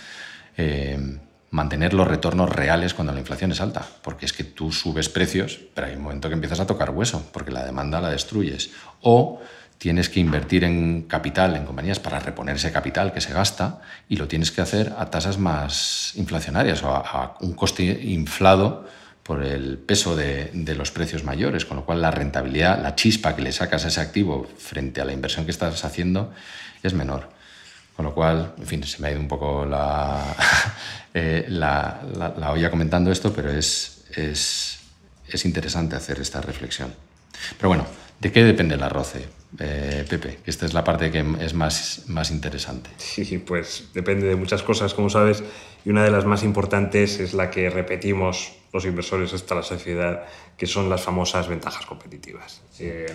eh, 0.58 1.18
mantener 1.50 1.94
los 1.94 2.06
retornos 2.06 2.50
reales 2.50 2.92
cuando 2.92 3.14
la 3.14 3.20
inflación 3.20 3.52
es 3.52 3.62
alta, 3.62 3.86
porque 4.02 4.26
es 4.26 4.34
que 4.34 4.44
tú 4.44 4.70
subes 4.70 5.08
precios, 5.08 5.60
pero 5.74 5.86
hay 5.86 5.94
un 5.94 6.02
momento 6.02 6.28
que 6.28 6.34
empiezas 6.34 6.60
a 6.60 6.66
tocar 6.66 6.90
hueso, 6.90 7.26
porque 7.32 7.50
la 7.50 7.64
demanda 7.64 8.02
la 8.02 8.10
destruyes. 8.10 8.70
O 9.00 9.40
tienes 9.78 10.10
que 10.10 10.20
invertir 10.20 10.64
en 10.64 11.02
capital, 11.02 11.56
en 11.56 11.64
compañías, 11.64 12.00
para 12.00 12.18
reponer 12.18 12.56
ese 12.56 12.70
capital 12.70 13.14
que 13.14 13.22
se 13.22 13.32
gasta 13.32 13.80
y 14.10 14.16
lo 14.16 14.28
tienes 14.28 14.50
que 14.50 14.60
hacer 14.60 14.92
a 14.98 15.06
tasas 15.06 15.38
más 15.38 16.12
inflacionarias 16.16 16.82
o 16.82 16.90
a 16.90 17.38
un 17.40 17.54
coste 17.54 17.84
inflado 17.84 18.84
por 19.28 19.44
el 19.44 19.76
peso 19.76 20.16
de, 20.16 20.74
los 20.74 20.90
precios 20.90 21.22
mayores, 21.22 21.66
con 21.66 21.76
lo 21.76 21.84
cual 21.84 22.00
la 22.00 22.10
rentabilidad, 22.10 22.80
la 22.82 22.94
chispa 22.94 23.36
que 23.36 23.42
le 23.42 23.52
sacas 23.52 23.84
a 23.84 23.88
ese 23.88 24.00
activo 24.00 24.48
frente 24.56 25.02
a 25.02 25.04
la 25.04 25.12
inversión 25.12 25.44
que 25.44 25.50
estás 25.50 25.84
haciendo 25.84 26.32
es 26.82 26.94
menor. 26.94 27.28
Con 27.98 28.04
lo 28.04 28.14
cual, 28.14 28.54
en 28.56 28.64
fin, 28.64 28.84
se 28.84 29.02
me 29.02 29.08
ha 29.08 29.10
ido 29.10 29.18
un 29.18 29.26
poco 29.26 29.66
la, 29.66 30.22
eh, 31.14 31.46
la, 31.48 31.98
olla 32.48 32.70
comentando 32.70 33.10
esto, 33.10 33.32
pero 33.32 33.50
es, 33.50 34.04
es, 34.14 34.78
es, 35.28 35.44
interesante 35.44 35.96
hacer 35.96 36.20
esta 36.20 36.40
reflexión. 36.40 36.94
Pero 37.56 37.70
bueno, 37.70 37.88
¿de 38.20 38.30
qué 38.30 38.44
depende 38.44 38.76
el 38.76 38.84
arroce, 38.84 39.26
eh, 39.58 40.06
Pepe? 40.08 40.38
Esta 40.46 40.64
es 40.64 40.74
la 40.74 40.84
parte 40.84 41.10
que 41.10 41.24
es 41.40 41.54
más, 41.54 42.04
más 42.06 42.30
interesante. 42.30 42.88
Sí, 42.98 43.38
pues 43.38 43.88
depende 43.92 44.28
de 44.28 44.36
muchas 44.36 44.62
cosas, 44.62 44.94
como 44.94 45.10
sabes, 45.10 45.42
y 45.84 45.90
una 45.90 46.04
de 46.04 46.12
las 46.12 46.24
más 46.24 46.44
importantes 46.44 47.18
es 47.18 47.34
la 47.34 47.50
que 47.50 47.68
repetimos 47.68 48.52
los 48.72 48.84
inversores 48.84 49.34
hasta 49.34 49.56
la 49.56 49.64
sociedad, 49.64 50.22
que 50.56 50.68
son 50.68 50.88
las 50.88 51.02
famosas 51.02 51.48
ventajas 51.48 51.84
competitivas. 51.84 52.62
Eh, 52.78 53.06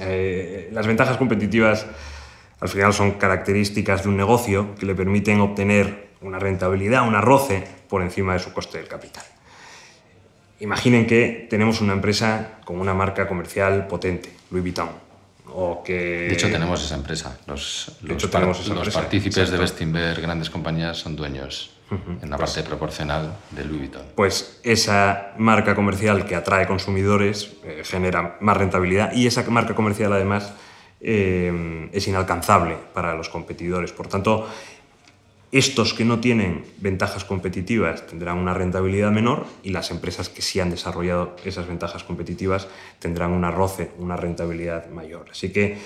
eh, 0.00 0.70
las 0.72 0.88
ventajas 0.88 1.18
competitivas 1.18 1.86
al 2.60 2.68
final 2.68 2.92
son 2.92 3.12
características 3.12 4.02
de 4.02 4.08
un 4.08 4.16
negocio 4.16 4.74
que 4.74 4.86
le 4.86 4.94
permiten 4.94 5.40
obtener 5.40 6.08
una 6.20 6.38
rentabilidad, 6.38 7.06
un 7.06 7.14
arroce 7.14 7.64
por 7.88 8.02
encima 8.02 8.32
de 8.32 8.40
su 8.40 8.52
coste 8.52 8.78
del 8.78 8.88
capital. 8.88 9.24
Imaginen 10.60 11.06
que 11.06 11.46
tenemos 11.48 11.80
una 11.80 11.92
empresa 11.92 12.58
con 12.64 12.80
una 12.80 12.94
marca 12.94 13.28
comercial 13.28 13.86
potente, 13.86 14.32
Louis 14.50 14.62
Vuitton. 14.62 14.88
O 15.50 15.82
que... 15.82 16.26
De 16.28 16.32
hecho, 16.32 16.50
tenemos 16.50 16.84
esa 16.84 16.96
empresa. 16.96 17.38
Los, 17.46 17.96
los, 18.02 18.26
partícipes 18.92 19.50
de 19.50 19.56
Bestinver, 19.56 20.20
grandes 20.20 20.50
compañías, 20.50 20.98
son 20.98 21.16
dueños 21.16 21.70
en 21.90 22.28
la 22.28 22.36
pues 22.36 22.50
parte 22.50 22.68
proporcional 22.68 23.34
de 23.52 23.64
Louis 23.64 23.78
Vuitton. 23.78 24.02
Pues 24.14 24.60
esa 24.64 25.32
marca 25.38 25.74
comercial 25.74 26.26
que 26.26 26.34
atrae 26.34 26.66
consumidores 26.66 27.52
eh, 27.64 27.82
genera 27.84 28.36
más 28.40 28.56
rentabilidad 28.56 29.12
y 29.12 29.26
esa 29.26 29.48
marca 29.48 29.74
comercial 29.74 30.12
además 30.12 30.52
eh, 31.00 31.88
es 31.92 32.08
inalcanzable 32.08 32.76
para 32.94 33.14
los 33.14 33.28
competidores. 33.28 33.92
Por 33.92 34.08
tanto, 34.08 34.48
estos 35.50 35.94
que 35.94 36.04
no 36.04 36.20
tienen 36.20 36.64
ventajas 36.78 37.24
competitivas 37.24 38.06
tendrán 38.06 38.38
una 38.38 38.52
rentabilidad 38.52 39.10
menor 39.10 39.46
y 39.62 39.70
las 39.70 39.90
empresas 39.90 40.28
que 40.28 40.42
sí 40.42 40.60
han 40.60 40.70
desarrollado 40.70 41.36
esas 41.44 41.66
ventajas 41.66 42.04
competitivas 42.04 42.68
tendrán 42.98 43.32
una 43.32 43.50
roce, 43.50 43.90
una 43.98 44.16
rentabilidad 44.16 44.90
mayor. 44.90 45.26
Así 45.30 45.50
que 45.50 45.78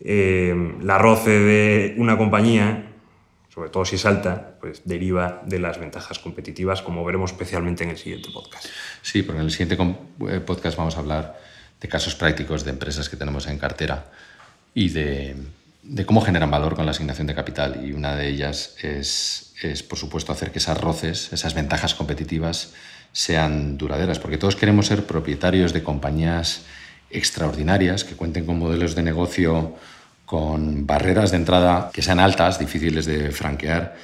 eh, 0.00 0.74
la 0.82 0.98
roce 0.98 1.30
de 1.30 1.94
una 1.96 2.18
compañía 2.18 2.92
sobre 3.56 3.70
todo 3.70 3.86
si 3.86 3.96
es 3.96 4.04
alta, 4.04 4.58
pues 4.60 4.82
deriva 4.84 5.40
de 5.46 5.58
las 5.58 5.80
ventajas 5.80 6.18
competitivas, 6.18 6.82
como 6.82 7.02
veremos 7.06 7.30
especialmente 7.30 7.84
en 7.84 7.90
el 7.90 7.96
siguiente 7.96 8.28
podcast. 8.30 8.66
Sí, 9.00 9.22
porque 9.22 9.40
en 9.40 9.46
el 9.46 9.50
siguiente 9.50 9.78
eh, 10.28 10.40
podcast 10.40 10.76
vamos 10.76 10.94
a 10.98 11.00
hablar 11.00 11.40
de 11.80 11.88
casos 11.88 12.14
prácticos 12.14 12.66
de 12.66 12.72
empresas 12.72 13.08
que 13.08 13.16
tenemos 13.16 13.46
en 13.46 13.58
cartera 13.58 14.12
y 14.76 14.90
de, 14.90 15.34
cómo 16.04 16.20
generan 16.20 16.50
valor 16.50 16.76
con 16.76 16.84
la 16.84 16.90
asignación 16.90 17.26
de 17.26 17.34
capital. 17.34 17.80
Y 17.82 17.94
una 17.94 18.14
de 18.14 18.28
ellas 18.28 18.76
es, 18.82 19.54
es, 19.62 19.82
por 19.82 19.98
supuesto, 19.98 20.32
hacer 20.32 20.52
que 20.52 20.58
esas 20.58 20.78
roces, 20.78 21.32
esas 21.32 21.54
ventajas 21.54 21.94
competitivas, 21.94 22.74
sean 23.10 23.78
duraderas, 23.78 24.18
porque 24.18 24.36
todos 24.36 24.54
queremos 24.54 24.86
ser 24.86 25.06
propietarios 25.06 25.72
de 25.72 25.82
compañías 25.82 26.60
extraordinarias 27.08 28.04
que 28.04 28.16
cuenten 28.16 28.44
con 28.44 28.58
modelos 28.58 28.94
de 28.94 29.02
negocio 29.02 29.74
con 30.26 30.86
barreras 30.86 31.30
de 31.30 31.38
entrada 31.38 31.90
que 31.90 32.02
sean 32.02 32.20
altas, 32.20 32.58
difíciles 32.58 33.06
de 33.06 33.30
franquear. 33.30 33.96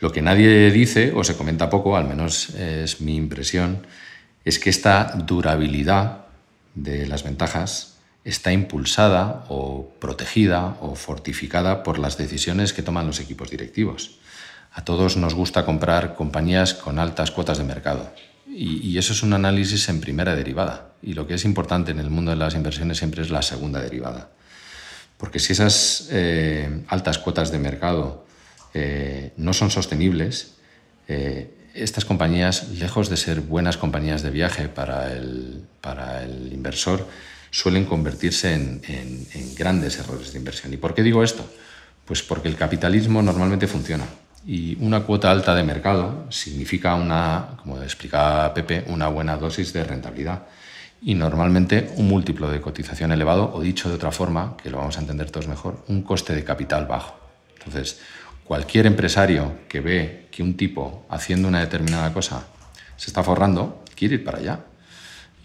Lo 0.00 0.12
que 0.12 0.22
nadie 0.22 0.70
dice 0.70 1.12
o 1.14 1.24
se 1.24 1.36
comenta 1.36 1.68
poco, 1.68 1.94
al 1.94 2.08
menos 2.08 2.54
es 2.54 3.02
mi 3.02 3.16
impresión, 3.16 3.86
es 4.46 4.58
que 4.58 4.70
esta 4.70 5.12
durabilidad 5.26 6.24
de 6.74 7.06
las 7.06 7.22
ventajas 7.22 7.95
está 8.26 8.52
impulsada 8.52 9.46
o 9.48 9.94
protegida 10.00 10.76
o 10.80 10.96
fortificada 10.96 11.84
por 11.84 11.98
las 11.98 12.18
decisiones 12.18 12.72
que 12.72 12.82
toman 12.82 13.06
los 13.06 13.20
equipos 13.20 13.50
directivos. 13.50 14.18
A 14.72 14.84
todos 14.84 15.16
nos 15.16 15.32
gusta 15.32 15.64
comprar 15.64 16.14
compañías 16.14 16.74
con 16.74 16.98
altas 16.98 17.30
cuotas 17.30 17.58
de 17.58 17.64
mercado 17.64 18.12
y, 18.48 18.98
eso 18.98 19.12
es 19.12 19.22
un 19.22 19.32
análisis 19.32 19.88
en 19.88 20.00
primera 20.00 20.34
derivada. 20.34 20.92
Y 21.02 21.12
lo 21.14 21.26
que 21.26 21.34
es 21.34 21.44
importante 21.44 21.90
en 21.92 22.00
el 22.00 22.10
mundo 22.10 22.30
de 22.30 22.36
las 22.36 22.54
inversiones 22.54 22.98
siempre 22.98 23.22
es 23.22 23.30
la 23.30 23.42
segunda 23.42 23.80
derivada. 23.80 24.30
Porque 25.18 25.38
si 25.38 25.52
esas 25.52 26.08
eh, 26.10 26.82
altas 26.88 27.18
cuotas 27.18 27.50
de 27.52 27.58
mercado 27.58 28.26
eh, 28.74 29.32
no 29.36 29.52
son 29.52 29.70
sostenibles, 29.70 30.54
eh, 31.06 31.52
estas 31.74 32.04
compañías, 32.04 32.70
lejos 32.70 33.08
de 33.10 33.16
ser 33.16 33.40
buenas 33.40 33.76
compañías 33.76 34.22
de 34.22 34.30
viaje 34.30 34.68
para 34.68 35.12
el, 35.12 35.64
para 35.80 36.24
el 36.24 36.52
inversor, 36.52 37.06
suelen 37.56 37.86
convertirse 37.86 38.52
en, 38.52 39.26
grandes 39.56 39.98
errores 39.98 40.30
de 40.30 40.38
inversión. 40.38 40.74
¿Y 40.74 40.76
por 40.76 40.92
qué 40.92 41.02
digo 41.02 41.24
esto? 41.24 41.42
Pues 42.04 42.22
porque 42.22 42.48
el 42.48 42.54
capitalismo 42.54 43.22
normalmente 43.22 43.66
funciona. 43.66 44.04
Y 44.46 44.76
una 44.84 45.00
cuota 45.00 45.30
alta 45.30 45.54
de 45.54 45.62
mercado 45.62 46.26
significa 46.28 46.94
una, 46.94 47.56
como 47.62 47.80
explicaba 47.80 48.52
Pepe, 48.52 48.84
una 48.88 49.08
buena 49.08 49.38
dosis 49.38 49.72
de 49.72 49.84
rentabilidad 49.84 50.42
y 51.00 51.14
normalmente 51.14 51.94
un 51.96 52.08
múltiplo 52.08 52.50
de 52.50 52.60
cotización 52.60 53.10
elevado, 53.12 53.50
o 53.54 53.62
dicho 53.62 53.88
de 53.88 53.94
otra 53.94 54.12
forma, 54.12 54.54
que 54.62 54.68
lo 54.68 54.76
vamos 54.76 54.98
a 54.98 55.00
entender 55.00 55.30
todos 55.30 55.48
mejor, 55.48 55.82
un 55.88 56.02
coste 56.02 56.34
de 56.34 56.44
capital 56.44 56.84
bajo. 56.84 57.18
Entonces, 57.56 58.00
cualquier 58.44 58.84
empresario 58.84 59.60
que 59.66 59.80
ve 59.80 60.28
que 60.30 60.42
un 60.42 60.58
tipo 60.58 61.06
haciendo 61.08 61.48
una 61.48 61.60
determinada 61.60 62.12
cosa 62.12 62.44
se 62.98 63.08
está 63.08 63.22
forrando, 63.22 63.82
quiere 63.94 64.16
ir 64.16 64.24
para 64.24 64.38
allá. 64.38 64.60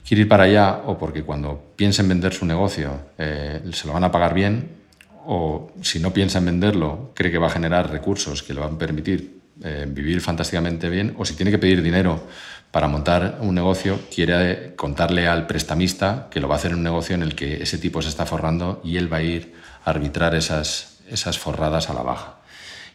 Quiere 0.08 0.24
ir 0.24 0.28
para 0.28 0.44
allá 0.44 0.82
o 0.86 0.98
porque 0.98 1.24
cuando 1.24 1.74
piensa 1.76 2.02
en 2.02 2.10
vender 2.10 2.34
su 2.34 2.46
negocio 2.46 3.00
eh, 3.18 3.62
se 3.72 3.88
lo 3.88 3.94
van 3.94 4.04
a 4.04 4.12
pagar 4.12 4.34
bien, 4.34 4.82
o 5.26 5.72
si 5.82 6.00
no 6.00 6.12
piensa 6.12 6.40
en 6.40 6.46
venderlo, 6.46 7.12
cree 7.14 7.32
que 7.32 7.38
va 7.38 7.48
a 7.48 7.52
generar 7.52 7.92
recursos 7.92 8.44
que 8.44 8.54
le 8.54 8.60
van 8.60 8.76
a 8.76 8.78
permitir 8.78 9.42
eh, 9.64 9.86
vivir 9.88 10.22
fantásticamente 10.22 10.90
bien, 10.90 11.14
o 11.18 11.26
si 11.26 11.36
tiene 11.36 11.52
que 11.52 11.60
pedir 11.60 11.84
dinero 11.84 12.24
para 12.72 12.88
montar 12.88 13.38
un 13.42 13.54
negocio, 13.54 14.00
quiere 14.14 14.76
contarle 14.76 15.28
al 15.28 15.46
prestamista 15.46 16.28
que 16.32 16.40
lo 16.40 16.48
va 16.48 16.56
a 16.56 16.58
hacer 16.58 16.72
en 16.72 16.78
un 16.78 16.84
negocio 16.84 17.16
en 17.16 17.22
el 17.22 17.36
que 17.36 17.62
ese 17.62 17.78
tipo 17.78 18.02
se 18.02 18.10
está 18.10 18.26
forrando 18.26 18.82
y 18.84 18.98
él 18.98 19.12
va 19.12 19.18
a 19.18 19.24
ir 19.24 19.54
a 19.84 19.90
arbitrar 19.92 20.34
esas, 20.36 21.00
esas 21.10 21.38
forradas 21.38 21.90
a 21.90 21.94
la 21.94 22.02
baja. 22.02 22.38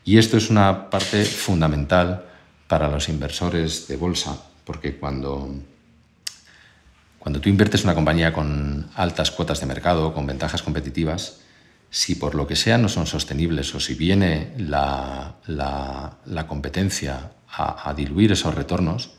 Y 0.05 0.19
esto 0.19 0.37
es 0.37 0.51
una 0.51 0.89
parte 0.89 1.25
fundamental 1.25 2.25
para 2.67 2.89
los 2.89 3.09
inversores 3.09 3.87
de 3.87 3.97
bolsa, 3.97 4.37
porque 4.65 4.97
cuando, 4.97 5.55
cuando 7.27 7.41
tú 7.41 7.49
inviertes 7.49 7.81
en 7.81 7.89
una 7.89 7.97
compañía 7.97 8.33
con 8.33 8.89
altas 8.95 9.33
cuotas 9.33 9.59
de 9.59 9.67
mercado, 9.67 10.15
con 10.15 10.29
ventajas 10.29 10.63
competitivas, 10.63 11.41
si 11.91 12.15
por 12.15 12.37
lo 12.37 12.47
que 12.47 12.55
sea 12.55 12.79
no 12.79 12.89
son 12.89 13.09
sostenibles 13.09 13.75
o 13.75 13.81
si 13.81 13.95
viene 13.95 14.53
la, 14.59 15.35
competencia 16.47 17.33
a, 17.49 17.93
diluir 17.97 18.31
esos 18.31 18.55
retornos, 18.55 19.15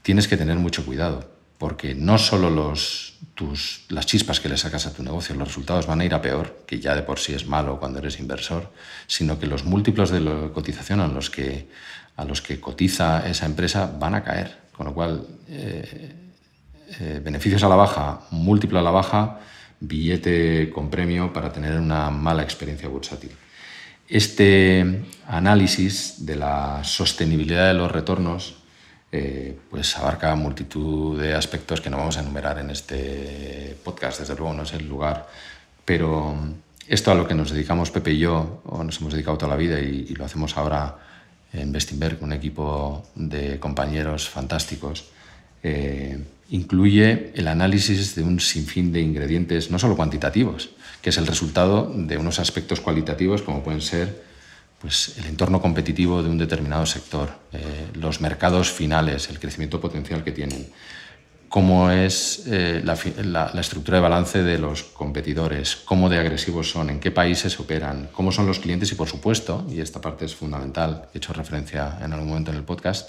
tienes 0.00 0.26
que 0.26 0.38
tener 0.38 0.56
mucho 0.56 0.86
cuidado, 0.86 1.30
porque 1.58 1.94
no 1.94 2.16
solo 2.16 2.48
los, 2.48 3.18
tus, 3.34 3.84
las 3.90 4.06
chispas 4.06 4.40
que 4.40 4.48
le 4.48 4.56
sacas 4.56 4.86
a 4.86 4.94
tu 4.94 5.02
negocio, 5.02 5.34
los 5.34 5.48
resultados 5.48 5.86
van 5.86 6.00
a 6.00 6.06
ir 6.06 6.14
a 6.14 6.22
peor, 6.22 6.64
que 6.66 6.80
ya 6.80 6.94
de 6.94 7.02
por 7.02 7.18
sí 7.18 7.34
es 7.34 7.46
malo 7.46 7.78
cuando 7.78 7.98
eres 7.98 8.18
inversor, 8.20 8.72
sino 9.06 9.38
que 9.38 9.46
los 9.46 9.66
múltiplos 9.66 10.08
de 10.08 10.20
la 10.20 10.48
cotización 10.54 11.00
a 11.00 11.08
los 11.08 11.28
que, 11.28 11.68
a 12.16 12.24
los 12.24 12.40
que 12.40 12.58
cotiza 12.58 13.28
esa 13.28 13.44
empresa 13.44 13.92
van 14.00 14.14
a 14.14 14.24
caer. 14.24 14.66
Con 14.72 14.86
lo 14.86 14.94
cual, 14.94 15.26
eh, 15.48 16.27
eh, 17.00 17.20
beneficios 17.22 17.62
a 17.62 17.68
la 17.68 17.76
baja, 17.76 18.20
múltiplo 18.30 18.78
a 18.78 18.82
la 18.82 18.90
baja, 18.90 19.40
billete 19.80 20.70
con 20.70 20.90
premio 20.90 21.32
para 21.32 21.52
tener 21.52 21.78
una 21.78 22.10
mala 22.10 22.42
experiencia 22.42 22.88
bursátil. 22.88 23.30
Este 24.08 25.04
análisis 25.26 26.24
de 26.24 26.36
la 26.36 26.82
sostenibilidad 26.82 27.68
de 27.68 27.74
los 27.74 27.92
retornos 27.92 28.56
eh, 29.10 29.58
pues 29.70 29.96
abarca 29.96 30.34
multitud 30.34 31.18
de 31.18 31.34
aspectos 31.34 31.80
que 31.80 31.88
no 31.88 31.96
vamos 31.96 32.18
a 32.18 32.20
enumerar 32.20 32.58
en 32.58 32.70
este 32.70 33.76
podcast, 33.82 34.20
desde 34.20 34.34
luego 34.34 34.52
no 34.52 34.64
es 34.64 34.72
el 34.74 34.86
lugar, 34.86 35.26
pero 35.84 36.36
esto 36.86 37.10
a 37.10 37.14
lo 37.14 37.26
que 37.26 37.34
nos 37.34 37.50
dedicamos 37.50 37.90
Pepe 37.90 38.12
y 38.12 38.18
yo, 38.18 38.60
o 38.66 38.84
nos 38.84 39.00
hemos 39.00 39.14
dedicado 39.14 39.38
toda 39.38 39.50
la 39.50 39.56
vida 39.56 39.80
y, 39.80 40.14
lo 40.14 40.26
hacemos 40.26 40.56
ahora 40.58 40.96
en 41.52 41.72
Bestinberg, 41.72 42.22
un 42.22 42.34
equipo 42.34 43.06
de 43.14 43.58
compañeros 43.58 44.28
fantásticos, 44.28 45.06
eh, 45.62 46.22
incluye 46.48 47.32
el 47.34 47.48
análisis 47.48 48.14
de 48.14 48.22
un 48.22 48.40
sinfín 48.40 48.92
de 48.92 49.00
ingredientes, 49.00 49.70
no 49.70 49.78
solo 49.78 49.96
cuantitativos, 49.96 50.70
que 51.02 51.10
es 51.10 51.18
el 51.18 51.26
resultado 51.26 51.92
de 51.94 52.16
unos 52.16 52.38
aspectos 52.38 52.80
cualitativos 52.80 53.42
como 53.42 53.62
pueden 53.62 53.82
ser 53.82 54.22
pues, 54.80 55.16
el 55.18 55.26
entorno 55.26 55.60
competitivo 55.60 56.22
de 56.22 56.30
un 56.30 56.38
determinado 56.38 56.86
sector, 56.86 57.30
eh, 57.52 57.88
los 57.94 58.20
mercados 58.20 58.70
finales, 58.72 59.28
el 59.28 59.38
crecimiento 59.38 59.80
potencial 59.80 60.24
que 60.24 60.32
tienen, 60.32 60.68
cómo 61.48 61.90
es 61.90 62.44
eh, 62.46 62.82
la, 62.84 63.50
estructura 63.60 63.98
de 63.98 64.02
balance 64.02 64.42
de 64.42 64.58
los 64.58 64.82
competidores, 64.84 65.76
cómo 65.76 66.08
de 66.08 66.18
agresivos 66.18 66.70
son, 66.70 66.90
en 66.90 67.00
qué 67.00 67.10
países 67.10 67.58
operan, 67.58 68.08
cómo 68.12 68.32
son 68.32 68.46
los 68.46 68.58
clientes 68.58 68.92
y, 68.92 68.94
por 68.94 69.08
supuesto, 69.08 69.66
y 69.70 69.80
esta 69.80 70.00
parte 70.00 70.26
es 70.26 70.34
fundamental, 70.34 71.08
he 71.14 71.18
hecho 71.18 71.32
referencia 71.32 71.98
en 72.02 72.12
algún 72.12 72.28
momento 72.28 72.50
en 72.50 72.58
el 72.58 72.64
podcast, 72.64 73.08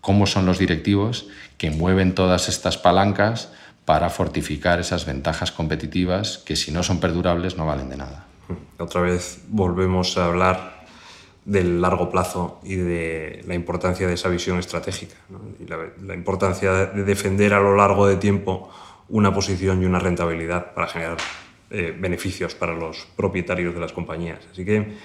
cómo 0.00 0.26
son 0.26 0.46
los 0.46 0.58
directivos 0.58 1.28
que 1.56 1.70
mueven 1.70 2.14
todas 2.14 2.48
estas 2.48 2.78
palancas 2.78 3.52
para 3.84 4.10
fortificar 4.10 4.80
esas 4.80 5.06
ventajas 5.06 5.50
competitivas 5.50 6.38
que 6.38 6.56
si 6.56 6.72
no 6.72 6.82
son 6.82 7.00
perdurables 7.00 7.56
no 7.56 7.66
valen 7.66 7.88
de 7.88 7.96
nada. 7.96 8.26
Otra 8.78 9.00
vez 9.00 9.40
volvemos 9.48 10.16
a 10.18 10.26
hablar 10.26 10.78
del 11.44 11.80
largo 11.80 12.10
plazo 12.10 12.60
y 12.62 12.76
de 12.76 13.42
la 13.46 13.54
importancia 13.54 14.06
de 14.06 14.12
esa 14.12 14.28
visión 14.28 14.58
estratégica 14.58 15.16
y 15.58 15.66
la, 16.04 16.14
importancia 16.14 16.72
de 16.72 17.04
defender 17.04 17.54
a 17.54 17.60
lo 17.60 17.74
largo 17.74 18.06
de 18.06 18.16
tiempo 18.16 18.70
una 19.08 19.32
posición 19.32 19.82
y 19.82 19.86
una 19.86 19.98
rentabilidad 19.98 20.74
para 20.74 20.88
generar 20.88 21.16
eh, 21.70 21.96
beneficios 21.98 22.54
para 22.54 22.74
los 22.74 23.06
propietarios 23.16 23.72
de 23.74 23.80
las 23.80 23.92
compañías. 23.92 24.40
Así 24.52 24.64
que, 24.66 24.96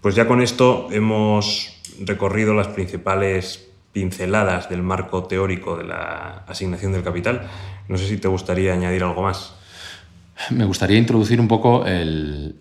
pues 0.00 0.16
ya 0.16 0.26
con 0.26 0.40
esto 0.40 0.88
hemos 0.90 1.80
recorrido 2.00 2.54
las 2.54 2.68
principales 2.68 3.67
pinceladas 3.98 4.68
del 4.68 4.80
marco 4.80 5.24
teórico 5.24 5.76
de 5.76 5.82
la 5.82 6.44
asignación 6.46 6.92
del 6.92 7.02
capital. 7.02 7.48
No 7.88 7.98
sé 7.98 8.06
si 8.06 8.16
te 8.18 8.28
gustaría 8.28 8.72
añadir 8.72 9.02
algo 9.02 9.22
más. 9.22 9.54
Me 10.50 10.64
gustaría 10.64 10.96
introducir 10.96 11.40
un 11.40 11.48
poco 11.48 11.84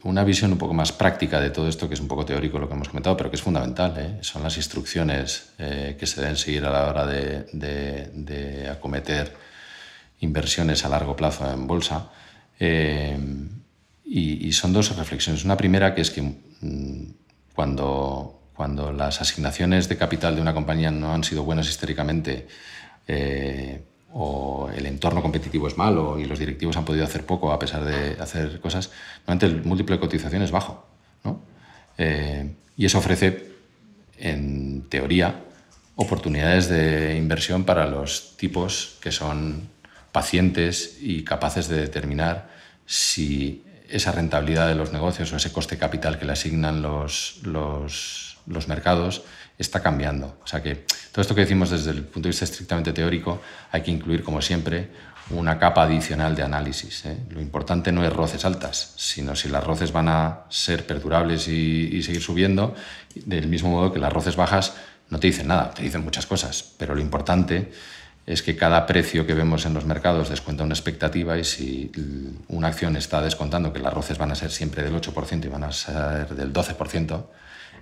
una 0.04 0.24
visión 0.24 0.52
un 0.52 0.58
poco 0.58 0.74
más 0.74 0.92
práctica 0.92 1.40
de 1.40 1.52
todo 1.52 1.70
esto, 1.70 1.88
que 1.88 1.94
es 1.94 2.00
un 2.00 2.08
poco 2.08 2.26
teórico 2.26 2.58
lo 2.58 2.68
que 2.68 2.74
hemos 2.74 2.90
comentado, 2.90 3.16
pero 3.16 3.30
que 3.30 3.36
es 3.36 3.44
fundamental. 3.44 3.94
¿eh? 4.00 4.18
Son 4.22 4.42
las 4.42 4.58
instrucciones 4.58 5.52
eh, 5.60 5.96
que 6.00 6.08
se 6.08 6.22
deben 6.22 6.38
seguir 6.38 6.66
a 6.66 6.72
la 6.72 6.88
hora 6.90 7.06
de, 7.06 8.68
acometer 8.72 9.32
inversiones 10.22 10.86
a 10.86 10.90
largo 10.90 11.16
plazo 11.16 11.48
en 11.54 11.68
bolsa. 11.68 12.10
Eh, 12.60 13.16
y, 14.06 14.52
son 14.54 14.74
dos 14.74 14.98
reflexiones. 14.98 15.46
Una 15.46 15.56
primera 15.56 15.94
que 15.94 16.02
es 16.02 16.10
que 16.10 16.24
mm, 16.24 17.14
cuando 17.54 18.37
cuando 18.58 18.92
las 18.92 19.22
asignaciones 19.22 19.88
de 19.88 19.98
capital 19.98 20.36
de 20.36 20.42
una 20.42 20.52
compañía 20.52 20.90
no 20.90 21.14
han 21.14 21.24
sido 21.24 21.44
buenas 21.44 21.70
históricamente 21.70 22.48
eh, 23.08 23.84
o 24.14 24.68
el 24.76 24.88
entorno 24.88 25.22
competitivo 25.22 25.68
es 25.68 25.78
malo 25.78 26.18
y 26.20 26.26
los 26.26 26.40
directivos 26.40 26.76
han 26.76 26.84
podido 26.84 27.06
hacer 27.06 27.24
poco 27.24 27.52
a 27.52 27.60
pesar 27.60 27.86
de 27.86 28.20
hacer 28.20 28.60
cosas, 28.60 28.90
normalmente 29.28 29.46
el 29.46 29.64
múltiplo 29.64 29.96
de 29.96 30.00
cotización 30.00 30.42
es 30.42 30.50
bajo. 30.50 30.88
Eh, 32.00 32.52
y 32.76 32.86
eso 32.86 32.98
ofrece, 32.98 33.52
en 34.18 34.84
teoría, 34.90 35.36
oportunidades 35.96 36.68
de 36.68 37.16
inversión 37.16 37.64
para 37.64 37.86
los 37.86 38.38
tipos 38.38 38.98
que 39.02 39.12
son 39.12 39.70
pacientes 40.12 40.98
y 41.02 41.24
capaces 41.24 41.68
de 41.68 41.80
determinar 41.80 42.50
si 42.86 43.64
esa 43.90 44.12
rentabilidad 44.12 44.68
de 44.68 44.76
los 44.76 44.94
negocios 44.94 45.32
o 45.32 45.38
ese 45.38 45.52
coste 45.52 45.78
capital 45.78 46.18
que 46.18 46.26
le 46.26 46.34
asignan 46.34 46.82
los 46.82 48.37
los 48.48 48.68
mercados 48.68 49.24
está 49.58 49.82
cambiando. 49.82 50.38
O 50.44 50.48
sea 50.48 50.64
que 50.64 50.86
todo 51.12 51.22
esto 51.22 51.36
que 51.36 51.42
decimos 51.42 51.70
desde 51.70 51.92
el 51.92 52.04
punto 52.04 52.28
de 52.28 52.30
vista 52.30 52.46
estrictamente 52.46 52.94
teórico 52.94 53.42
hay 53.72 53.82
que 53.82 53.92
incluir, 53.92 54.24
como 54.24 54.42
siempre, 54.42 54.90
una 55.30 55.60
capa 55.60 55.84
adicional 55.84 56.36
de 56.36 56.44
análisis. 56.44 57.06
¿eh? 57.06 57.18
Lo 57.30 57.42
importante 57.42 57.92
no 57.92 58.04
es 58.06 58.14
roces 58.14 58.46
altas, 58.46 58.94
sino 58.96 59.36
si 59.36 59.50
las 59.50 59.64
roces 59.64 59.92
van 59.92 60.08
a 60.10 60.46
ser 60.50 60.86
perdurables 60.86 61.48
y, 61.48 62.02
seguir 62.02 62.22
subiendo, 62.22 62.76
del 63.16 63.48
mismo 63.48 63.70
modo 63.70 63.92
que 63.92 64.00
las 64.00 64.14
roces 64.14 64.36
bajas 64.36 64.76
no 65.10 65.20
te 65.20 65.28
dicen 65.28 65.48
nada, 65.48 65.72
te 65.72 65.84
dicen 65.84 66.04
muchas 66.04 66.26
cosas, 66.26 66.64
pero 66.78 66.96
lo 66.96 67.02
importante 67.02 67.72
es 68.26 68.44
que 68.44 68.58
cada 68.58 68.86
precio 68.86 69.26
que 69.26 69.34
vemos 69.34 69.66
en 69.66 69.74
los 69.74 69.86
mercados 69.86 70.30
descuenta 70.30 70.64
una 70.64 70.74
expectativa 70.74 71.38
y 71.38 71.46
si 71.46 71.92
una 72.50 72.68
acción 72.68 72.98
está 72.98 73.22
descontando 73.22 73.72
que 73.72 73.80
las 73.80 73.94
roces 73.94 74.18
van 74.18 74.32
a 74.32 74.36
ser 74.36 74.52
siempre 74.52 74.84
del 74.84 74.94
8% 74.94 75.46
y 75.46 75.48
van 75.48 75.64
a 75.64 75.72
ser 75.72 76.36
del 76.36 76.52
12%, 76.52 77.26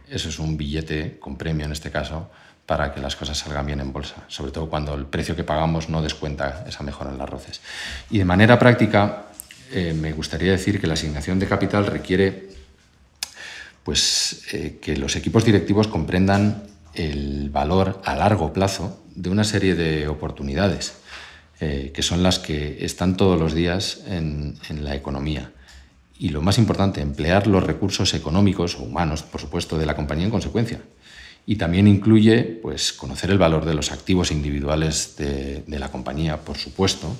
eso 0.09 0.29
es 0.29 0.39
un 0.39 0.57
billete 0.57 1.17
con 1.19 1.37
premio 1.37 1.65
en 1.65 1.71
este 1.71 1.91
caso 1.91 2.29
para 2.65 2.93
que 2.93 2.99
las 2.99 3.15
cosas 3.15 3.37
salgan 3.37 3.65
bien 3.65 3.79
en 3.79 3.93
bolsa, 3.93 4.23
sobre 4.27 4.51
todo 4.51 4.69
cuando 4.69 4.95
el 4.95 5.05
precio 5.05 5.35
que 5.35 5.43
pagamos 5.43 5.89
no 5.89 6.01
descuenta 6.01 6.65
esa 6.67 6.83
mejora 6.83 7.11
en 7.11 7.17
las 7.17 7.29
roces. 7.29 7.61
Y 8.09 8.17
de 8.17 8.25
manera 8.25 8.57
práctica, 8.57 9.27
eh, 9.71 9.93
me 9.93 10.13
gustaría 10.13 10.51
decir 10.51 10.81
que 10.81 10.87
la 10.87 10.93
asignación 10.93 11.39
de 11.39 11.47
capital 11.47 11.85
requiere 11.85 12.49
pues, 13.83 14.47
eh, 14.51 14.79
que 14.81 14.97
los 14.97 15.15
equipos 15.15 15.45
directivos 15.45 15.87
comprendan 15.87 16.63
el 16.95 17.49
valor 17.51 18.01
a 18.03 18.15
largo 18.15 18.51
plazo 18.51 19.03
de 19.13 19.29
una 19.29 19.43
serie 19.43 19.75
de 19.75 20.07
oportunidades, 20.07 20.95
eh, 21.59 21.91
que 21.93 22.01
son 22.01 22.23
las 22.23 22.39
que 22.39 22.83
están 22.83 23.15
todos 23.15 23.39
los 23.39 23.53
días 23.53 24.01
en, 24.07 24.57
en 24.69 24.83
la 24.83 24.95
economía. 24.95 25.51
Y 26.17 26.29
lo 26.29 26.41
más 26.41 26.57
importante, 26.57 27.01
emplear 27.01 27.47
los 27.47 27.63
recursos 27.63 28.13
económicos 28.13 28.75
o 28.75 28.83
humanos, 28.83 29.23
por 29.23 29.41
supuesto, 29.41 29.77
de 29.77 29.85
la 29.85 29.95
compañía 29.95 30.25
en 30.25 30.31
consecuencia 30.31 30.81
y 31.47 31.57
también 31.57 31.87
incluye 31.87 32.43
pues, 32.43 32.91
conocer 32.93 33.29
el 33.29 33.37
valor 33.37 33.65
de 33.65 33.73
los 33.73 33.91
activos 33.91 34.31
individuales 34.31 35.15
de, 35.17 35.63
la 35.67 35.91
compañía, 35.91 36.41
por 36.41 36.57
supuesto, 36.57 37.15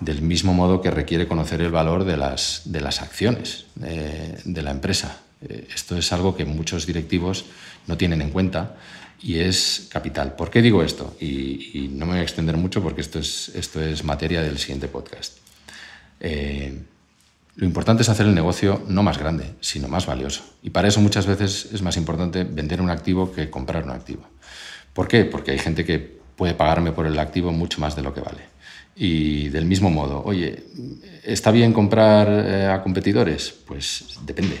del 0.00 0.22
mismo 0.22 0.54
modo 0.54 0.80
que 0.80 0.90
requiere 0.90 1.28
conocer 1.28 1.60
el 1.60 1.70
valor 1.70 2.04
de 2.04 2.16
las, 2.16 2.62
de 2.64 2.80
las 2.80 3.02
acciones 3.02 3.66
eh, 3.82 4.38
de 4.44 4.62
la 4.62 4.70
empresa. 4.70 5.20
Eh, 5.42 5.68
esto 5.74 5.96
es 5.96 6.12
algo 6.12 6.36
que 6.36 6.44
muchos 6.44 6.86
directivos 6.86 7.44
no 7.86 7.96
tienen 7.96 8.22
en 8.22 8.30
cuenta 8.30 8.76
y 9.20 9.38
es 9.38 9.88
capital. 9.90 10.36
¿Por 10.36 10.50
qué 10.50 10.62
digo 10.62 10.82
esto? 10.82 11.16
Y, 11.20 11.90
no 11.92 12.06
me 12.06 12.12
voy 12.12 12.20
a 12.20 12.22
extender 12.22 12.56
mucho 12.56 12.82
porque 12.82 13.00
esto 13.00 13.18
es, 13.18 13.50
esto 13.54 13.82
es 13.82 14.04
materia 14.04 14.42
del 14.42 14.58
siguiente 14.58 14.88
podcast. 14.88 15.38
Eh, 16.20 16.82
lo 17.56 17.66
importante 17.66 18.02
es 18.02 18.08
hacer 18.10 18.26
el 18.26 18.34
negocio 18.34 18.82
no 18.86 19.02
más 19.02 19.18
grande, 19.18 19.54
sino 19.60 19.88
más 19.88 20.04
valioso. 20.06 20.44
Y 20.62 20.70
para 20.70 20.88
eso 20.88 21.00
muchas 21.00 21.26
veces 21.26 21.70
es 21.72 21.80
más 21.80 21.96
importante 21.96 22.44
vender 22.44 22.82
un 22.82 22.90
activo 22.90 23.32
que 23.32 23.48
comprar 23.48 23.84
un 23.84 23.90
activo. 23.90 24.28
¿Por 24.92 25.08
qué? 25.08 25.24
Porque 25.24 25.52
hay 25.52 25.58
gente 25.58 25.84
que 25.84 25.98
puede 25.98 26.52
pagarme 26.52 26.92
por 26.92 27.06
el 27.06 27.18
activo 27.18 27.52
mucho 27.52 27.80
más 27.80 27.96
de 27.96 28.02
lo 28.02 28.12
que 28.12 28.20
vale. 28.20 28.42
Y 28.94 29.48
del 29.48 29.64
mismo 29.64 29.90
modo, 29.90 30.22
oye, 30.24 30.64
¿está 31.22 31.50
bien 31.50 31.72
comprar 31.72 32.28
eh, 32.28 32.66
a 32.66 32.82
competidores? 32.82 33.54
Pues 33.66 34.18
depende. 34.24 34.58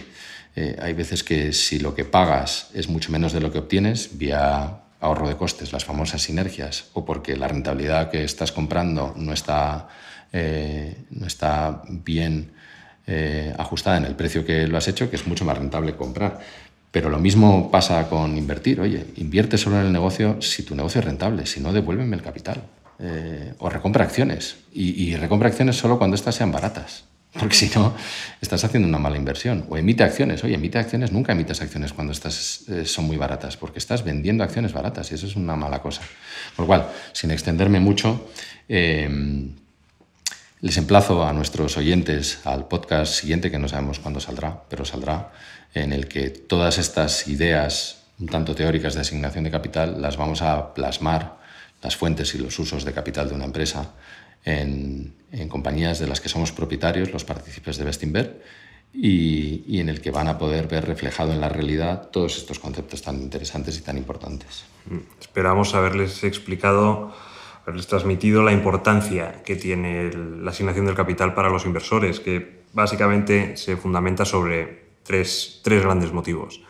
Eh, 0.54 0.76
hay 0.80 0.94
veces 0.94 1.22
que 1.22 1.52
si 1.52 1.78
lo 1.78 1.94
que 1.94 2.04
pagas 2.04 2.70
es 2.72 2.88
mucho 2.88 3.12
menos 3.12 3.34
de 3.34 3.40
lo 3.40 3.52
que 3.52 3.58
obtienes, 3.58 4.16
vía 4.16 4.80
ahorro 5.00 5.28
de 5.28 5.36
costes, 5.36 5.72
las 5.72 5.84
famosas 5.84 6.22
sinergias, 6.22 6.86
o 6.94 7.04
porque 7.04 7.36
la 7.36 7.48
rentabilidad 7.48 8.10
que 8.10 8.24
estás 8.24 8.52
comprando 8.52 9.12
no 9.16 9.34
está, 9.34 9.88
eh, 10.32 11.04
no 11.10 11.26
está 11.26 11.82
bien 11.88 12.55
eh, 13.06 13.54
ajustada 13.56 13.98
en 13.98 14.04
el 14.04 14.16
precio 14.16 14.44
que 14.44 14.66
lo 14.66 14.76
has 14.76 14.88
hecho, 14.88 15.08
que 15.08 15.16
es 15.16 15.26
mucho 15.26 15.44
más 15.44 15.56
rentable 15.56 15.94
comprar. 15.94 16.40
Pero 16.90 17.10
lo 17.10 17.18
mismo 17.18 17.70
pasa 17.70 18.08
con 18.08 18.36
invertir. 18.38 18.80
Oye, 18.80 19.06
invierte 19.16 19.58
solo 19.58 19.78
en 19.78 19.86
el 19.86 19.92
negocio 19.92 20.40
si 20.40 20.62
tu 20.62 20.74
negocio 20.74 21.00
es 21.00 21.04
rentable, 21.04 21.46
si 21.46 21.60
no, 21.60 21.72
devuélveme 21.72 22.16
el 22.16 22.22
capital. 22.22 22.62
Eh, 22.98 23.52
o 23.58 23.68
recompra 23.68 24.04
acciones. 24.04 24.56
Y, 24.72 25.14
recompra 25.16 25.48
acciones 25.48 25.76
solo 25.76 25.98
cuando 25.98 26.14
estas 26.14 26.34
sean 26.34 26.50
baratas. 26.50 27.04
Porque 27.38 27.54
si 27.54 27.70
no, 27.74 27.94
estás 28.40 28.64
haciendo 28.64 28.88
una 28.88 28.98
mala 28.98 29.18
inversión. 29.18 29.66
O 29.68 29.76
emite 29.76 30.04
acciones. 30.04 30.42
Oye, 30.42 30.54
emite 30.54 30.78
acciones, 30.78 31.12
nunca 31.12 31.32
emites 31.32 31.60
acciones 31.60 31.92
cuando 31.92 32.12
estas 32.12 32.66
eh, 32.68 32.86
son 32.86 33.04
muy 33.04 33.18
baratas, 33.18 33.58
porque 33.58 33.78
estás 33.78 34.02
vendiendo 34.02 34.42
acciones 34.42 34.72
baratas 34.72 35.12
y 35.12 35.16
eso 35.16 35.26
es 35.26 35.36
una 35.36 35.54
mala 35.54 35.82
cosa. 35.82 36.00
Por 36.56 36.62
lo 36.62 36.66
cual, 36.66 36.88
sin 37.12 37.30
extenderme 37.30 37.78
mucho, 37.78 38.30
les 40.66 40.78
emplazo 40.78 41.24
a 41.24 41.32
nuestros 41.32 41.76
oyentes 41.76 42.40
al 42.44 42.66
podcast 42.66 43.14
siguiente, 43.14 43.52
que 43.52 43.58
no 43.58 43.68
sabemos 43.68 44.00
cuándo 44.00 44.18
saldrá, 44.18 44.64
pero 44.68 44.84
saldrá, 44.84 45.30
en 45.74 45.92
el 45.92 46.08
que 46.08 46.28
todas 46.28 46.78
estas 46.78 47.28
ideas, 47.28 48.02
un 48.18 48.26
tanto 48.26 48.52
teóricas 48.52 48.94
de 48.94 49.02
asignación 49.02 49.44
de 49.44 49.52
capital, 49.52 50.02
las 50.02 50.16
vamos 50.16 50.42
a 50.42 50.74
plasmar, 50.74 51.36
las 51.82 51.94
fuentes 51.94 52.34
y 52.34 52.38
los 52.38 52.58
usos 52.58 52.84
de 52.84 52.92
capital 52.92 53.28
de 53.28 53.36
una 53.36 53.44
empresa, 53.44 53.92
en, 54.44 55.14
compañías 55.48 56.00
de 56.00 56.08
las 56.08 56.20
que 56.20 56.28
somos 56.28 56.50
propietarios, 56.50 57.12
los 57.12 57.22
partícipes 57.22 57.76
de 57.76 57.84
Bestinver, 57.84 58.42
y, 58.92 59.62
y, 59.68 59.78
en 59.78 59.88
el 59.88 60.00
que 60.00 60.10
van 60.10 60.26
a 60.26 60.36
poder 60.36 60.66
ver 60.66 60.84
reflejado 60.84 61.32
en 61.32 61.40
la 61.40 61.48
realidad 61.48 62.08
todos 62.10 62.38
estos 62.38 62.58
conceptos 62.58 63.02
tan 63.02 63.22
interesantes 63.22 63.78
y 63.78 63.82
tan 63.82 63.98
importantes. 63.98 64.64
Esperamos 65.20 65.74
haberles 65.74 66.24
explicado 66.24 67.14
haberles 67.66 67.88
transmitido 67.88 68.44
la 68.44 68.52
importancia 68.52 69.42
que 69.44 69.56
tiene 69.56 70.12
la 70.12 70.52
asignación 70.52 70.86
del 70.86 70.94
capital 70.94 71.34
para 71.34 71.50
los 71.50 71.66
inversores, 71.66 72.20
que 72.20 72.62
básicamente 72.72 73.56
se 73.56 73.76
fundamenta 73.76 74.24
sobre 74.24 74.86
tres, 75.02 75.60
tres 75.64 75.82
grandes 75.82 76.12
motivos. 76.12 76.62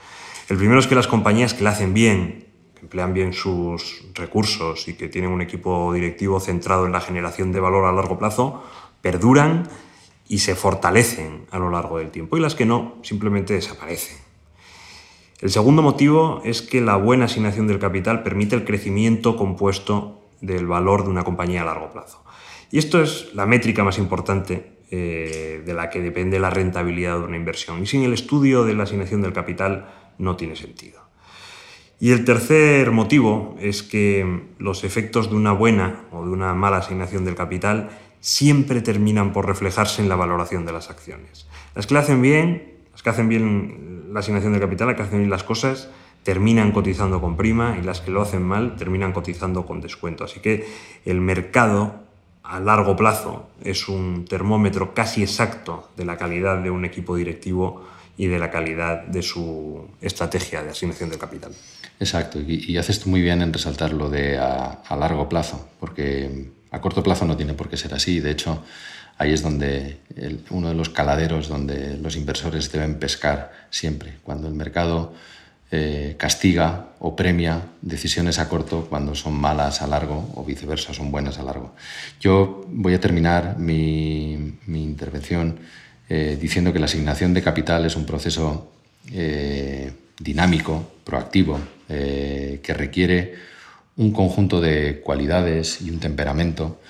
El 0.49 0.57
primero 0.57 0.81
es 0.81 0.87
que 0.87 0.95
las 0.95 1.07
compañías 1.07 1.53
que 1.53 1.65
la 1.65 1.71
hacen 1.71 1.93
bien, 1.93 2.47
que 2.75 2.83
emplean 2.83 3.13
bien 3.13 3.35
sus 3.35 4.05
recursos 4.15 4.89
y 4.89 4.95
que 4.95 5.09
tienen 5.09 5.31
un 5.31 5.43
equipo 5.43 5.93
directivo 5.93 6.41
centrado 6.41 6.87
en 6.87 6.93
la 6.93 7.01
generación 7.01 7.53
de 7.53 7.61
valor 7.61 7.85
a 7.85 7.93
largo 7.93 8.19
plazo, 8.19 8.65
perduran 9.03 9.69
y 10.29 10.39
se 10.39 10.55
fortalecen 10.55 11.47
a 11.51 11.59
lo 11.59 11.71
largo 11.71 11.99
del 11.99 12.11
tiempo. 12.11 12.39
Y 12.39 12.41
las 12.41 12.55
que 12.55 12.65
no, 12.65 12.97
simplemente 13.03 13.53
desaparecen. 13.53 14.17
El 15.41 15.51
segundo 15.51 15.83
motivo 15.83 16.41
es 16.45 16.63
que 16.63 16.81
la 16.81 16.97
buena 16.97 17.27
asignación 17.27 17.67
del 17.67 17.79
capital 17.79 18.23
permite 18.23 18.57
el 18.57 18.65
crecimiento 18.65 19.37
compuesto 19.37 20.23
del 20.41 20.67
valor 20.67 21.05
de 21.05 21.11
una 21.11 21.25
compañía 21.25 21.63
a 21.63 21.65
largo 21.65 21.91
plazo. 21.91 22.25
Y 22.71 22.79
esto 22.79 23.01
es 23.01 23.35
la 23.35 23.47
métrica 23.47 23.85
más 23.85 23.99
importante 23.99 24.79
eh, 24.91 25.63
de 25.65 25.75
la 25.75 25.91
que 25.91 26.01
depende 26.01 26.39
la 26.39 26.51
rentabilidad 26.51 27.19
de 27.19 27.25
una 27.25 27.37
inversión. 27.37 27.83
Y 27.83 27.87
sin 27.87 28.03
el 28.03 28.13
estudio 28.13 28.65
de 28.65 28.75
la 28.75 28.85
asignación 28.85 29.23
del 29.23 29.33
capital 29.33 29.89
no 30.19 30.37
tiene 30.37 30.57
sentido. 30.57 31.01
Y 31.99 32.13
el 32.13 32.25
tercer 32.25 32.91
motivo 32.91 33.57
es 33.59 33.83
que 33.83 34.45
los 34.59 34.85
efectos 34.85 35.31
de 35.31 35.37
una 35.37 35.53
buena 35.53 36.05
o 36.13 36.25
de 36.25 36.31
una 36.31 36.53
mala 36.55 36.79
asignación 36.79 37.25
del 37.25 37.35
capital 37.35 37.89
siempre 38.21 38.83
terminan 38.83 39.33
por 39.33 39.47
reflejarse 39.47 40.03
en 40.03 40.09
la 40.09 40.17
valoración 40.17 40.67
de 40.67 40.73
las 40.73 40.91
acciones. 40.91 41.49
Las 41.75 41.87
que 41.87 41.97
hacen 41.97 42.21
bien, 42.21 42.75
las 42.93 43.03
que 43.03 43.11
hacen 43.11 43.29
bien 43.29 44.11
la 44.13 44.21
asignación 44.21 44.53
del 44.53 44.61
capital, 44.61 44.89
las 44.89 44.97
que 44.97 45.03
hacen 45.05 45.19
bien 45.19 45.31
las 45.31 45.45
cosas, 45.45 45.91
terminan 46.27 46.73
cotizando 46.73 47.21
con 47.21 47.37
prima 47.37 47.79
y 47.81 47.85
las 47.85 48.01
que 48.01 48.11
lo 48.11 48.21
hacen 48.21 48.43
mal 48.43 48.75
terminan 48.75 49.13
cotizando 49.13 49.65
con 49.65 49.81
descuento. 49.81 50.25
Así 50.25 50.41
que 50.41 50.67
el 51.05 51.21
mercado 51.21 52.01
a 52.43 52.59
largo 52.59 52.97
plazo 52.97 53.49
es 53.63 53.89
un 53.89 54.25
termómetro 54.25 54.93
casi 54.93 55.23
exacto 55.23 55.89
de 55.97 56.05
la 56.05 56.17
calidad 56.17 56.61
de 56.61 56.71
un 56.71 56.85
equipo 56.85 57.15
directivo 57.15 57.87
y 58.17 58.27
de 58.27 58.41
la 58.41 58.51
calidad 58.51 59.05
de 59.07 59.23
su 59.23 59.87
estrategia 60.01 60.65
de 60.65 60.71
asignación 60.71 61.11
de 61.11 61.19
capital. 61.19 61.53
Exacto, 62.01 62.41
y, 62.41 62.77
haces 62.77 62.99
tú 62.99 63.09
muy 63.09 63.23
bien 63.23 63.41
en 63.41 63.53
resaltar 63.53 63.93
lo 63.93 64.11
de 64.11 64.37
a, 64.37 64.97
largo 64.99 65.29
plazo, 65.29 65.69
porque 65.79 66.51
a 66.73 66.81
corto 66.81 67.05
plazo 67.05 67.25
no 67.25 67.37
tiene 67.37 67.55
por 67.55 67.69
qué 67.69 67.77
ser 67.77 67.95
así. 67.95 68.19
De 68.19 68.33
hecho, 68.33 68.65
ahí 69.17 69.33
es 69.33 69.45
donde 69.45 70.01
uno 70.51 70.71
de 70.71 70.75
los 70.75 70.89
caladeros 70.89 71.47
donde 71.47 71.97
los 71.99 72.17
inversores 72.17 72.73
deben 72.73 72.99
pescar 72.99 73.53
siempre. 73.71 74.17
Cuando 74.25 74.49
el 74.49 74.55
mercado 74.55 75.15
eh, 75.73 76.15
castiga 76.17 76.95
o 77.01 77.17
premia 77.17 77.61
decisiones 77.83 78.39
a 78.39 78.49
corto 78.49 78.87
cuando 78.87 79.17
son 79.17 79.35
malas 79.35 79.83
a 79.83 79.89
largo 79.89 80.31
o 80.37 80.45
viceversa, 80.45 80.95
son 80.95 81.11
buenas 81.11 81.41
a 81.41 81.43
largo. 81.43 81.75
Yo 82.21 82.65
voy 82.71 82.95
a 82.95 83.01
terminar 83.01 83.59
mi, 83.59 84.55
intervención 84.69 85.59
eh, 86.09 86.39
diciendo 86.41 86.73
que 86.73 86.79
la 86.79 86.87
asignación 86.87 87.35
de 87.35 87.43
capital 87.43 87.85
es 87.85 87.97
un 87.97 88.07
proceso 88.07 88.71
eh, 89.13 89.91
dinámico, 90.21 90.89
proactivo, 91.03 91.59
que 91.89 92.75
requiere 92.75 93.35
un 93.97 94.13
conjunto 94.13 94.61
de 94.61 95.01
cualidades 95.01 95.83
y 95.83 95.91
un 95.91 96.01
temperamento 96.01 96.81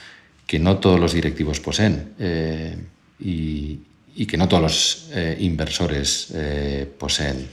que 0.47 0.59
no 0.59 0.79
todos 0.79 0.99
los 0.99 1.13
directivos 1.13 1.61
poseen 1.61 2.15
y, 3.21 3.81
y, 4.15 4.27
que 4.27 4.39
no 4.39 4.49
todos 4.49 4.63
los 4.63 5.11
inversores 5.39 6.33
poseen. 6.99 7.47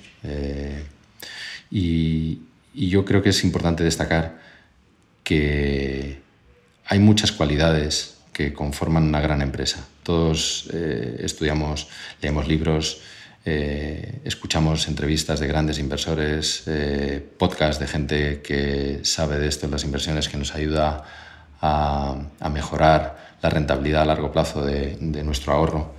Y, 1.73 2.39
yo 2.75 3.05
creo 3.05 3.21
que 3.21 3.29
es 3.29 3.43
importante 3.43 3.83
destacar 3.83 4.39
que 5.23 6.19
hay 6.85 6.99
muchas 6.99 7.31
cualidades 7.31 8.17
que 8.31 8.51
conforman 8.51 9.03
una 9.03 9.21
gran 9.21 9.41
empresa. 9.41 9.85
Todos 10.01 10.69
eh, 10.73 11.17
estudiamos, 11.19 11.87
leemos 12.19 12.47
libros, 12.47 13.01
eh, 13.45 14.21
escuchamos 14.23 14.87
entrevistas 14.87 15.39
de 15.39 15.47
grandes 15.47 15.77
inversores, 15.77 16.63
eh, 16.65 17.23
podcasts 17.37 17.79
de 17.79 17.87
gente 17.87 18.41
que 18.41 18.99
sabe 19.03 19.37
de 19.37 19.47
esto, 19.47 19.67
las 19.67 19.83
inversiones, 19.83 20.29
que 20.29 20.37
nos 20.37 20.55
ayuda 20.55 21.03
a, 21.61 22.15
mejorar 22.51 23.37
la 23.41 23.49
rentabilidad 23.49 24.01
a 24.01 24.05
largo 24.05 24.31
plazo 24.31 24.65
de, 24.65 24.97
nuestro 25.23 25.53
ahorro. 25.53 25.93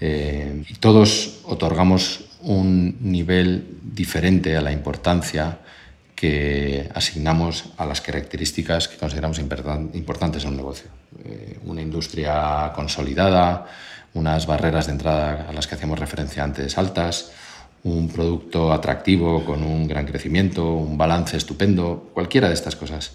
Y 0.00 0.74
todos 0.80 1.40
otorgamos 1.44 2.24
un 2.44 2.96
nivel 3.00 3.78
diferente 3.82 4.56
a 4.56 4.60
la 4.60 4.72
importancia 4.72 5.58
que 6.14 6.88
asignamos 6.94 7.72
a 7.76 7.86
las 7.86 8.00
características 8.00 8.88
que 8.88 8.96
consideramos 8.96 9.38
importantes 9.38 10.44
en 10.44 10.50
un 10.50 10.56
negocio. 10.56 10.90
una 11.64 11.82
industria 11.82 12.72
consolidada, 12.74 13.66
unas 14.14 14.46
barreras 14.46 14.86
de 14.86 14.92
entrada 14.92 15.46
a 15.48 15.52
las 15.52 15.66
que 15.66 15.74
hacíamos 15.74 15.98
referencia 15.98 16.44
antes 16.44 16.78
altas, 16.78 17.32
un 17.82 18.08
producto 18.08 18.72
atractivo 18.72 19.44
con 19.44 19.62
un 19.62 19.86
gran 19.86 20.06
crecimiento, 20.06 20.72
un 20.72 20.96
balance 20.96 21.36
estupendo, 21.36 22.10
cualquiera 22.14 22.48
de 22.48 22.54
estas 22.54 22.76
cosas. 22.76 23.12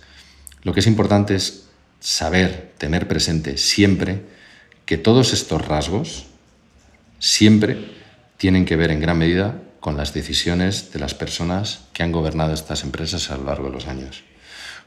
Lo 0.64 0.74
que 0.74 0.82
es 0.82 0.88
importante 0.88 1.36
es 1.36 1.68
saber, 2.00 2.74
tener 2.78 3.08
presente 3.08 3.58
siempre 3.58 4.22
que 4.86 4.98
todos 4.98 5.34
estos 5.34 5.68
rasgos 5.68 6.28
siempre 7.20 7.99
tienen 8.40 8.64
que 8.64 8.78
ver 8.78 8.90
en 8.90 9.02
gran 9.02 9.18
medida 9.18 9.62
con 9.82 9.98
las 9.98 10.14
decisiones 10.14 10.94
de 10.94 11.00
las 11.00 11.14
personas 11.14 11.82
que 11.92 12.04
han 12.04 12.14
gobernado 12.14 12.54
estas 12.54 12.84
empresas 12.84 13.30
a 13.30 13.38
lo 13.38 13.44
largo 13.44 13.66
de 13.66 13.74
los 13.74 13.88
años. 13.88 14.24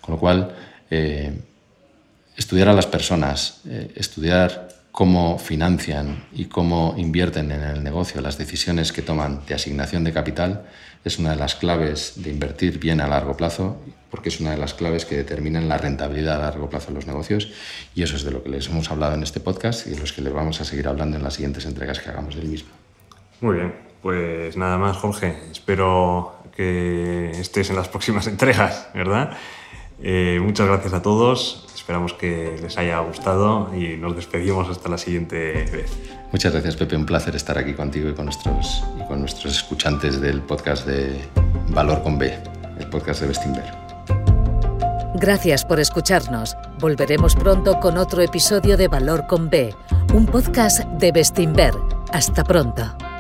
Con 0.01 0.15
lo 0.15 0.19
cual, 0.19 0.55
eh, 0.91 1.39
estudiar 2.35 2.69
a 2.69 2.73
las 2.73 2.87
personas, 2.87 3.61
eh, 3.69 3.93
estudiar 3.95 4.69
cómo 4.91 5.39
financian 5.39 6.25
y 6.33 6.47
cómo 6.47 6.95
invierten 6.97 7.53
en 7.53 7.63
el 7.63 7.85
negocio, 7.85 8.23
las 8.23 8.39
decisiones 8.39 8.91
que 8.91 9.03
toman 9.03 9.45
de 9.47 9.55
asignación 9.55 10.03
de 10.03 10.15
capital, 10.15 10.65
es 11.05 11.19
una 11.19 11.31
de 11.31 11.37
las 11.37 11.55
claves 11.55 12.15
de 12.17 12.31
invertir 12.31 12.79
bien 12.79 13.03
a 13.03 13.07
largo 13.07 13.37
plazo, 13.37 13.83
porque 14.11 14.31
es 14.31 14.41
una 14.41 14.53
de 14.53 14.59
las 14.59 14.73
claves 14.73 15.05
que 15.05 15.17
determinan 15.17 15.69
la 15.69 15.77
rentabilidad 15.77 16.37
a 16.37 16.51
largo 16.51 16.71
plazo 16.71 16.89
de 16.89 16.95
los 16.95 17.07
negocios. 17.07 17.51
Y 17.95 18.03
eso 18.03 18.17
es 18.17 18.25
de 18.25 18.31
lo 18.31 18.43
que 18.43 18.49
les 18.49 18.69
hemos 18.69 18.91
hablado 18.91 19.15
en 19.15 19.23
este 19.23 19.41
podcast 19.41 19.87
y 19.87 19.91
de 19.91 19.99
los 19.99 20.13
que 20.15 20.23
les 20.23 20.33
vamos 20.33 20.61
a 20.63 20.65
seguir 20.65 20.89
hablando 20.89 21.19
en 21.19 21.23
las 21.23 21.35
siguientes 21.35 21.67
entregas 21.67 21.99
que 22.01 22.09
hagamos 22.09 22.35
del 22.37 22.49
mismo. 22.49 22.82
Muy 23.43 23.57
bien, 23.57 23.75
pues 24.01 24.57
nada 24.57 24.79
más, 24.79 24.97
Jorge. 24.97 25.37
Espero 25.51 26.37
que 26.57 27.33
estés 27.33 27.71
en 27.71 27.77
las 27.77 27.89
próximas 27.89 28.27
entregas, 28.29 28.89
¿verdad? 28.95 29.37
Eh, 30.01 30.39
muchas 30.41 30.69
gracias 30.69 30.95
a 30.95 31.03
todos. 31.03 31.67
Esperamos 31.75 32.13
que 32.15 32.57
les 32.63 32.79
haya 32.79 33.01
gustado 33.01 33.71
y 33.75 33.97
nos 33.97 34.15
despedimos 34.15 34.69
hasta 34.69 34.89
la 34.89 34.97
siguiente 34.97 35.65
vez. 35.73 35.99
Muchas 36.31 36.53
gracias, 36.53 36.77
Pepe. 36.77 36.97
Un 36.97 37.05
placer 37.05 37.35
estar 37.35 37.59
aquí 37.59 37.75
contigo 37.75 38.09
y 38.09 38.15
con 38.15 38.27
nuestros, 38.27 38.85
y 38.99 39.07
con 39.09 39.21
nuestros 39.21 39.57
escuchantes 39.57 40.21
del 40.21 40.41
podcast 40.43 40.87
de 40.87 41.21
Valor 41.71 42.01
con 42.05 42.19
B, 42.19 42.33
el 42.79 42.87
podcast 42.87 43.23
de 43.23 43.27
Bestinver. 43.27 43.65
Gracias 45.17 45.65
por 45.65 45.81
escucharnos. 45.81 46.57
Volveremos 46.79 47.35
pronto 47.35 47.81
con 47.81 47.99
otro 47.99 48.23
episodio 48.23 48.77
de 48.77 48.87
Valor 48.87 49.27
con 49.27 49.51
B, 49.51 49.75
un 50.15 50.27
podcast 50.27 50.85
de 50.85 51.11
Bestinver. 51.11 51.75
Hasta 52.13 52.45
pronto. 52.45 53.12